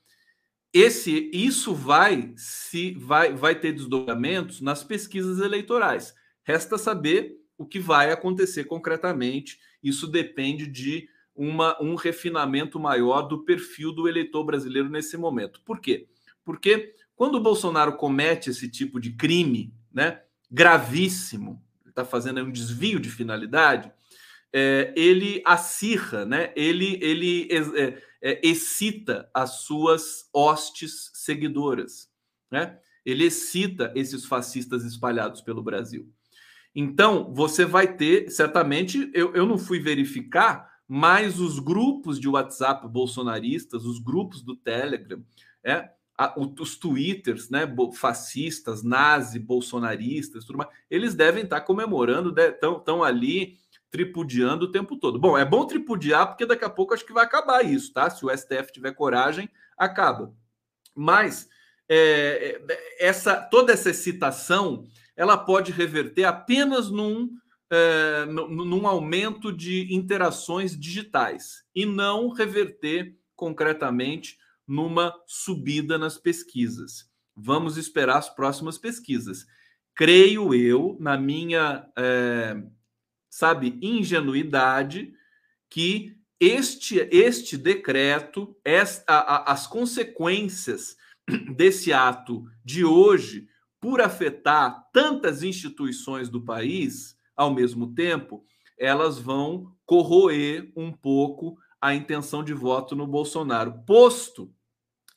Esse, 0.71 1.29
isso 1.33 1.73
vai 1.73 2.33
se 2.37 2.93
vai, 2.93 3.33
vai 3.33 3.59
ter 3.59 3.73
desdobramentos 3.73 4.61
nas 4.61 4.83
pesquisas 4.85 5.39
eleitorais. 5.39 6.13
Resta 6.43 6.77
saber 6.77 7.36
o 7.57 7.65
que 7.65 7.79
vai 7.79 8.11
acontecer 8.11 8.65
concretamente. 8.65 9.59
Isso 9.81 10.07
depende 10.07 10.67
de 10.67 11.09
uma, 11.35 11.81
um 11.81 11.95
refinamento 11.95 12.79
maior 12.79 13.23
do 13.23 13.43
perfil 13.43 13.91
do 13.91 14.07
eleitor 14.07 14.43
brasileiro 14.43 14.89
nesse 14.89 15.17
momento. 15.17 15.61
Por 15.63 15.79
quê? 15.79 16.07
Porque 16.43 16.95
quando 17.15 17.35
o 17.35 17.41
Bolsonaro 17.41 17.93
comete 17.97 18.49
esse 18.49 18.69
tipo 18.69 18.99
de 18.99 19.11
crime, 19.11 19.73
né, 19.93 20.21
gravíssimo, 20.49 21.63
está 21.87 22.05
fazendo 22.05 22.41
um 22.41 22.51
desvio 22.51 22.99
de 22.99 23.09
finalidade, 23.09 23.91
é, 24.53 24.93
ele 24.95 25.41
acirra, 25.45 26.25
né, 26.25 26.53
ele, 26.55 26.97
ele 27.01 27.47
é, 27.51 28.01
é, 28.21 28.47
excita 28.47 29.29
as 29.33 29.61
suas 29.61 30.29
hostes 30.33 31.11
seguidoras, 31.13 32.09
né? 32.51 32.79
Ele 33.05 33.23
excita 33.23 33.91
esses 33.95 34.25
fascistas 34.25 34.83
espalhados 34.83 35.41
pelo 35.41 35.63
Brasil. 35.63 36.11
Então, 36.79 37.33
você 37.33 37.65
vai 37.65 37.91
ter, 37.91 38.29
certamente, 38.29 39.09
eu, 39.11 39.33
eu 39.33 39.47
não 39.47 39.57
fui 39.57 39.79
verificar, 39.79 40.71
mas 40.87 41.39
os 41.39 41.57
grupos 41.57 42.19
de 42.19 42.29
WhatsApp 42.29 42.87
bolsonaristas, 42.87 43.83
os 43.83 43.97
grupos 43.97 44.43
do 44.43 44.55
Telegram, 44.55 45.19
é, 45.63 45.89
a, 46.15 46.35
os 46.37 46.75
twitters, 46.75 47.49
né, 47.49 47.61
fascistas, 47.95 48.83
nazi, 48.83 49.39
bolsonaristas, 49.39 50.45
tudo 50.45 50.59
mais, 50.59 50.69
eles 50.87 51.15
devem 51.15 51.45
estar 51.45 51.61
comemorando, 51.61 52.31
estão 52.39 53.03
ali 53.03 53.57
tripudiando 53.89 54.65
o 54.65 54.71
tempo 54.71 54.97
todo. 54.97 55.17
Bom, 55.17 55.35
é 55.35 55.43
bom 55.43 55.65
tripudiar 55.65 56.27
porque 56.27 56.45
daqui 56.45 56.63
a 56.63 56.69
pouco 56.69 56.93
acho 56.93 57.03
que 57.03 57.11
vai 57.11 57.25
acabar 57.25 57.65
isso, 57.65 57.91
tá? 57.91 58.07
Se 58.07 58.23
o 58.23 58.29
STF 58.29 58.71
tiver 58.71 58.93
coragem, 58.93 59.49
acaba. 59.75 60.31
Mas 60.93 61.49
é, 61.89 62.61
é 62.69 63.07
essa 63.07 63.35
toda 63.35 63.73
essa 63.73 63.89
excitação 63.89 64.85
ela 65.17 65.35
pode 65.35 65.71
reverter 65.71 66.23
apenas 66.23 66.91
num, 66.91 67.31
é, 67.71 68.25
num 68.27 68.87
aumento 68.87 69.51
de 69.51 69.93
interações 69.93 70.79
digitais 70.79 71.63
e 71.75 71.85
não 71.85 72.29
reverter 72.29 73.17
concretamente 73.35 74.37
numa 74.67 75.13
subida 75.25 75.97
nas 75.97 76.17
pesquisas. 76.17 77.09
Vamos 77.35 77.77
esperar 77.77 78.17
as 78.17 78.29
próximas 78.29 78.77
pesquisas. 78.77 79.45
Creio 79.95 80.53
eu, 80.53 80.95
na 80.99 81.17
minha, 81.17 81.89
é, 81.97 82.55
sabe, 83.29 83.79
ingenuidade 83.81 85.11
que 85.69 86.15
este, 86.39 86.99
este 87.11 87.57
decreto, 87.57 88.55
esta, 88.63 89.13
a, 89.13 89.51
as 89.51 89.65
consequências 89.65 90.95
desse 91.55 91.91
ato 91.91 92.45
de 92.63 92.85
hoje, 92.85 93.47
por 93.79 94.01
afetar 94.01 94.87
tantas 94.91 95.43
instituições 95.43 96.29
do 96.29 96.41
país 96.41 97.17
ao 97.35 97.53
mesmo 97.53 97.93
tempo, 97.93 98.43
elas 98.77 99.17
vão 99.19 99.75
corroer 99.85 100.71
um 100.75 100.91
pouco 100.91 101.57
a 101.81 101.93
intenção 101.93 102.43
de 102.43 102.53
voto 102.53 102.95
no 102.95 103.07
Bolsonaro. 103.07 103.83
Posto, 103.85 104.53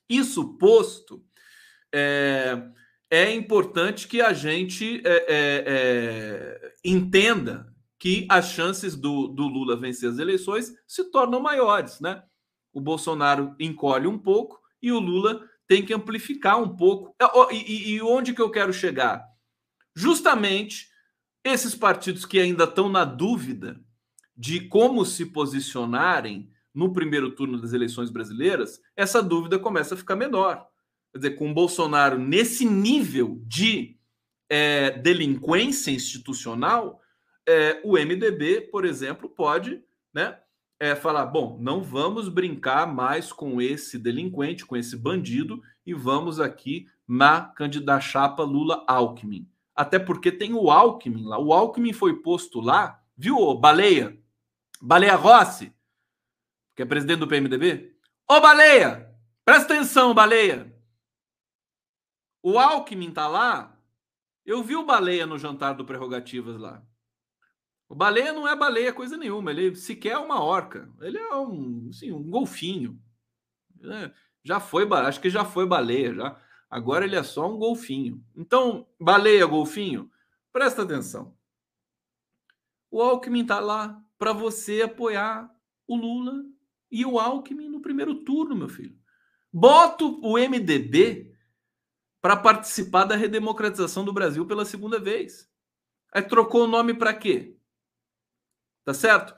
isso 0.08 0.56
posto, 0.58 1.24
é, 1.92 2.62
é 3.11 3.34
importante 3.34 4.06
que 4.06 4.20
a 4.20 4.32
gente 4.32 5.02
é, 5.04 5.11
é, 5.28 5.64
é 5.66 6.72
entenda 6.84 7.74
que 7.98 8.26
as 8.30 8.50
chances 8.50 8.96
do, 8.96 9.28
do 9.28 9.46
Lula 9.46 9.76
vencer 9.76 10.08
as 10.08 10.18
eleições 10.18 10.72
se 10.86 11.11
tornam 11.11 11.40
maiores, 11.40 12.00
né? 12.00 12.22
O 12.72 12.80
Bolsonaro 12.80 13.54
encolhe 13.58 14.06
um 14.06 14.18
pouco 14.18 14.61
e 14.80 14.92
o 14.92 14.98
Lula 14.98 15.46
tem 15.70 15.84
que 15.84 15.94
amplificar 15.94 16.60
um 16.60 16.68
pouco. 16.68 17.14
É, 17.16 17.54
e, 17.54 17.92
e 17.92 18.02
onde 18.02 18.34
que 18.34 18.42
eu 18.42 18.50
quero 18.50 18.72
chegar? 18.72 19.24
Justamente 19.94 20.88
esses 21.44 21.76
partidos 21.76 22.26
que 22.26 22.40
ainda 22.40 22.64
estão 22.64 22.88
na 22.88 23.04
dúvida 23.04 23.80
de 24.36 24.62
como 24.62 25.04
se 25.06 25.26
posicionarem 25.26 26.50
no 26.74 26.92
primeiro 26.92 27.30
turno 27.36 27.60
das 27.60 27.72
eleições 27.72 28.10
brasileiras, 28.10 28.80
essa 28.96 29.22
dúvida 29.22 29.60
começa 29.60 29.94
a 29.94 29.96
ficar 29.96 30.16
menor. 30.16 30.66
Quer 31.12 31.18
dizer, 31.18 31.30
com 31.36 31.48
o 31.48 31.54
Bolsonaro 31.54 32.18
nesse 32.18 32.64
nível 32.64 33.40
de 33.46 33.96
é, 34.48 34.90
delinquência 34.90 35.92
institucional, 35.92 37.00
é, 37.48 37.80
o 37.84 37.92
MDB, 37.92 38.62
por 38.72 38.84
exemplo, 38.84 39.28
pode 39.28 39.80
né, 40.12 40.36
é, 40.80 40.96
falar: 40.96 41.26
bom, 41.26 41.58
não 41.60 41.84
vamos 41.84 42.30
brincar 42.30 42.86
mais 42.86 43.30
com 43.30 43.60
esse 43.60 43.98
delinquente, 43.98 44.64
com 44.64 44.74
esse 44.74 44.96
bandido, 44.96 45.62
e 45.84 45.92
vamos 45.92 46.40
aqui 46.40 46.86
na 47.06 47.42
candidata 47.42 48.00
chapa 48.00 48.42
Lula-Alckmin. 48.42 49.46
Até 49.76 49.98
porque 49.98 50.32
tem 50.32 50.54
o 50.54 50.70
Alckmin 50.70 51.24
lá. 51.24 51.38
O 51.38 51.52
Alckmin 51.52 51.92
foi 51.92 52.22
posto 52.22 52.60
lá, 52.60 53.02
viu, 53.16 53.54
Baleia? 53.54 54.18
Baleia 54.80 55.14
Rossi, 55.14 55.72
que 56.74 56.82
é 56.82 56.86
presidente 56.86 57.18
do 57.20 57.28
PMDB. 57.28 57.94
Ô, 58.26 58.40
Baleia! 58.40 59.14
Presta 59.44 59.74
atenção, 59.74 60.14
Baleia! 60.14 60.74
O 62.42 62.58
Alckmin 62.58 63.10
tá 63.10 63.28
lá. 63.28 63.76
Eu 64.46 64.62
vi 64.62 64.76
o 64.76 64.86
Baleia 64.86 65.26
no 65.26 65.38
jantar 65.38 65.74
do 65.74 65.84
Prerrogativas 65.84 66.58
lá. 66.58 66.82
O 67.91 67.95
baleia 67.97 68.32
não 68.32 68.47
é 68.47 68.55
baleia 68.55 68.93
coisa 68.93 69.16
nenhuma, 69.16 69.51
ele 69.51 69.74
sequer 69.74 70.12
é 70.12 70.16
uma 70.16 70.41
orca. 70.41 70.88
Ele 71.01 71.18
é 71.18 71.34
um, 71.34 71.88
assim, 71.91 72.12
um 72.12 72.22
golfinho. 72.22 72.97
É, 73.82 74.12
já 74.45 74.61
foi, 74.61 74.88
acho 74.88 75.20
que 75.20 75.28
já 75.28 75.45
foi 75.45 75.66
baleia, 75.66 76.14
já. 76.14 76.41
Agora 76.70 77.05
ele 77.05 77.16
é 77.16 77.22
só 77.24 77.53
um 77.53 77.59
golfinho. 77.59 78.24
Então, 78.36 78.86
baleia, 79.01 79.45
golfinho, 79.45 80.09
presta 80.53 80.82
atenção. 80.82 81.36
O 82.93 83.03
Alckmin 83.03 83.45
tá 83.45 83.59
lá 83.59 84.01
para 84.16 84.32
você 84.32 84.82
apoiar 84.82 85.53
o 85.84 85.97
Lula 85.97 86.45
e 86.93 87.05
o 87.05 87.18
Alckmin 87.18 87.68
no 87.68 87.82
primeiro 87.82 88.22
turno, 88.22 88.55
meu 88.55 88.68
filho. 88.68 88.97
Bota 89.53 90.05
o 90.05 90.38
MDB 90.38 91.34
para 92.20 92.36
participar 92.36 93.05
da 93.05 93.16
redemocratização 93.16 94.05
do 94.05 94.12
Brasil 94.12 94.47
pela 94.47 94.64
segunda 94.64 95.01
vez. 95.01 95.51
Aí 96.12 96.22
trocou 96.22 96.64
o 96.64 96.68
nome 96.68 96.95
para 96.95 97.12
quê? 97.12 97.57
Tá 98.84 98.94
certo? 98.94 99.34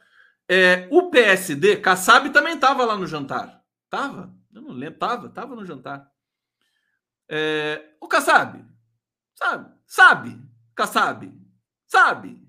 É, 0.49 0.89
o 0.91 1.11
PSD, 1.11 1.77
Kassab 1.79 2.31
também 2.31 2.55
estava 2.55 2.85
lá 2.85 2.97
no 2.97 3.07
jantar. 3.07 3.63
Tava? 3.89 4.35
Eu 4.55 4.63
não 4.63 4.73
lembro. 4.73 4.99
Tava, 4.99 5.29
tava 5.29 5.55
no 5.57 5.65
jantar. 5.65 6.11
É, 7.29 7.95
o 8.01 8.09
Kassab, 8.09 8.65
sabe? 9.35 9.73
Sabe? 9.87 10.39
Kassab, 10.75 11.33
sabe? 11.87 12.43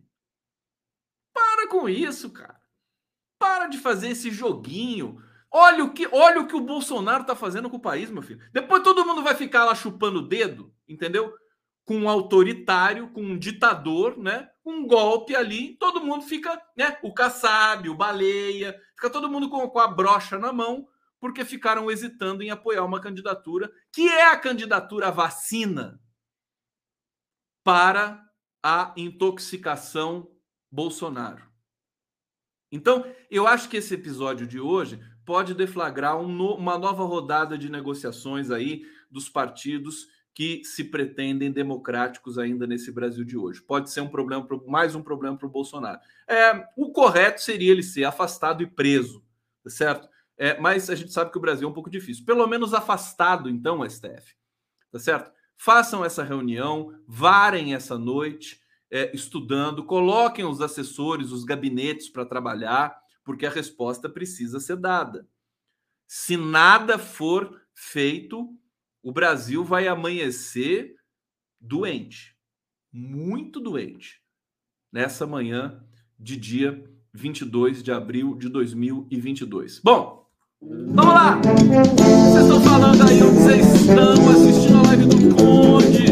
Para 1.33 1.67
com 1.67 1.87
isso, 1.87 2.29
cara. 2.31 2.61
Para 3.39 3.67
de 3.67 3.77
fazer 3.77 4.09
esse 4.09 4.31
joguinho. 4.31 5.21
Olha 5.49 5.83
o 5.83 5.93
que, 5.93 6.07
olha 6.11 6.41
o 6.41 6.47
que 6.47 6.55
o 6.55 6.61
Bolsonaro 6.61 7.23
tá 7.23 7.35
fazendo 7.35 7.69
com 7.69 7.77
o 7.77 7.81
país, 7.81 8.09
meu 8.09 8.23
filho. 8.23 8.41
Depois 8.51 8.83
todo 8.83 9.05
mundo 9.05 9.23
vai 9.23 9.35
ficar 9.35 9.65
lá 9.65 9.75
chupando 9.75 10.19
o 10.19 10.27
dedo, 10.27 10.73
entendeu? 10.87 11.33
Com 11.86 11.97
um 11.97 12.09
autoritário, 12.09 13.09
com 13.09 13.21
um 13.21 13.38
ditador, 13.38 14.17
né? 14.17 14.49
um 14.65 14.88
golpe 14.88 15.36
ali, 15.36 15.75
todo 15.75 16.03
mundo 16.03 16.23
fica, 16.23 16.61
né? 16.77 16.97
O 17.03 17.13
Kassab, 17.13 17.89
o 17.89 17.95
Baleia, 17.95 18.79
fica 18.95 19.09
todo 19.09 19.29
mundo 19.29 19.49
com, 19.49 19.67
com 19.67 19.79
a 19.79 19.88
brocha 19.88 20.38
na 20.38 20.53
mão, 20.53 20.88
porque 21.19 21.43
ficaram 21.43 21.91
hesitando 21.91 22.41
em 22.41 22.49
apoiar 22.49 22.84
uma 22.86 23.01
candidatura 23.01 23.71
que 23.91 24.07
é 24.07 24.27
a 24.27 24.39
candidatura 24.39 25.11
vacina 25.11 25.99
para 27.63 28.23
a 28.61 28.93
intoxicação 28.95 30.29
Bolsonaro. 30.71 31.43
Então, 32.71 33.05
eu 33.29 33.45
acho 33.45 33.69
que 33.69 33.77
esse 33.77 33.93
episódio 33.93 34.47
de 34.47 34.59
hoje 34.59 34.99
pode 35.25 35.53
deflagrar 35.53 36.17
um 36.17 36.27
no, 36.27 36.55
uma 36.55 36.77
nova 36.77 37.03
rodada 37.03 37.57
de 37.57 37.69
negociações 37.69 38.49
aí 38.49 38.84
dos 39.11 39.29
partidos 39.29 40.07
que 40.34 40.63
se 40.63 40.84
pretendem 40.84 41.51
democráticos 41.51 42.38
ainda 42.38 42.65
nesse 42.65 42.91
Brasil 42.91 43.23
de 43.23 43.38
hoje. 43.38 43.61
Pode 43.61 43.91
ser 43.91 44.01
um 44.01 44.09
problema, 44.09 44.47
mais 44.67 44.95
um 44.95 45.03
problema 45.03 45.38
para 45.38 45.47
o 45.47 45.51
Bolsonaro. 45.51 45.99
É, 46.27 46.67
o 46.75 46.91
correto 46.91 47.41
seria 47.41 47.71
ele 47.71 47.84
ser 47.84 48.03
afastado 48.03 48.63
e 48.63 48.67
preso, 48.67 49.23
tá 49.63 49.69
certo? 49.69 50.09
É, 50.36 50.59
mas 50.59 50.89
a 50.89 50.95
gente 50.95 51.13
sabe 51.13 51.31
que 51.31 51.38
o 51.38 51.41
Brasil 51.41 51.67
é 51.67 51.71
um 51.71 51.73
pouco 51.73 51.89
difícil. 51.89 52.25
Pelo 52.25 52.47
menos 52.47 52.73
afastado, 52.73 53.49
então, 53.49 53.88
STF, 53.88 54.36
tá 54.91 54.97
certo? 54.97 55.31
Façam 55.55 56.03
essa 56.03 56.23
reunião, 56.23 56.99
varem 57.07 57.75
essa 57.75 57.97
noite, 57.97 58.59
é, 58.89 59.15
estudando, 59.15 59.86
coloquem 59.86 60.45
os 60.45 60.61
assessores, 60.61 61.31
os 61.31 61.43
gabinetes 61.43 62.09
para 62.09 62.25
trabalhar, 62.25 62.95
porque 63.23 63.45
a 63.45 63.51
resposta 63.51 64.09
precisa 64.09 64.59
ser 64.59 64.77
dada. 64.77 65.27
Se 66.07 66.36
nada 66.36 66.97
for 66.97 67.61
feito, 67.73 68.55
o 69.04 69.12
Brasil 69.12 69.66
vai 69.66 69.88
amanhecer 69.88 70.95
doente, 71.60 72.34
muito 72.91 73.60
doente, 73.60 74.22
nessa 74.91 75.28
manhã 75.28 75.84
de 76.18 76.38
dia 76.38 76.82
22 77.14 77.84
de 77.84 77.91
abril 77.91 78.36
de 78.36 78.47
2022. 78.47 79.82
Bom, 79.84 80.26
vamos 80.62 81.14
lá! 81.14 81.41
Vocês 81.41 82.45
estão 82.45 82.62
falando 82.62 83.01
aí 83.01 83.22
onde 83.22 83.39
vocês 83.39 83.76
estão 83.76 84.30
assistindo 84.30 84.78
a 84.80 84.82
live 84.84 85.06
do 85.06 85.36
Conde, 85.36 86.06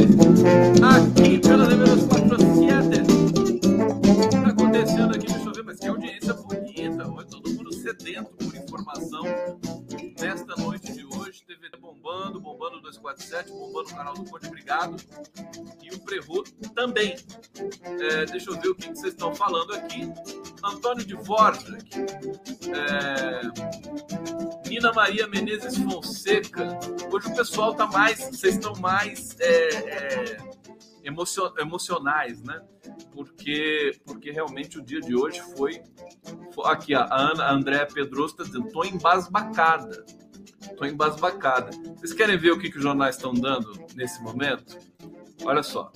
aqui 0.84 1.40
pela 1.40 1.66
Deveras 1.66 2.06
47. 2.08 2.21
Bombando, 12.12 12.40
bombando 12.40 12.82
247, 12.82 13.52
bombando 13.52 13.90
o 13.90 13.96
canal 13.96 14.14
do 14.14 14.30
Conde, 14.30 14.48
obrigado. 14.48 14.98
E 15.82 15.96
o 15.96 16.00
Prevô 16.00 16.44
também. 16.76 17.16
É, 17.84 18.26
deixa 18.26 18.52
eu 18.52 18.60
ver 18.60 18.70
o 18.70 18.76
que, 18.76 18.90
que 18.90 18.96
vocês 18.96 19.14
estão 19.14 19.34
falando 19.34 19.74
aqui. 19.74 20.12
Antônio 20.64 21.06
de 21.06 21.16
Vorjak, 21.16 21.90
é, 22.70 23.42
Nina 24.70 24.92
Maria 24.92 25.28
Menezes 25.28 25.78
Fonseca. 25.78 26.78
Hoje 27.12 27.28
o 27.28 27.36
pessoal 27.36 27.74
tá 27.74 27.88
mais, 27.88 28.20
vocês 28.20 28.56
estão 28.56 28.76
mais 28.76 29.40
é, 29.40 30.38
é, 30.38 30.38
emocionais, 31.60 32.44
né? 32.44 32.62
Porque, 33.14 34.00
porque 34.06 34.32
realmente 34.32 34.80
o 34.80 34.82
dia 34.82 35.00
de 35.00 35.16
hoje 35.16 35.42
foi. 35.56 35.82
foi 36.54 36.72
aqui, 36.72 36.94
a 36.94 37.08
Ana 37.10 37.46
a 37.46 37.54
Andréa 37.54 37.86
Pedroso 37.86 38.34
está 38.34 38.44
dizendo: 38.44 38.68
estou 38.68 38.86
embasbacada. 38.86 40.06
Estou 40.72 40.88
embasbacada. 40.88 41.72
Vocês 41.98 42.14
querem 42.14 42.38
ver 42.38 42.52
o 42.52 42.60
que, 42.60 42.70
que 42.70 42.78
os 42.78 42.84
jornais 42.84 43.16
estão 43.16 43.34
dando 43.34 43.72
nesse 43.96 44.22
momento? 44.22 44.78
Olha 45.44 45.62
só. 45.62 45.92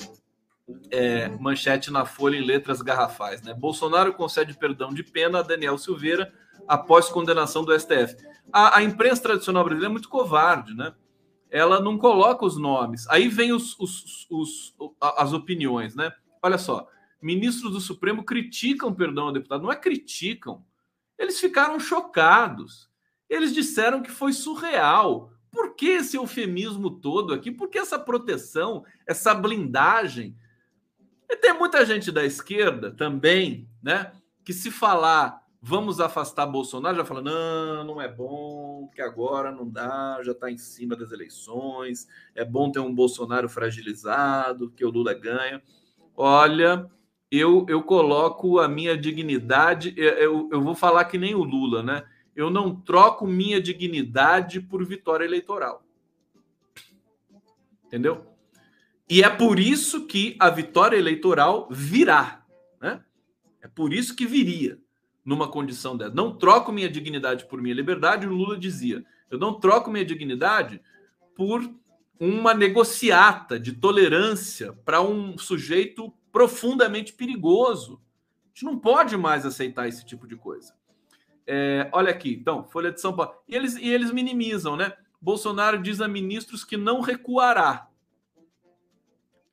É, 0.91 1.29
manchete 1.39 1.91
na 1.91 2.05
Folha 2.05 2.37
em 2.37 2.45
letras 2.45 2.81
garrafais. 2.81 3.41
Né? 3.41 3.53
Bolsonaro 3.53 4.13
concede 4.13 4.53
perdão 4.57 4.93
de 4.93 5.03
pena 5.03 5.39
a 5.39 5.43
Daniel 5.43 5.77
Silveira 5.77 6.33
após 6.67 7.09
condenação 7.09 7.63
do 7.63 7.77
STF. 7.77 8.15
A, 8.51 8.77
a 8.77 8.83
imprensa 8.83 9.23
tradicional 9.23 9.63
brasileira 9.63 9.91
é 9.91 9.93
muito 9.93 10.09
covarde, 10.09 10.73
né? 10.73 10.93
Ela 11.49 11.79
não 11.79 11.97
coloca 11.97 12.45
os 12.45 12.57
nomes. 12.57 13.07
Aí 13.07 13.27
vem 13.27 13.53
os, 13.53 13.79
os, 13.79 14.27
os, 14.29 14.75
as 14.99 15.33
opiniões, 15.33 15.95
né? 15.95 16.11
Olha 16.41 16.57
só. 16.57 16.87
Ministros 17.21 17.71
do 17.71 17.79
Supremo 17.79 18.23
criticam 18.23 18.93
perdão 18.93 19.27
ao 19.27 19.33
deputado. 19.33 19.63
Não 19.63 19.71
é 19.71 19.75
criticam. 19.75 20.63
Eles 21.17 21.39
ficaram 21.39 21.79
chocados. 21.79 22.89
Eles 23.29 23.53
disseram 23.53 24.01
que 24.01 24.11
foi 24.11 24.33
surreal. 24.33 25.31
Por 25.51 25.75
que 25.75 25.87
esse 25.87 26.17
eufemismo 26.17 26.89
todo 26.89 27.33
aqui? 27.33 27.51
Por 27.51 27.69
que 27.69 27.77
essa 27.77 27.97
proteção, 27.97 28.83
essa 29.07 29.33
blindagem? 29.33 30.35
E 31.29 31.35
tem 31.37 31.53
muita 31.53 31.85
gente 31.85 32.11
da 32.11 32.25
esquerda 32.25 32.91
também, 32.91 33.67
né? 33.81 34.11
Que 34.43 34.53
se 34.53 34.69
falar 34.69 35.45
vamos 35.67 35.99
afastar 35.99 36.45
Bolsonaro, 36.45 36.95
já 36.95 37.03
fala, 37.03 37.23
não, 37.23 37.83
não 37.83 37.99
é 37.99 38.07
bom, 38.07 38.87
que 38.93 39.01
agora 39.01 39.51
não 39.51 39.67
dá, 39.67 40.19
já 40.21 40.31
está 40.31 40.51
em 40.51 40.59
cima 40.59 40.95
das 40.95 41.11
eleições, 41.11 42.07
é 42.35 42.45
bom 42.45 42.71
ter 42.71 42.79
um 42.79 42.93
Bolsonaro 42.93 43.49
fragilizado, 43.49 44.69
que 44.69 44.85
o 44.85 44.91
Lula 44.91 45.15
ganha. 45.15 45.63
Olha, 46.15 46.87
eu, 47.31 47.65
eu 47.67 47.81
coloco 47.81 48.59
a 48.59 48.67
minha 48.67 48.95
dignidade, 48.95 49.95
eu, 49.97 50.47
eu 50.51 50.61
vou 50.61 50.75
falar 50.75 51.05
que 51.05 51.17
nem 51.17 51.33
o 51.33 51.43
Lula, 51.43 51.81
né? 51.81 52.05
Eu 52.35 52.49
não 52.49 52.75
troco 52.75 53.25
minha 53.25 53.61
dignidade 53.61 54.59
por 54.59 54.85
vitória 54.85 55.23
eleitoral. 55.23 55.83
Entendeu? 57.85 58.25
E 59.09 59.23
é 59.23 59.29
por 59.29 59.59
isso 59.59 60.05
que 60.05 60.35
a 60.39 60.49
vitória 60.49 60.97
eleitoral 60.97 61.67
virá. 61.71 62.43
Né? 62.81 63.03
É 63.61 63.67
por 63.67 63.93
isso 63.93 64.15
que 64.15 64.25
viria 64.25 64.79
numa 65.23 65.47
condição 65.47 65.95
dessa. 65.95 66.13
Não 66.13 66.35
troco 66.35 66.71
minha 66.71 66.89
dignidade 66.89 67.45
por 67.45 67.61
minha 67.61 67.73
liberdade, 67.73 68.27
o 68.27 68.33
Lula 68.33 68.57
dizia. 68.57 69.05
Eu 69.29 69.39
não 69.39 69.59
troco 69.59 69.89
minha 69.89 70.05
dignidade 70.05 70.81
por 71.35 71.67
uma 72.19 72.53
negociata 72.53 73.59
de 73.59 73.73
tolerância 73.73 74.73
para 74.85 75.01
um 75.01 75.37
sujeito 75.37 76.13
profundamente 76.31 77.13
perigoso. 77.13 78.01
A 78.45 78.47
gente 78.49 78.65
não 78.65 78.79
pode 78.79 79.17
mais 79.17 79.45
aceitar 79.45 79.87
esse 79.87 80.05
tipo 80.05 80.27
de 80.27 80.35
coisa. 80.35 80.73
É, 81.47 81.89
olha 81.91 82.11
aqui, 82.11 82.33
então, 82.33 82.65
Folha 82.65 82.91
de 82.91 82.99
São 82.99 83.15
Paulo. 83.15 83.33
E 83.47 83.55
eles, 83.55 83.75
e 83.75 83.87
eles 83.87 84.11
minimizam, 84.11 84.75
né? 84.75 84.93
Bolsonaro 85.21 85.81
diz 85.81 86.01
a 86.01 86.07
ministros 86.07 86.63
que 86.63 86.77
não 86.77 87.01
recuará 87.01 87.89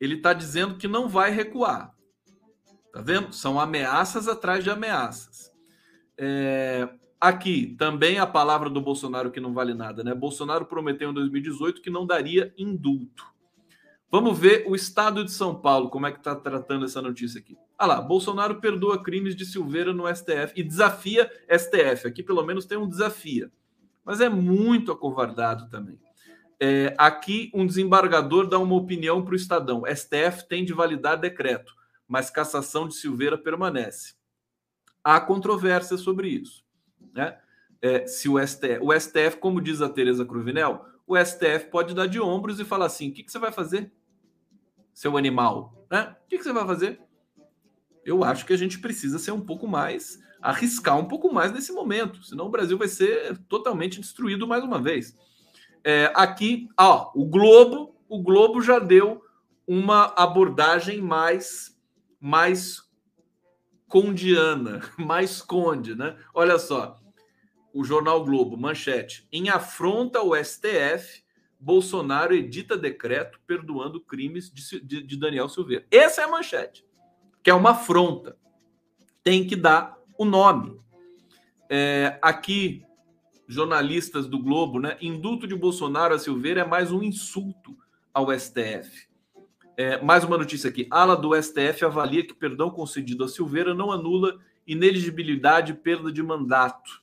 ele 0.03 0.15
está 0.15 0.33
dizendo 0.33 0.75
que 0.75 0.85
não 0.85 1.07
vai 1.07 1.31
recuar. 1.31 1.95
Tá 2.91 3.01
vendo? 3.01 3.31
São 3.31 3.57
ameaças 3.57 4.27
atrás 4.27 4.61
de 4.61 4.69
ameaças. 4.69 5.49
É, 6.17 6.89
aqui 7.21 7.73
também 7.79 8.19
a 8.19 8.27
palavra 8.27 8.69
do 8.69 8.81
Bolsonaro 8.81 9.31
que 9.31 9.39
não 9.39 9.53
vale 9.53 9.73
nada, 9.73 10.03
né? 10.03 10.13
Bolsonaro 10.13 10.65
prometeu 10.65 11.09
em 11.09 11.13
2018 11.13 11.81
que 11.81 11.89
não 11.89 12.05
daria 12.05 12.53
indulto. 12.57 13.32
Vamos 14.13 14.37
ver 14.37 14.63
o 14.67 14.75
estado 14.75 15.23
de 15.23 15.31
São 15.31 15.55
Paulo, 15.55 15.89
como 15.89 16.05
é 16.05 16.11
que 16.11 16.19
está 16.19 16.35
tratando 16.35 16.85
essa 16.85 17.01
notícia 17.01 17.39
aqui. 17.39 17.57
Ah 17.75 17.87
lá, 17.87 17.99
Bolsonaro 17.99 18.61
perdoa 18.61 19.01
crimes 19.01 19.35
de 19.35 19.43
Silveira 19.43 19.91
no 19.91 20.05
STF 20.07 20.53
e 20.55 20.61
desafia 20.61 21.27
STF. 21.49 22.07
Aqui 22.07 22.21
pelo 22.21 22.43
menos 22.43 22.67
tem 22.67 22.77
um 22.77 22.87
desafia. 22.87 23.51
Mas 24.05 24.21
é 24.21 24.29
muito 24.29 24.91
acovardado 24.91 25.67
também. 25.67 25.99
É, 26.59 26.93
aqui, 26.95 27.49
um 27.55 27.65
desembargador 27.65 28.45
dá 28.45 28.59
uma 28.59 28.75
opinião 28.75 29.25
para 29.25 29.33
o 29.33 29.35
Estadão. 29.35 29.81
STF 29.87 30.47
tem 30.47 30.63
de 30.63 30.73
validar 30.73 31.19
decreto, 31.19 31.73
mas 32.07 32.29
cassação 32.29 32.87
de 32.87 32.93
Silveira 32.93 33.35
permanece. 33.35 34.13
Há 35.03 35.19
controvérsia 35.19 35.97
sobre 35.97 36.27
isso. 36.27 36.63
Né? 37.15 37.35
É, 37.81 38.05
se 38.05 38.29
o 38.29 38.39
STF, 38.39 38.77
o 38.79 38.93
STF, 38.93 39.37
como 39.39 39.59
diz 39.59 39.81
a 39.81 39.89
Tereza 39.89 40.23
Cruvinel, 40.23 40.85
o 41.07 41.17
STF 41.17 41.71
pode 41.71 41.95
dar 41.95 42.05
de 42.05 42.21
ombros 42.21 42.59
e 42.59 42.63
falar 42.63 42.85
assim: 42.85 43.09
o 43.09 43.11
que, 43.11 43.23
que 43.23 43.31
você 43.31 43.39
vai 43.39 43.51
fazer, 43.51 43.91
seu 44.93 45.17
animal? 45.17 45.85
Né? 45.89 46.15
O 46.25 46.29
que, 46.29 46.37
que 46.37 46.43
você 46.43 46.53
vai 46.53 46.65
fazer? 46.65 47.01
Eu 48.05 48.23
acho 48.23 48.45
que 48.45 48.53
a 48.53 48.57
gente 48.57 48.79
precisa 48.79 49.17
ser 49.17 49.31
um 49.31 49.41
pouco 49.41 49.67
mais, 49.67 50.19
arriscar 50.41 50.97
um 50.97 51.05
pouco 51.05 51.33
mais 51.33 51.51
nesse 51.51 51.71
momento, 51.71 52.23
senão 52.23 52.47
o 52.47 52.49
Brasil 52.49 52.77
vai 52.77 52.87
ser 52.87 53.37
totalmente 53.47 53.99
destruído 53.99 54.47
mais 54.47 54.63
uma 54.63 54.81
vez. 54.81 55.15
É, 55.83 56.11
aqui, 56.15 56.69
ó, 56.77 57.11
o 57.15 57.25
Globo, 57.25 57.95
o 58.09 58.21
Globo 58.21 58.61
já 58.61 58.79
deu 58.79 59.23
uma 59.67 60.13
abordagem 60.15 61.01
mais 61.01 61.73
mais 62.19 62.81
condiana, 63.87 64.81
mais 64.97 65.41
conde, 65.41 65.93
né? 65.93 66.17
Olha 66.33 66.57
só, 66.57 66.99
o 67.73 67.83
jornal 67.83 68.23
Globo, 68.23 68.57
manchete: 68.57 69.27
em 69.31 69.49
afronta 69.49 70.19
ao 70.19 70.33
STF, 70.35 71.22
Bolsonaro 71.63 72.35
edita 72.35 72.77
decreto 72.77 73.39
perdoando 73.47 74.01
crimes 74.01 74.51
de, 74.51 74.81
de, 74.81 75.01
de 75.01 75.17
Daniel 75.17 75.47
Silveira. 75.47 75.85
Essa 75.89 76.21
é 76.21 76.23
a 76.25 76.27
manchete, 76.27 76.85
que 77.41 77.49
é 77.49 77.53
uma 77.53 77.71
afronta. 77.71 78.37
Tem 79.23 79.47
que 79.47 79.55
dar 79.55 79.97
o 80.17 80.25
nome. 80.25 80.77
É, 81.69 82.19
aqui 82.21 82.83
jornalistas 83.47 84.27
do 84.27 84.39
Globo, 84.39 84.77
né? 84.77 84.97
Indulto 85.01 85.47
de 85.47 85.55
Bolsonaro 85.55 86.13
a 86.13 86.19
Silveira 86.19 86.61
é 86.61 86.65
mais 86.65 86.91
um 86.91 87.01
insulto 87.01 87.77
ao 88.13 88.27
STF. 88.37 89.07
É, 89.77 90.01
mais 90.03 90.25
uma 90.25 90.37
notícia 90.37 90.69
aqui. 90.69 90.85
Ala 90.91 91.15
do 91.15 91.33
STF 91.41 91.85
avalia 91.85 92.27
que 92.27 92.33
perdão 92.33 92.69
concedido 92.69 93.23
a 93.23 93.29
Silveira 93.29 93.73
não 93.73 93.89
anula 93.89 94.37
ineligibilidade 94.67 95.71
e 95.71 95.75
perda 95.75 96.11
de 96.11 96.21
mandato. 96.21 97.01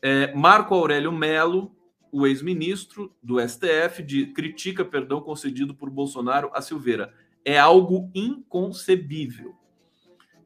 É, 0.00 0.34
Marco 0.34 0.74
Aurélio 0.74 1.12
Melo, 1.12 1.76
o 2.12 2.26
ex-ministro 2.26 3.10
do 3.22 3.40
STF, 3.40 4.02
de, 4.02 4.26
critica 4.26 4.84
perdão 4.84 5.22
concedido 5.22 5.74
por 5.74 5.88
Bolsonaro 5.88 6.50
a 6.52 6.60
Silveira. 6.60 7.12
É 7.42 7.58
algo 7.58 8.10
inconcebível. 8.14 9.56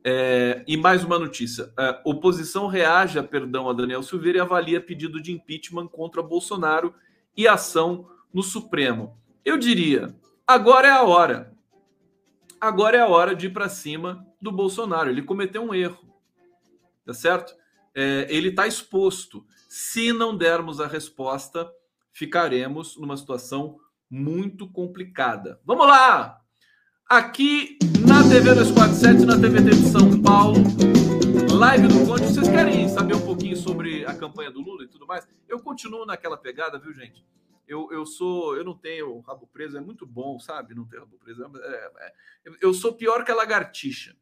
É, 0.05 0.63
e 0.69 0.77
mais 0.77 1.03
uma 1.03 1.19
notícia: 1.19 1.73
a 1.77 2.01
oposição 2.05 2.69
reage 2.69 3.19
a 3.19 3.25
perdão 3.25 3.69
a 3.69 3.73
Daniel 3.73 4.05
Silveira 4.05 4.39
e 4.39 4.41
avalia 4.41 4.81
pedido 4.81 5.21
de 5.21 5.33
impeachment 5.33 5.89
contra 5.89 6.23
Bolsonaro 6.23 6.95
e 7.37 7.49
ação 7.49 8.09
no 8.33 8.43
Supremo. 8.43 9.19
Eu 9.45 9.59
diria, 9.59 10.15
agora 10.47 10.87
é 10.87 10.93
a 10.93 11.03
hora. 11.03 11.53
Agora 12.61 12.97
é 12.97 13.01
a 13.01 13.09
hora 13.09 13.35
de 13.35 13.47
ir 13.47 13.51
para 13.51 13.69
cima 13.69 14.25
do 14.41 14.53
Bolsonaro. 14.53 15.11
Ele 15.11 15.23
cometeu 15.23 15.63
um 15.63 15.75
erro, 15.75 16.15
tá 17.05 17.13
certo? 17.13 17.55
É, 17.93 18.27
ele 18.31 18.51
está 18.51 18.67
exposto. 18.67 19.45
Se 19.69 20.13
não 20.13 20.37
dermos 20.37 20.81
a 20.81 20.87
resposta, 20.87 21.71
ficaremos 22.13 22.97
numa 22.97 23.17
situação 23.17 23.81
muito 24.09 24.71
complicada. 24.71 25.61
Vamos 25.65 25.87
lá! 25.87 26.41
Aqui 27.09 27.79
na 28.07 28.23
TV 28.23 28.55
247, 28.55 29.25
na 29.25 29.37
TVT 29.37 29.71
de 29.71 29.89
São 29.91 30.23
Paulo, 30.23 30.59
live 31.53 31.89
do 31.89 32.07
Conde. 32.07 32.27
Vocês 32.27 32.49
querem 32.49 32.89
saber 32.89 33.15
um 33.15 33.25
pouquinho 33.25 33.57
sobre 33.57 34.05
a 34.05 34.15
campanha 34.15 34.51
do 34.51 34.61
Lula 34.61 34.85
e 34.85 34.89
tudo 34.89 35.07
mais? 35.07 35.27
Eu 35.49 35.61
continuo 35.61 36.07
naquela 36.07 36.37
pegada, 36.37 36.79
viu, 36.79 36.93
gente? 36.93 37.25
Eu, 37.67 37.89
eu 37.91 38.07
sou, 38.07 38.57
eu 38.57 38.65
não 38.65 38.75
tenho 38.75 39.21
rabo 39.21 39.49
preso, 39.53 39.77
é 39.77 39.81
muito 39.81 40.07
bom, 40.07 40.39
sabe? 40.39 40.75
Não 40.75 40.85
ter 40.85 41.01
rabo 41.01 41.17
preso. 41.19 41.45
É, 41.45 41.93
é, 41.99 42.13
eu 42.61 42.73
sou 42.73 42.93
pior 42.93 43.25
que 43.25 43.33
a 43.33 43.37
lagartixa. 43.37 44.17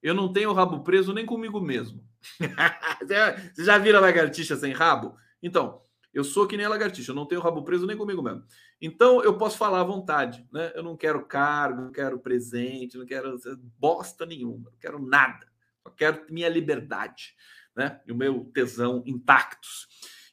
Eu 0.00 0.14
não 0.14 0.32
tenho 0.32 0.52
rabo 0.52 0.80
preso 0.80 1.12
nem 1.12 1.26
comigo 1.26 1.60
mesmo. 1.60 2.07
Você 3.54 3.64
já 3.64 3.78
viram 3.78 3.98
a 3.98 4.02
lagartixa 4.02 4.56
sem 4.56 4.72
rabo? 4.72 5.16
Então, 5.42 5.82
eu 6.12 6.24
sou 6.24 6.46
que 6.46 6.56
nem 6.56 6.66
a 6.66 6.68
lagartixa, 6.68 7.12
eu 7.12 7.14
não 7.14 7.26
tenho 7.26 7.40
rabo 7.40 7.62
preso 7.62 7.86
nem 7.86 7.96
comigo 7.96 8.22
mesmo. 8.22 8.44
Então 8.80 9.22
eu 9.22 9.36
posso 9.36 9.56
falar 9.58 9.80
à 9.80 9.84
vontade, 9.84 10.46
né? 10.52 10.72
Eu 10.74 10.82
não 10.82 10.96
quero 10.96 11.24
cargo, 11.24 11.82
não 11.82 11.92
quero 11.92 12.18
presente, 12.18 12.96
não 12.96 13.06
quero 13.06 13.38
bosta 13.78 14.24
nenhuma, 14.24 14.70
não 14.70 14.78
quero 14.78 14.98
nada. 14.98 15.46
Eu 15.84 15.92
quero 15.92 16.24
minha 16.30 16.48
liberdade, 16.48 17.34
né? 17.76 18.00
E 18.06 18.12
o 18.12 18.16
meu 18.16 18.50
tesão 18.54 19.02
intactos. 19.06 19.86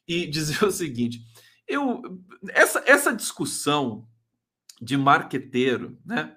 E 0.08 0.26
dizer 0.30 0.64
o 0.64 0.70
seguinte, 0.70 1.20
eu 1.68 2.02
essa 2.48 2.82
essa 2.86 3.12
discussão 3.12 4.08
de 4.80 4.96
marqueteiro, 4.96 5.98
né? 6.04 6.36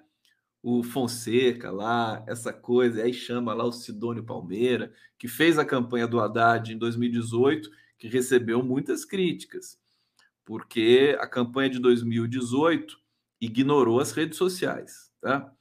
O 0.62 0.82
Fonseca 0.82 1.70
lá, 1.70 2.22
essa 2.26 2.52
coisa, 2.52 3.02
aí 3.02 3.12
chama 3.12 3.54
lá 3.54 3.64
o 3.64 3.72
Sidônio 3.72 4.24
Palmeira, 4.24 4.92
que 5.18 5.26
fez 5.26 5.58
a 5.58 5.64
campanha 5.64 6.06
do 6.06 6.20
Haddad 6.20 6.72
em 6.72 6.78
2018 6.78 7.70
que 8.00 8.08
recebeu 8.08 8.62
muitas 8.62 9.04
críticas, 9.04 9.78
porque 10.44 11.16
a 11.20 11.26
campanha 11.26 11.68
de 11.68 11.78
2018 11.78 12.98
ignorou 13.38 14.00
as 14.00 14.12
redes 14.12 14.38
sociais. 14.38 15.12
Tá? 15.20 15.52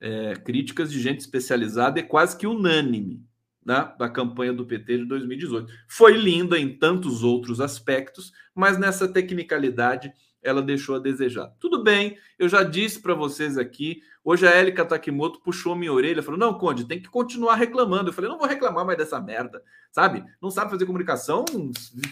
É, 0.00 0.34
críticas 0.34 0.90
de 0.90 1.00
gente 1.00 1.20
especializada 1.20 2.00
é 2.00 2.02
quase 2.02 2.36
que 2.36 2.48
unânime 2.48 3.24
né, 3.64 3.94
da 3.96 4.08
campanha 4.08 4.52
do 4.52 4.66
PT 4.66 4.98
de 4.98 5.04
2018. 5.04 5.72
Foi 5.88 6.12
linda 6.16 6.58
em 6.58 6.76
tantos 6.76 7.22
outros 7.22 7.60
aspectos, 7.60 8.32
mas 8.52 8.76
nessa 8.76 9.06
tecnicalidade 9.06 10.12
ela 10.44 10.62
deixou 10.62 10.96
a 10.96 10.98
desejar. 10.98 11.48
Tudo 11.58 11.82
bem, 11.82 12.18
eu 12.38 12.48
já 12.48 12.62
disse 12.62 13.00
para 13.00 13.14
vocês 13.14 13.56
aqui. 13.56 14.02
Hoje 14.22 14.46
a 14.46 14.50
Érica 14.50 14.84
Takimoto 14.84 15.40
puxou 15.40 15.74
minha 15.74 15.92
orelha, 15.92 16.22
falou: 16.22 16.38
Não, 16.38 16.58
Conde, 16.58 16.86
tem 16.86 17.00
que 17.00 17.08
continuar 17.08 17.54
reclamando. 17.54 18.10
Eu 18.10 18.12
falei: 18.12 18.30
Não 18.30 18.38
vou 18.38 18.46
reclamar 18.46 18.84
mais 18.84 18.98
dessa 18.98 19.18
merda, 19.18 19.62
sabe? 19.90 20.22
Não 20.40 20.50
sabe 20.50 20.70
fazer 20.70 20.84
comunicação? 20.84 21.44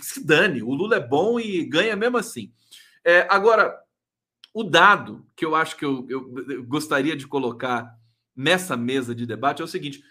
Se 0.01 0.25
dane. 0.25 0.63
O 0.63 0.73
Lula 0.73 0.97
é 0.97 1.01
bom 1.01 1.39
e 1.39 1.65
ganha 1.65 1.95
mesmo 1.95 2.17
assim. 2.17 2.51
É, 3.05 3.27
agora, 3.31 3.79
o 4.55 4.65
dado 4.65 5.27
que 5.37 5.45
eu 5.45 5.55
acho 5.55 5.77
que 5.77 5.85
eu, 5.85 6.07
eu, 6.09 6.45
eu 6.49 6.65
gostaria 6.65 7.15
de 7.15 7.27
colocar 7.27 7.95
nessa 8.35 8.77
mesa 8.77 9.15
de 9.15 9.27
debate 9.27 9.61
é 9.61 9.65
o 9.65 9.69
seguinte: 9.69 10.03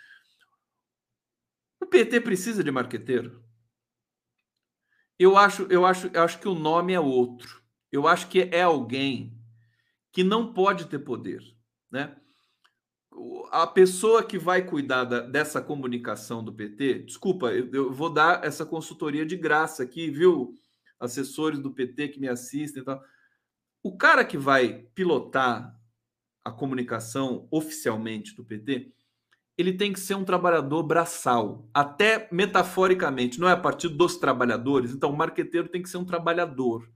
o 1.81 1.87
PT 1.87 2.21
precisa 2.21 2.63
de 2.63 2.71
marqueteiro? 2.71 3.41
Eu 5.17 5.37
acho, 5.37 5.63
eu 5.69 5.85
acho, 5.85 6.07
eu 6.13 6.23
acho 6.23 6.39
que 6.39 6.47
o 6.47 6.55
nome 6.55 6.93
é 6.93 6.99
outro 6.99 7.60
eu 7.91 8.07
acho 8.07 8.27
que 8.27 8.41
é 8.51 8.61
alguém 8.61 9.37
que 10.11 10.23
não 10.23 10.53
pode 10.53 10.85
ter 10.85 10.99
poder, 10.99 11.41
né? 11.91 12.15
a 13.51 13.67
pessoa 13.67 14.23
que 14.23 14.37
vai 14.37 14.63
cuidar 14.65 15.03
da, 15.03 15.19
dessa 15.19 15.61
comunicação 15.61 16.43
do 16.43 16.53
PT, 16.53 16.99
desculpa, 16.99 17.51
eu, 17.51 17.69
eu, 17.71 17.93
vou 17.93 18.09
dar 18.09 18.43
essa 18.43 18.65
consultoria 18.65 19.25
de 19.25 19.35
graça 19.35 19.83
aqui, 19.83 20.09
viu? 20.09 20.55
Assessores 20.99 21.59
do 21.59 21.71
PT 21.71 22.09
que 22.09 22.19
me 22.19 22.29
assistem 22.29 22.81
e 22.81 22.85
tal. 22.85 23.01
O 23.83 23.97
cara 23.97 24.23
que 24.23 24.37
vai 24.37 24.85
pilotar 24.95 25.75
a 26.45 26.51
comunicação 26.51 27.47
oficialmente 27.51 28.35
do 28.35 28.45
PT, 28.45 28.93
ele 29.57 29.73
tem 29.73 29.91
que 29.91 29.99
ser 29.99 30.15
um 30.15 30.23
trabalhador 30.23 30.83
braçal, 30.83 31.67
até 31.73 32.29
metaforicamente, 32.31 33.39
não 33.39 33.49
é 33.49 33.51
a 33.51 33.57
partir 33.57 33.89
dos 33.89 34.17
trabalhadores. 34.17 34.91
Então, 34.91 35.11
o 35.11 35.17
marqueteiro 35.17 35.67
tem 35.67 35.81
que 35.81 35.89
ser 35.89 35.97
um 35.97 36.05
trabalhador. 36.05 36.89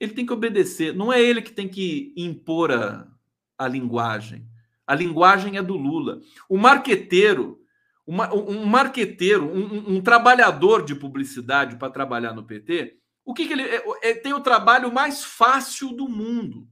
Ele 0.00 0.12
tem 0.12 0.24
que 0.24 0.32
obedecer, 0.32 0.94
não 0.94 1.12
é 1.12 1.20
ele 1.20 1.42
que 1.42 1.52
tem 1.52 1.68
que 1.68 2.14
impor 2.16 2.70
a, 2.70 3.08
a 3.56 3.66
linguagem. 3.66 4.48
A 4.86 4.94
linguagem 4.94 5.58
é 5.58 5.62
do 5.62 5.76
Lula. 5.76 6.22
O 6.48 6.56
marqueteiro, 6.56 7.60
uma, 8.06 8.32
um 8.32 8.64
marqueteiro, 8.64 9.44
um, 9.44 9.96
um, 9.96 10.00
trabalhador 10.00 10.82
de 10.82 10.94
publicidade 10.94 11.76
para 11.76 11.92
trabalhar 11.92 12.32
no 12.32 12.44
PT, 12.44 12.98
o 13.22 13.34
que, 13.34 13.46
que 13.46 13.52
ele 13.52 13.64
é, 13.64 13.84
é, 14.02 14.14
tem 14.14 14.32
o 14.32 14.40
trabalho 14.40 14.90
mais 14.90 15.22
fácil 15.22 15.92
do 15.92 16.08
mundo. 16.08 16.66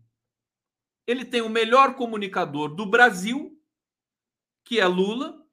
Ele 1.07 1.27
tem 1.27 1.43
o 1.43 1.51
melhor 1.51 1.95
comunicador 1.95 2.75
do 2.75 2.87
Brasil, 2.87 3.53
que 4.65 4.81
é 4.81 4.87
Lula. 4.87 5.45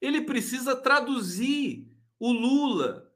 Ele 0.00 0.22
precisa 0.22 0.74
traduzir 0.74 1.86
o 2.18 2.32
Lula 2.32 3.08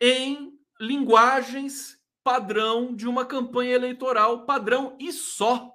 em 0.00 0.58
linguagens 0.80 2.01
padrão 2.24 2.94
de 2.94 3.06
uma 3.06 3.24
campanha 3.24 3.74
eleitoral 3.74 4.46
padrão 4.46 4.96
e 5.00 5.12
só. 5.12 5.72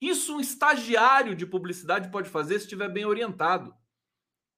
Isso 0.00 0.36
um 0.36 0.40
estagiário 0.40 1.34
de 1.34 1.46
publicidade 1.46 2.10
pode 2.10 2.28
fazer 2.28 2.58
se 2.58 2.64
estiver 2.64 2.88
bem 2.88 3.04
orientado. 3.04 3.74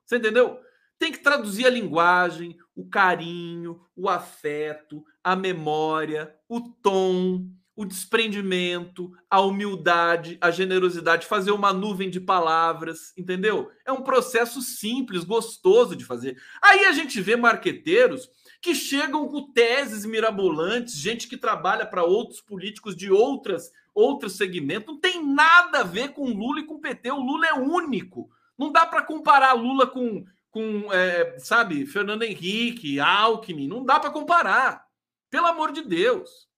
Você 0.04 0.16
entendeu? 0.16 0.60
Tem 0.98 1.10
que 1.10 1.18
traduzir 1.18 1.66
a 1.66 1.70
linguagem, 1.70 2.56
o 2.76 2.88
carinho, 2.88 3.84
o 3.96 4.08
afeto, 4.08 5.04
a 5.22 5.34
memória, 5.34 6.34
o 6.48 6.60
tom, 6.60 7.48
o 7.74 7.84
desprendimento, 7.84 9.10
a 9.28 9.40
humildade, 9.40 10.38
a 10.40 10.50
generosidade, 10.50 11.26
fazer 11.26 11.50
uma 11.50 11.72
nuvem 11.72 12.10
de 12.10 12.20
palavras, 12.20 13.12
entendeu? 13.16 13.70
É 13.86 13.90
um 13.90 14.02
processo 14.02 14.60
simples, 14.60 15.24
gostoso 15.24 15.96
de 15.96 16.04
fazer. 16.04 16.36
Aí 16.62 16.84
a 16.84 16.92
gente 16.92 17.20
vê 17.20 17.34
marqueteiros 17.34 18.28
que 18.62 18.76
chegam 18.76 19.26
com 19.26 19.52
teses 19.52 20.06
mirabolantes, 20.06 20.94
gente 20.94 21.28
que 21.28 21.36
trabalha 21.36 21.84
para 21.84 22.04
outros 22.04 22.40
políticos 22.40 22.94
de 22.94 23.10
outras 23.10 23.72
outro 23.94 24.30
segmento. 24.30 24.92
Não 24.92 25.00
tem 25.00 25.22
nada 25.22 25.80
a 25.80 25.84
ver 25.84 26.12
com 26.12 26.24
Lula 26.24 26.60
e 26.60 26.64
com 26.64 26.80
PT. 26.80 27.10
O 27.10 27.20
Lula 27.20 27.46
é 27.46 27.54
único. 27.54 28.30
Não 28.56 28.70
dá 28.70 28.86
para 28.86 29.02
comparar 29.02 29.52
Lula 29.52 29.86
com, 29.86 30.24
com 30.50 30.92
é, 30.92 31.38
sabe, 31.40 31.84
Fernando 31.86 32.22
Henrique, 32.22 33.00
Alckmin. 33.00 33.68
Não 33.68 33.84
dá 33.84 33.98
para 33.98 34.10
comparar. 34.10 34.86
Pelo 35.28 35.46
amor 35.46 35.72
de 35.72 35.82
Deus. 35.82 36.48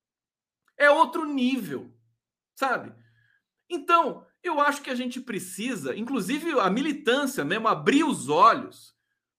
É 0.77 0.91
outro 0.91 1.25
nível, 1.25 1.93
sabe? 2.55 2.93
Então, 3.69 4.27
eu 4.43 4.61
acho 4.61 4.83
que 4.83 4.91
a 4.91 4.95
gente 4.95 5.21
precisa, 5.21 5.97
inclusive 5.97 6.59
a 6.61 6.69
militância 6.69 7.45
mesmo, 7.45 7.69
abrir 7.69 8.05
os 8.05 8.29
olhos 8.29 8.95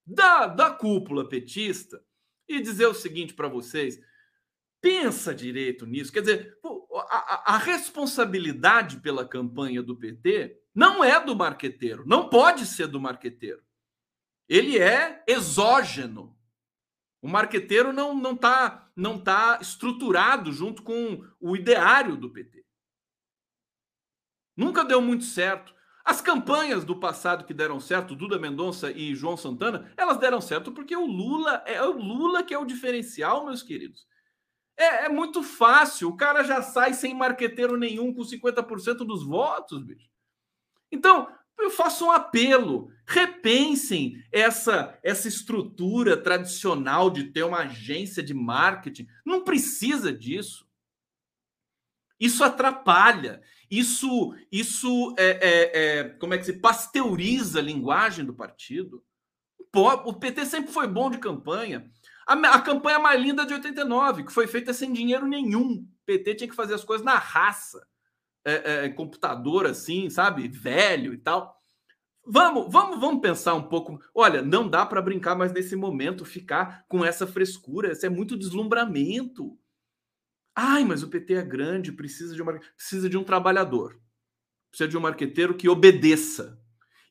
da, 0.05 0.47
da 0.47 0.71
cúpula 0.71 1.27
petista 1.27 2.01
e 2.47 2.61
dizer 2.61 2.87
o 2.87 2.93
seguinte 2.93 3.33
para 3.33 3.47
vocês: 3.47 3.99
pensa 4.81 5.33
direito 5.33 5.85
nisso. 5.85 6.11
Quer 6.11 6.21
dizer, 6.21 6.57
a, 7.09 7.55
a, 7.55 7.57
responsabilidade 7.57 8.99
pela 8.99 9.27
campanha 9.27 9.81
do 9.81 9.95
PT 9.95 10.61
não 10.73 11.03
é 11.03 11.23
do 11.23 11.35
marqueteiro, 11.35 12.05
não 12.05 12.29
pode 12.29 12.65
ser 12.65 12.87
do 12.87 12.99
marqueteiro. 12.99 13.63
Ele 14.47 14.77
é 14.77 15.23
exógeno. 15.27 16.37
O 17.21 17.27
marqueteiro 17.27 17.91
não 17.91 18.13
não 18.13 18.33
está 18.33 18.91
não 18.95 19.19
tá 19.19 19.57
estruturado 19.59 20.53
junto 20.53 20.83
com 20.83 21.25
o 21.39 21.55
ideário 21.55 22.15
do 22.15 22.29
PT. 22.29 22.63
Nunca 24.55 24.85
deu 24.85 25.01
muito 25.01 25.23
certo. 25.23 25.73
As 26.05 26.21
campanhas 26.21 26.85
do 26.85 26.95
passado 26.95 27.45
que 27.45 27.53
deram 27.53 27.79
certo, 27.79 28.15
Duda 28.15 28.37
Mendonça 28.37 28.91
e 28.91 29.15
João 29.15 29.35
Santana, 29.35 29.91
elas 29.97 30.19
deram 30.19 30.39
certo 30.39 30.71
porque 30.71 30.95
o 30.95 31.07
Lula 31.07 31.63
é 31.65 31.81
o 31.81 31.93
Lula 31.93 32.43
que 32.43 32.53
é 32.53 32.59
o 32.59 32.65
diferencial, 32.65 33.43
meus 33.43 33.63
queridos. 33.63 34.05
É, 34.77 35.05
é, 35.05 35.09
muito 35.09 35.41
fácil. 35.41 36.09
O 36.09 36.15
cara 36.15 36.43
já 36.43 36.61
sai 36.61 36.93
sem 36.93 37.15
marqueteiro 37.15 37.75
nenhum 37.75 38.13
com 38.13 38.21
50% 38.21 38.97
dos 38.97 39.25
votos, 39.25 39.81
bicho. 39.81 40.07
Então, 40.91 41.27
eu 41.57 41.71
faço 41.71 42.05
um 42.05 42.11
apelo. 42.11 42.91
Repensem 43.07 44.23
essa, 44.31 44.99
essa 45.01 45.27
estrutura 45.27 46.15
tradicional 46.15 47.09
de 47.09 47.31
ter 47.31 47.43
uma 47.43 47.59
agência 47.59 48.21
de 48.21 48.33
marketing. 48.33 49.07
Não 49.25 49.43
precisa 49.43 50.13
disso. 50.13 50.67
Isso 52.19 52.43
atrapalha. 52.43 53.41
Isso, 53.69 54.33
isso 54.51 55.15
é, 55.17 55.29
é, 55.41 55.99
é 55.99 56.03
como 56.09 56.33
é 56.33 56.37
que 56.37 56.45
se 56.45 56.53
pasteuriza 56.53 57.59
a 57.59 57.63
linguagem 57.63 58.25
do 58.25 58.33
partido. 58.33 59.03
O 59.73 60.13
PT 60.13 60.45
sempre 60.45 60.71
foi 60.71 60.87
bom 60.87 61.09
de 61.09 61.17
campanha. 61.17 61.89
A, 62.25 62.33
a, 62.33 62.61
campanha 62.61 62.97
mais 62.97 63.21
linda 63.21 63.45
de 63.45 63.53
89, 63.53 64.23
que 64.23 64.31
foi 64.31 64.47
feita 64.47 64.73
sem 64.73 64.93
dinheiro 64.93 65.27
nenhum. 65.27 65.73
O 65.73 66.05
PT 66.05 66.35
tinha 66.35 66.49
que 66.49 66.55
fazer 66.55 66.73
as 66.73 66.83
coisas 66.83 67.05
na 67.05 67.15
raça. 67.15 67.85
É, 68.47 68.85
é, 68.85 68.89
computador 68.89 69.65
assim, 69.65 70.09
sabe? 70.09 70.47
Velho 70.47 71.13
e 71.13 71.17
tal. 71.17 71.55
Vamos, 72.27 72.71
vamos, 72.71 72.99
vamos 72.99 73.21
pensar 73.21 73.53
um 73.53 73.63
pouco. 73.63 73.99
Olha, 74.13 74.41
não 74.41 74.67
dá 74.67 74.85
para 74.85 75.01
brincar 75.01 75.35
mais 75.35 75.51
nesse 75.51 75.75
momento, 75.75 76.25
ficar 76.25 76.85
com 76.87 77.03
essa 77.03 77.27
frescura. 77.27 77.91
Isso 77.91 78.05
é 78.05 78.09
muito 78.09 78.37
deslumbramento. 78.37 79.57
Ai, 80.55 80.85
mas 80.85 81.03
o 81.03 81.09
PT 81.09 81.33
é 81.33 81.43
grande, 81.43 81.91
precisa 81.91 82.33
de, 82.33 82.41
uma, 82.41 82.57
precisa 82.77 83.09
de 83.09 83.17
um 83.17 83.23
trabalhador. 83.23 83.99
Precisa 84.69 84.87
de 84.87 84.97
um 84.97 85.01
marqueteiro 85.01 85.55
que 85.55 85.67
obedeça 85.67 86.61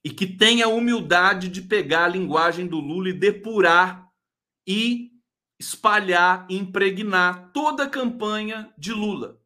e 0.02 0.10
que 0.10 0.26
tenha 0.26 0.66
a 0.66 0.70
humildade 0.70 1.48
de 1.48 1.60
pegar 1.62 2.04
a 2.04 2.08
linguagem 2.08 2.66
do 2.66 2.78
Lula 2.78 3.10
e 3.10 3.12
depurar 3.12 4.10
e 4.66 5.12
espalhar, 5.58 6.46
impregnar 6.50 7.52
toda 7.52 7.84
a 7.84 7.90
campanha 7.90 8.72
de 8.78 8.92
Lula. 8.92 9.40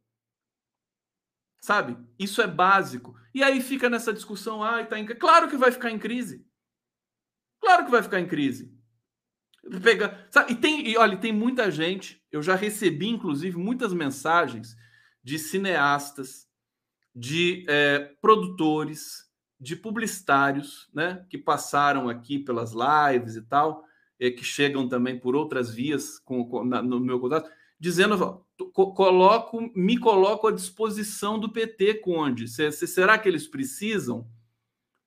Sabe? 1.60 1.96
Isso 2.18 2.40
é 2.40 2.46
básico. 2.46 3.16
E 3.34 3.42
aí 3.42 3.60
fica 3.60 3.90
nessa 3.90 4.12
discussão, 4.12 4.62
ah, 4.62 4.84
tá 4.84 4.98
em... 4.98 5.06
claro 5.06 5.48
que 5.48 5.56
vai 5.56 5.70
ficar 5.70 5.90
em 5.90 5.98
crise. 5.98 6.46
Claro 7.60 7.84
que 7.84 7.90
vai 7.90 8.02
ficar 8.02 8.20
em 8.20 8.26
crise. 8.26 8.77
Pega, 9.82 10.26
sabe? 10.30 10.52
E 10.52 10.56
tem, 10.56 10.88
e 10.88 10.96
olha, 10.96 11.16
tem 11.16 11.32
muita 11.32 11.70
gente, 11.70 12.22
eu 12.32 12.42
já 12.42 12.54
recebi 12.54 13.08
inclusive 13.08 13.56
muitas 13.56 13.92
mensagens 13.92 14.76
de 15.22 15.38
cineastas, 15.38 16.46
de 17.14 17.66
é, 17.68 18.14
produtores, 18.20 19.28
de 19.60 19.74
publicitários, 19.74 20.88
né, 20.94 21.26
que 21.28 21.36
passaram 21.36 22.08
aqui 22.08 22.38
pelas 22.38 22.72
lives 22.72 23.36
e 23.36 23.42
tal, 23.42 23.84
é, 24.20 24.30
que 24.30 24.44
chegam 24.44 24.88
também 24.88 25.18
por 25.18 25.34
outras 25.34 25.72
vias 25.72 26.18
com, 26.18 26.44
com 26.48 26.64
na, 26.64 26.80
no 26.80 27.00
meu 27.00 27.20
contato, 27.20 27.50
dizendo: 27.78 28.44
coloco, 28.72 29.70
me 29.74 29.98
coloco 29.98 30.46
à 30.46 30.52
disposição 30.52 31.38
do 31.38 31.50
PT, 31.50 31.94
Conde. 31.94 32.48
Se, 32.48 32.70
será 32.70 33.18
que 33.18 33.28
eles 33.28 33.46
precisam? 33.46 34.28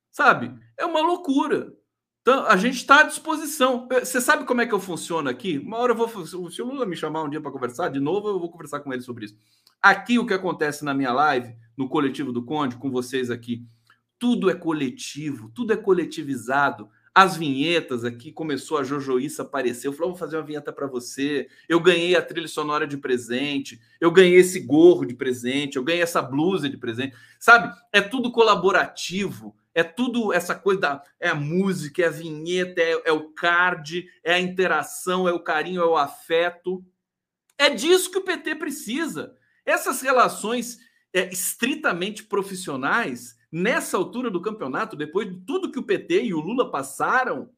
Sabe? 0.10 0.54
É 0.78 0.86
uma 0.86 1.02
loucura. 1.02 1.74
Então, 2.22 2.46
a 2.46 2.56
gente 2.56 2.76
está 2.76 3.00
à 3.00 3.04
disposição. 3.04 3.88
Você 3.90 4.22
sabe 4.22 4.46
como 4.46 4.62
é 4.62 4.68
que 4.68 4.74
eu 4.74 4.80
funciono 4.80 5.28
aqui? 5.28 5.58
Uma 5.58 5.78
hora 5.78 5.94
eu 5.94 5.98
vou. 5.98 6.52
Se 6.52 6.62
o 6.62 6.66
Lula 6.66 6.86
me 6.86 6.96
chamar 6.96 7.24
um 7.24 7.30
dia 7.30 7.42
para 7.42 7.52
conversar, 7.52 7.90
de 7.90 8.00
novo, 8.00 8.30
eu 8.30 8.40
vou 8.40 8.52
conversar 8.52 8.80
com 8.82 8.94
ele 8.94 9.02
sobre 9.02 9.26
isso. 9.26 9.36
Aqui, 9.82 10.20
o 10.20 10.26
que 10.26 10.34
acontece 10.34 10.86
na 10.86 10.94
minha 10.94 11.12
live, 11.12 11.56
no 11.76 11.90
coletivo 11.90 12.32
do 12.32 12.46
Conde, 12.46 12.76
com 12.76 12.92
vocês 12.92 13.32
aqui, 13.32 13.66
tudo 14.20 14.52
é 14.52 14.54
coletivo, 14.54 15.50
tudo 15.56 15.74
é 15.74 15.76
coletivizado. 15.76 16.88
As 17.14 17.36
vinhetas 17.36 18.06
aqui, 18.06 18.32
começou 18.32 18.78
a 18.78 18.84
Jojoíça 18.84 19.42
aparecer. 19.42 19.88
Eu 19.88 19.94
falei, 19.94 20.12
vou 20.12 20.18
fazer 20.18 20.38
uma 20.38 20.46
vinheta 20.46 20.72
para 20.72 20.86
você. 20.86 21.48
Eu 21.68 21.80
ganhei 21.80 22.16
a 22.16 22.22
trilha 22.22 22.48
sonora 22.48 22.86
de 22.86 22.98
presente. 22.98 23.82
Eu 24.00 24.12
ganhei 24.12 24.36
esse 24.36 24.60
gorro 24.60 25.06
de 25.06 25.16
presente. 25.16 25.76
Eu 25.76 25.84
ganhei 25.84 26.04
essa 26.04 26.22
blusa 26.22 26.70
de 26.70 26.78
presente. 26.78 27.16
Sabe? 27.40 27.76
É 27.92 28.00
tudo 28.00 28.32
colaborativo. 28.32 29.56
É 29.74 29.84
tudo 29.84 30.34
essa 30.34 30.54
coisa 30.56 30.82
da. 30.82 31.04
É 31.20 31.30
a 31.30 31.36
música, 31.36 32.02
é 32.02 32.08
a 32.08 32.12
vinheta, 32.12 32.82
é, 32.82 33.02
é 33.06 33.12
o 33.12 33.30
card, 33.30 34.06
é 34.24 34.34
a 34.34 34.40
interação, 34.40 35.28
é 35.28 35.34
o 35.34 35.44
carinho, 35.44 35.82
é 35.82 35.86
o 35.86 35.98
afeto. 35.98 36.84
É 37.58 37.70
disso 37.70 38.12
que 38.12 38.18
o 38.18 38.24
PT 38.24 38.56
precisa. 38.56 39.36
Essas 39.66 40.02
relações 40.02 40.80
é, 41.14 41.32
estritamente 41.32 42.24
profissionais 42.24 43.38
nessa 43.52 43.98
altura 43.98 44.30
do 44.30 44.42
campeonato, 44.42 44.96
depois 44.96 45.30
de 45.30 45.40
tudo 45.42 45.72
que 45.72 45.80
o 45.80 45.84
PT 45.84 46.24
e 46.24 46.34
o 46.34 46.40
Lula 46.40 46.72
passaram, 46.72 47.50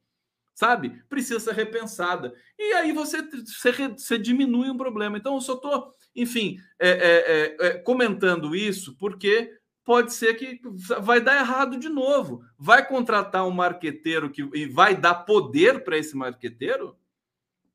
sabe? 0.55 1.01
Precisa 1.07 1.39
ser 1.39 1.53
repensada. 1.53 2.33
E 2.57 2.73
aí 2.73 2.91
você, 2.91 3.21
você, 3.21 3.87
você 3.89 4.17
diminui 4.17 4.69
um 4.69 4.77
problema. 4.77 5.17
Então, 5.17 5.35
eu 5.35 5.41
só 5.41 5.53
estou, 5.53 5.93
enfim, 6.15 6.57
é, 6.79 6.89
é, 6.89 6.97
é, 6.97 7.67
é, 7.67 7.77
comentando 7.79 8.55
isso 8.55 8.95
porque 8.97 9.51
pode 9.83 10.13
ser 10.13 10.35
que 10.35 10.61
vai 11.01 11.19
dar 11.19 11.39
errado 11.39 11.77
de 11.77 11.89
novo. 11.89 12.43
Vai 12.57 12.87
contratar 12.87 13.45
um 13.47 13.51
marqueteiro 13.51 14.29
que 14.29 14.41
e 14.53 14.65
vai 14.65 14.95
dar 14.95 15.15
poder 15.15 15.83
para 15.83 15.97
esse 15.97 16.15
marqueteiro 16.15 16.95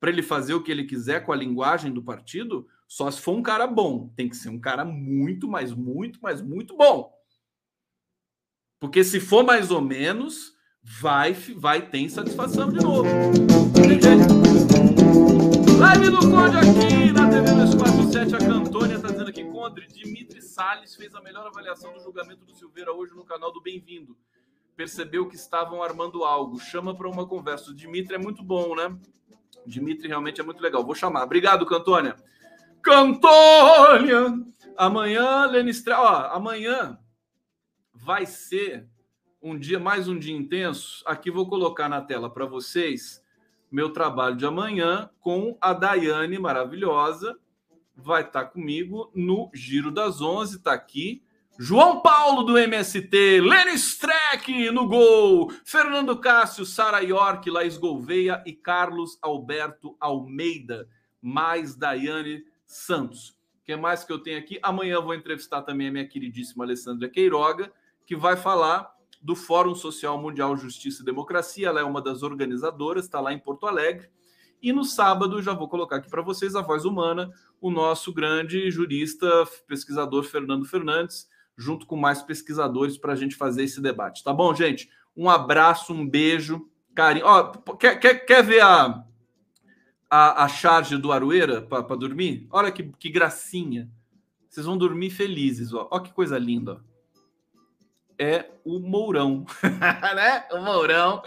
para 0.01 0.11
ele 0.11 0.23
fazer 0.23 0.55
o 0.55 0.63
que 0.63 0.71
ele 0.71 0.85
quiser 0.85 1.25
com 1.25 1.33
a 1.33 1.37
linguagem 1.37 1.93
do 1.93 2.03
partido, 2.03 2.67
só 2.87 3.11
se 3.11 3.21
for 3.21 3.37
um 3.37 3.43
cara 3.43 3.67
bom. 3.67 4.13
Tem 4.17 4.29
que 4.29 4.37
ser 4.37 4.49
um 4.49 4.59
cara 4.59 4.85
muito, 4.85 5.49
mas 5.49 5.73
muito, 5.73 6.21
mas 6.23 6.41
muito 6.41 6.77
bom. 6.77 7.13
Porque 8.81 9.03
se 9.03 9.19
for 9.19 9.45
mais 9.45 9.71
ou 9.71 9.81
menos, 9.81 10.53
vai 10.83 11.33
vai 11.33 11.83
ter 11.83 11.99
insatisfação 11.99 12.71
de 12.71 12.81
novo. 12.81 13.09
Live 15.79 16.11
do 16.11 16.31
Conde 16.31 16.57
aqui 16.57 16.97
Salles 20.59 20.97
fez 20.97 21.15
a 21.15 21.21
melhor 21.21 21.47
avaliação 21.47 21.93
do 21.93 22.01
julgamento 22.01 22.45
do 22.45 22.53
Silveira 22.53 22.93
hoje 22.93 23.15
no 23.15 23.25
canal 23.25 23.53
do 23.53 23.61
Bem-vindo. 23.61 24.19
Percebeu 24.75 25.29
que 25.29 25.37
estavam 25.37 25.85
armando 25.85 26.25
algo. 26.25 26.59
Chama 26.59 26.93
para 26.97 27.09
uma 27.09 27.25
conversa. 27.29 27.71
O 27.71 27.75
Dimitri 27.75 28.17
é 28.17 28.19
muito 28.19 28.43
bom, 28.43 28.75
né? 28.75 28.87
O 29.65 29.69
Dimitri 29.69 30.09
realmente 30.09 30.41
é 30.41 30.45
muito 30.45 30.61
legal. 30.61 30.85
Vou 30.85 30.97
chamar. 30.97 31.23
Obrigado, 31.23 31.65
Cantônia. 31.65 32.17
Cantônia! 32.83 34.35
Amanhã, 34.77 35.47
Lenistra. 35.47 36.01
Ó, 36.01 36.35
amanhã 36.35 36.99
vai 37.95 38.27
ser 38.27 38.89
um 39.41 39.57
dia, 39.57 39.79
mais 39.79 40.09
um 40.09 40.19
dia 40.19 40.37
intenso. 40.37 41.05
Aqui 41.07 41.31
vou 41.31 41.49
colocar 41.49 41.89
na 41.89 42.01
tela 42.01 42.29
para 42.29 42.47
vocês 42.47 43.25
meu 43.71 43.93
trabalho 43.93 44.35
de 44.35 44.45
amanhã 44.45 45.09
com 45.21 45.57
a 45.61 45.73
Daiane 45.73 46.37
maravilhosa. 46.37 47.39
Vai 48.01 48.22
estar 48.22 48.44
comigo 48.44 49.11
no 49.12 49.51
Giro 49.53 49.90
das 49.90 50.20
Onze, 50.20 50.59
está 50.59 50.72
aqui. 50.72 51.20
João 51.59 52.01
Paulo 52.01 52.44
do 52.44 52.57
MST, 52.57 53.40
Lenny 53.40 53.74
Streck 53.74 54.70
no 54.70 54.86
gol, 54.86 55.53
Fernando 55.64 56.16
Cássio, 56.16 56.64
Sara 56.64 57.01
York, 57.01 57.51
Laís 57.51 57.76
Gouveia 57.76 58.40
e 58.46 58.53
Carlos 58.53 59.18
Alberto 59.20 59.96
Almeida, 59.99 60.88
mais 61.20 61.74
Daiane 61.74 62.44
Santos. 62.64 63.30
O 63.30 63.64
que 63.64 63.74
mais 63.74 64.05
que 64.05 64.12
eu 64.12 64.20
tenho 64.20 64.38
aqui? 64.38 64.61
Amanhã 64.62 65.01
vou 65.01 65.12
entrevistar 65.12 65.62
também 65.62 65.88
a 65.88 65.90
minha 65.90 66.07
queridíssima 66.07 66.64
Alessandra 66.64 67.09
Queiroga, 67.09 67.72
que 68.07 68.14
vai 68.14 68.36
falar 68.36 68.94
do 69.20 69.34
Fórum 69.34 69.74
Social 69.74 70.16
Mundial 70.22 70.57
Justiça 70.57 71.03
e 71.03 71.05
Democracia. 71.05 71.66
Ela 71.66 71.80
é 71.80 71.84
uma 71.84 72.01
das 72.01 72.22
organizadoras, 72.22 73.07
está 73.07 73.20
lá 73.20 73.32
em 73.32 73.38
Porto 73.40 73.66
Alegre. 73.66 74.09
E 74.61 74.72
no 74.72 74.84
sábado, 74.84 75.40
já 75.40 75.53
vou 75.53 75.68
colocar 75.68 75.96
aqui 75.96 76.11
para 76.11 76.22
vocês 76.22 76.57
a 76.57 76.61
voz 76.61 76.84
humana, 76.84 77.30
o 77.61 77.71
nosso 77.71 78.13
grande 78.13 78.71
jurista, 78.71 79.27
pesquisador 79.67 80.25
Fernando 80.25 80.65
Fernandes, 80.65 81.29
junto 81.57 81.87
com 81.87 81.97
mais 81.97 82.23
pesquisadores 82.23 82.97
para 82.97 83.13
a 83.13 83.17
gente 83.17 83.37
fazer 83.37 83.65
esse 83.65 83.81
debate. 83.81 84.23
Tá 84.23 84.33
bom, 84.33 84.55
gente? 84.55 84.89
Um 85.17 85.29
abraço, 85.29 85.93
um 85.93 86.09
beijo, 86.09 86.69
carinho. 86.95 87.27
Ó, 87.27 87.53
quer, 87.77 87.97
quer, 87.99 88.15
quer 88.25 88.43
ver 88.43 88.61
a, 88.61 89.05
a, 90.09 90.45
a 90.45 90.49
charge 90.49 90.97
do 90.97 91.13
Aroeira 91.13 91.63
para 91.63 91.97
dormir? 91.97 92.47
Olha 92.51 92.71
que, 92.71 92.85
que 92.99 93.11
gracinha. 93.11 93.91
Vocês 94.49 94.65
vão 94.65 94.79
dormir 94.79 95.11
felizes, 95.11 95.73
ó. 95.73 95.89
Olha 95.91 96.03
que 96.03 96.13
coisa 96.13 96.39
linda. 96.39 96.75
Ó 96.75 96.89
é 98.19 98.51
o 98.65 98.81
Mourão, 98.81 99.47
né? 99.63 100.45
O 100.51 100.59
Mourão, 100.59 101.23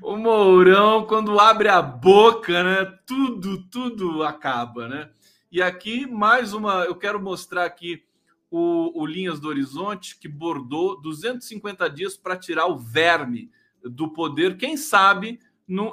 o 0.00 0.16
Mourão 0.16 1.04
quando 1.04 1.38
abre 1.38 1.68
a 1.68 1.82
boca, 1.82 2.62
né? 2.62 2.98
Tudo, 3.04 3.64
tudo 3.64 4.22
acaba, 4.22 4.88
né? 4.88 5.10
E 5.50 5.62
aqui 5.62 6.06
mais 6.06 6.52
uma, 6.52 6.84
eu 6.84 6.94
quero 6.94 7.18
mostrar 7.20 7.64
aqui 7.64 8.02
o, 8.50 9.00
o 9.00 9.06
Linhas 9.06 9.40
do 9.40 9.48
Horizonte 9.48 10.18
que 10.18 10.28
bordou 10.28 11.00
250 11.00 11.88
dias 11.88 12.18
para 12.18 12.36
tirar 12.36 12.66
o 12.66 12.76
verme 12.76 13.50
do 13.82 14.10
poder. 14.12 14.58
Quem 14.58 14.76
sabe 14.76 15.40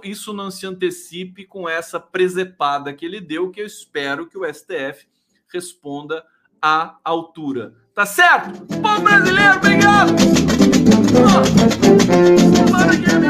isso 0.04 0.34
não 0.34 0.52
se 0.52 0.68
antecipe 0.68 1.46
com 1.46 1.70
essa 1.70 2.00
presepada 2.02 2.94
que 2.94 3.06
ele 3.06 3.22
deu, 3.22 3.50
que 3.50 3.62
eu 3.62 3.66
espero 3.66 4.28
que 4.28 4.38
o 4.38 4.46
STF 4.46 5.08
responda 5.48 6.26
à 6.62 6.98
altura. 7.02 7.76
Tá 7.94 8.06
certo? 8.06 8.66
Povo 8.82 9.02
brasileiro, 9.02 9.56
obrigado! 9.56 10.12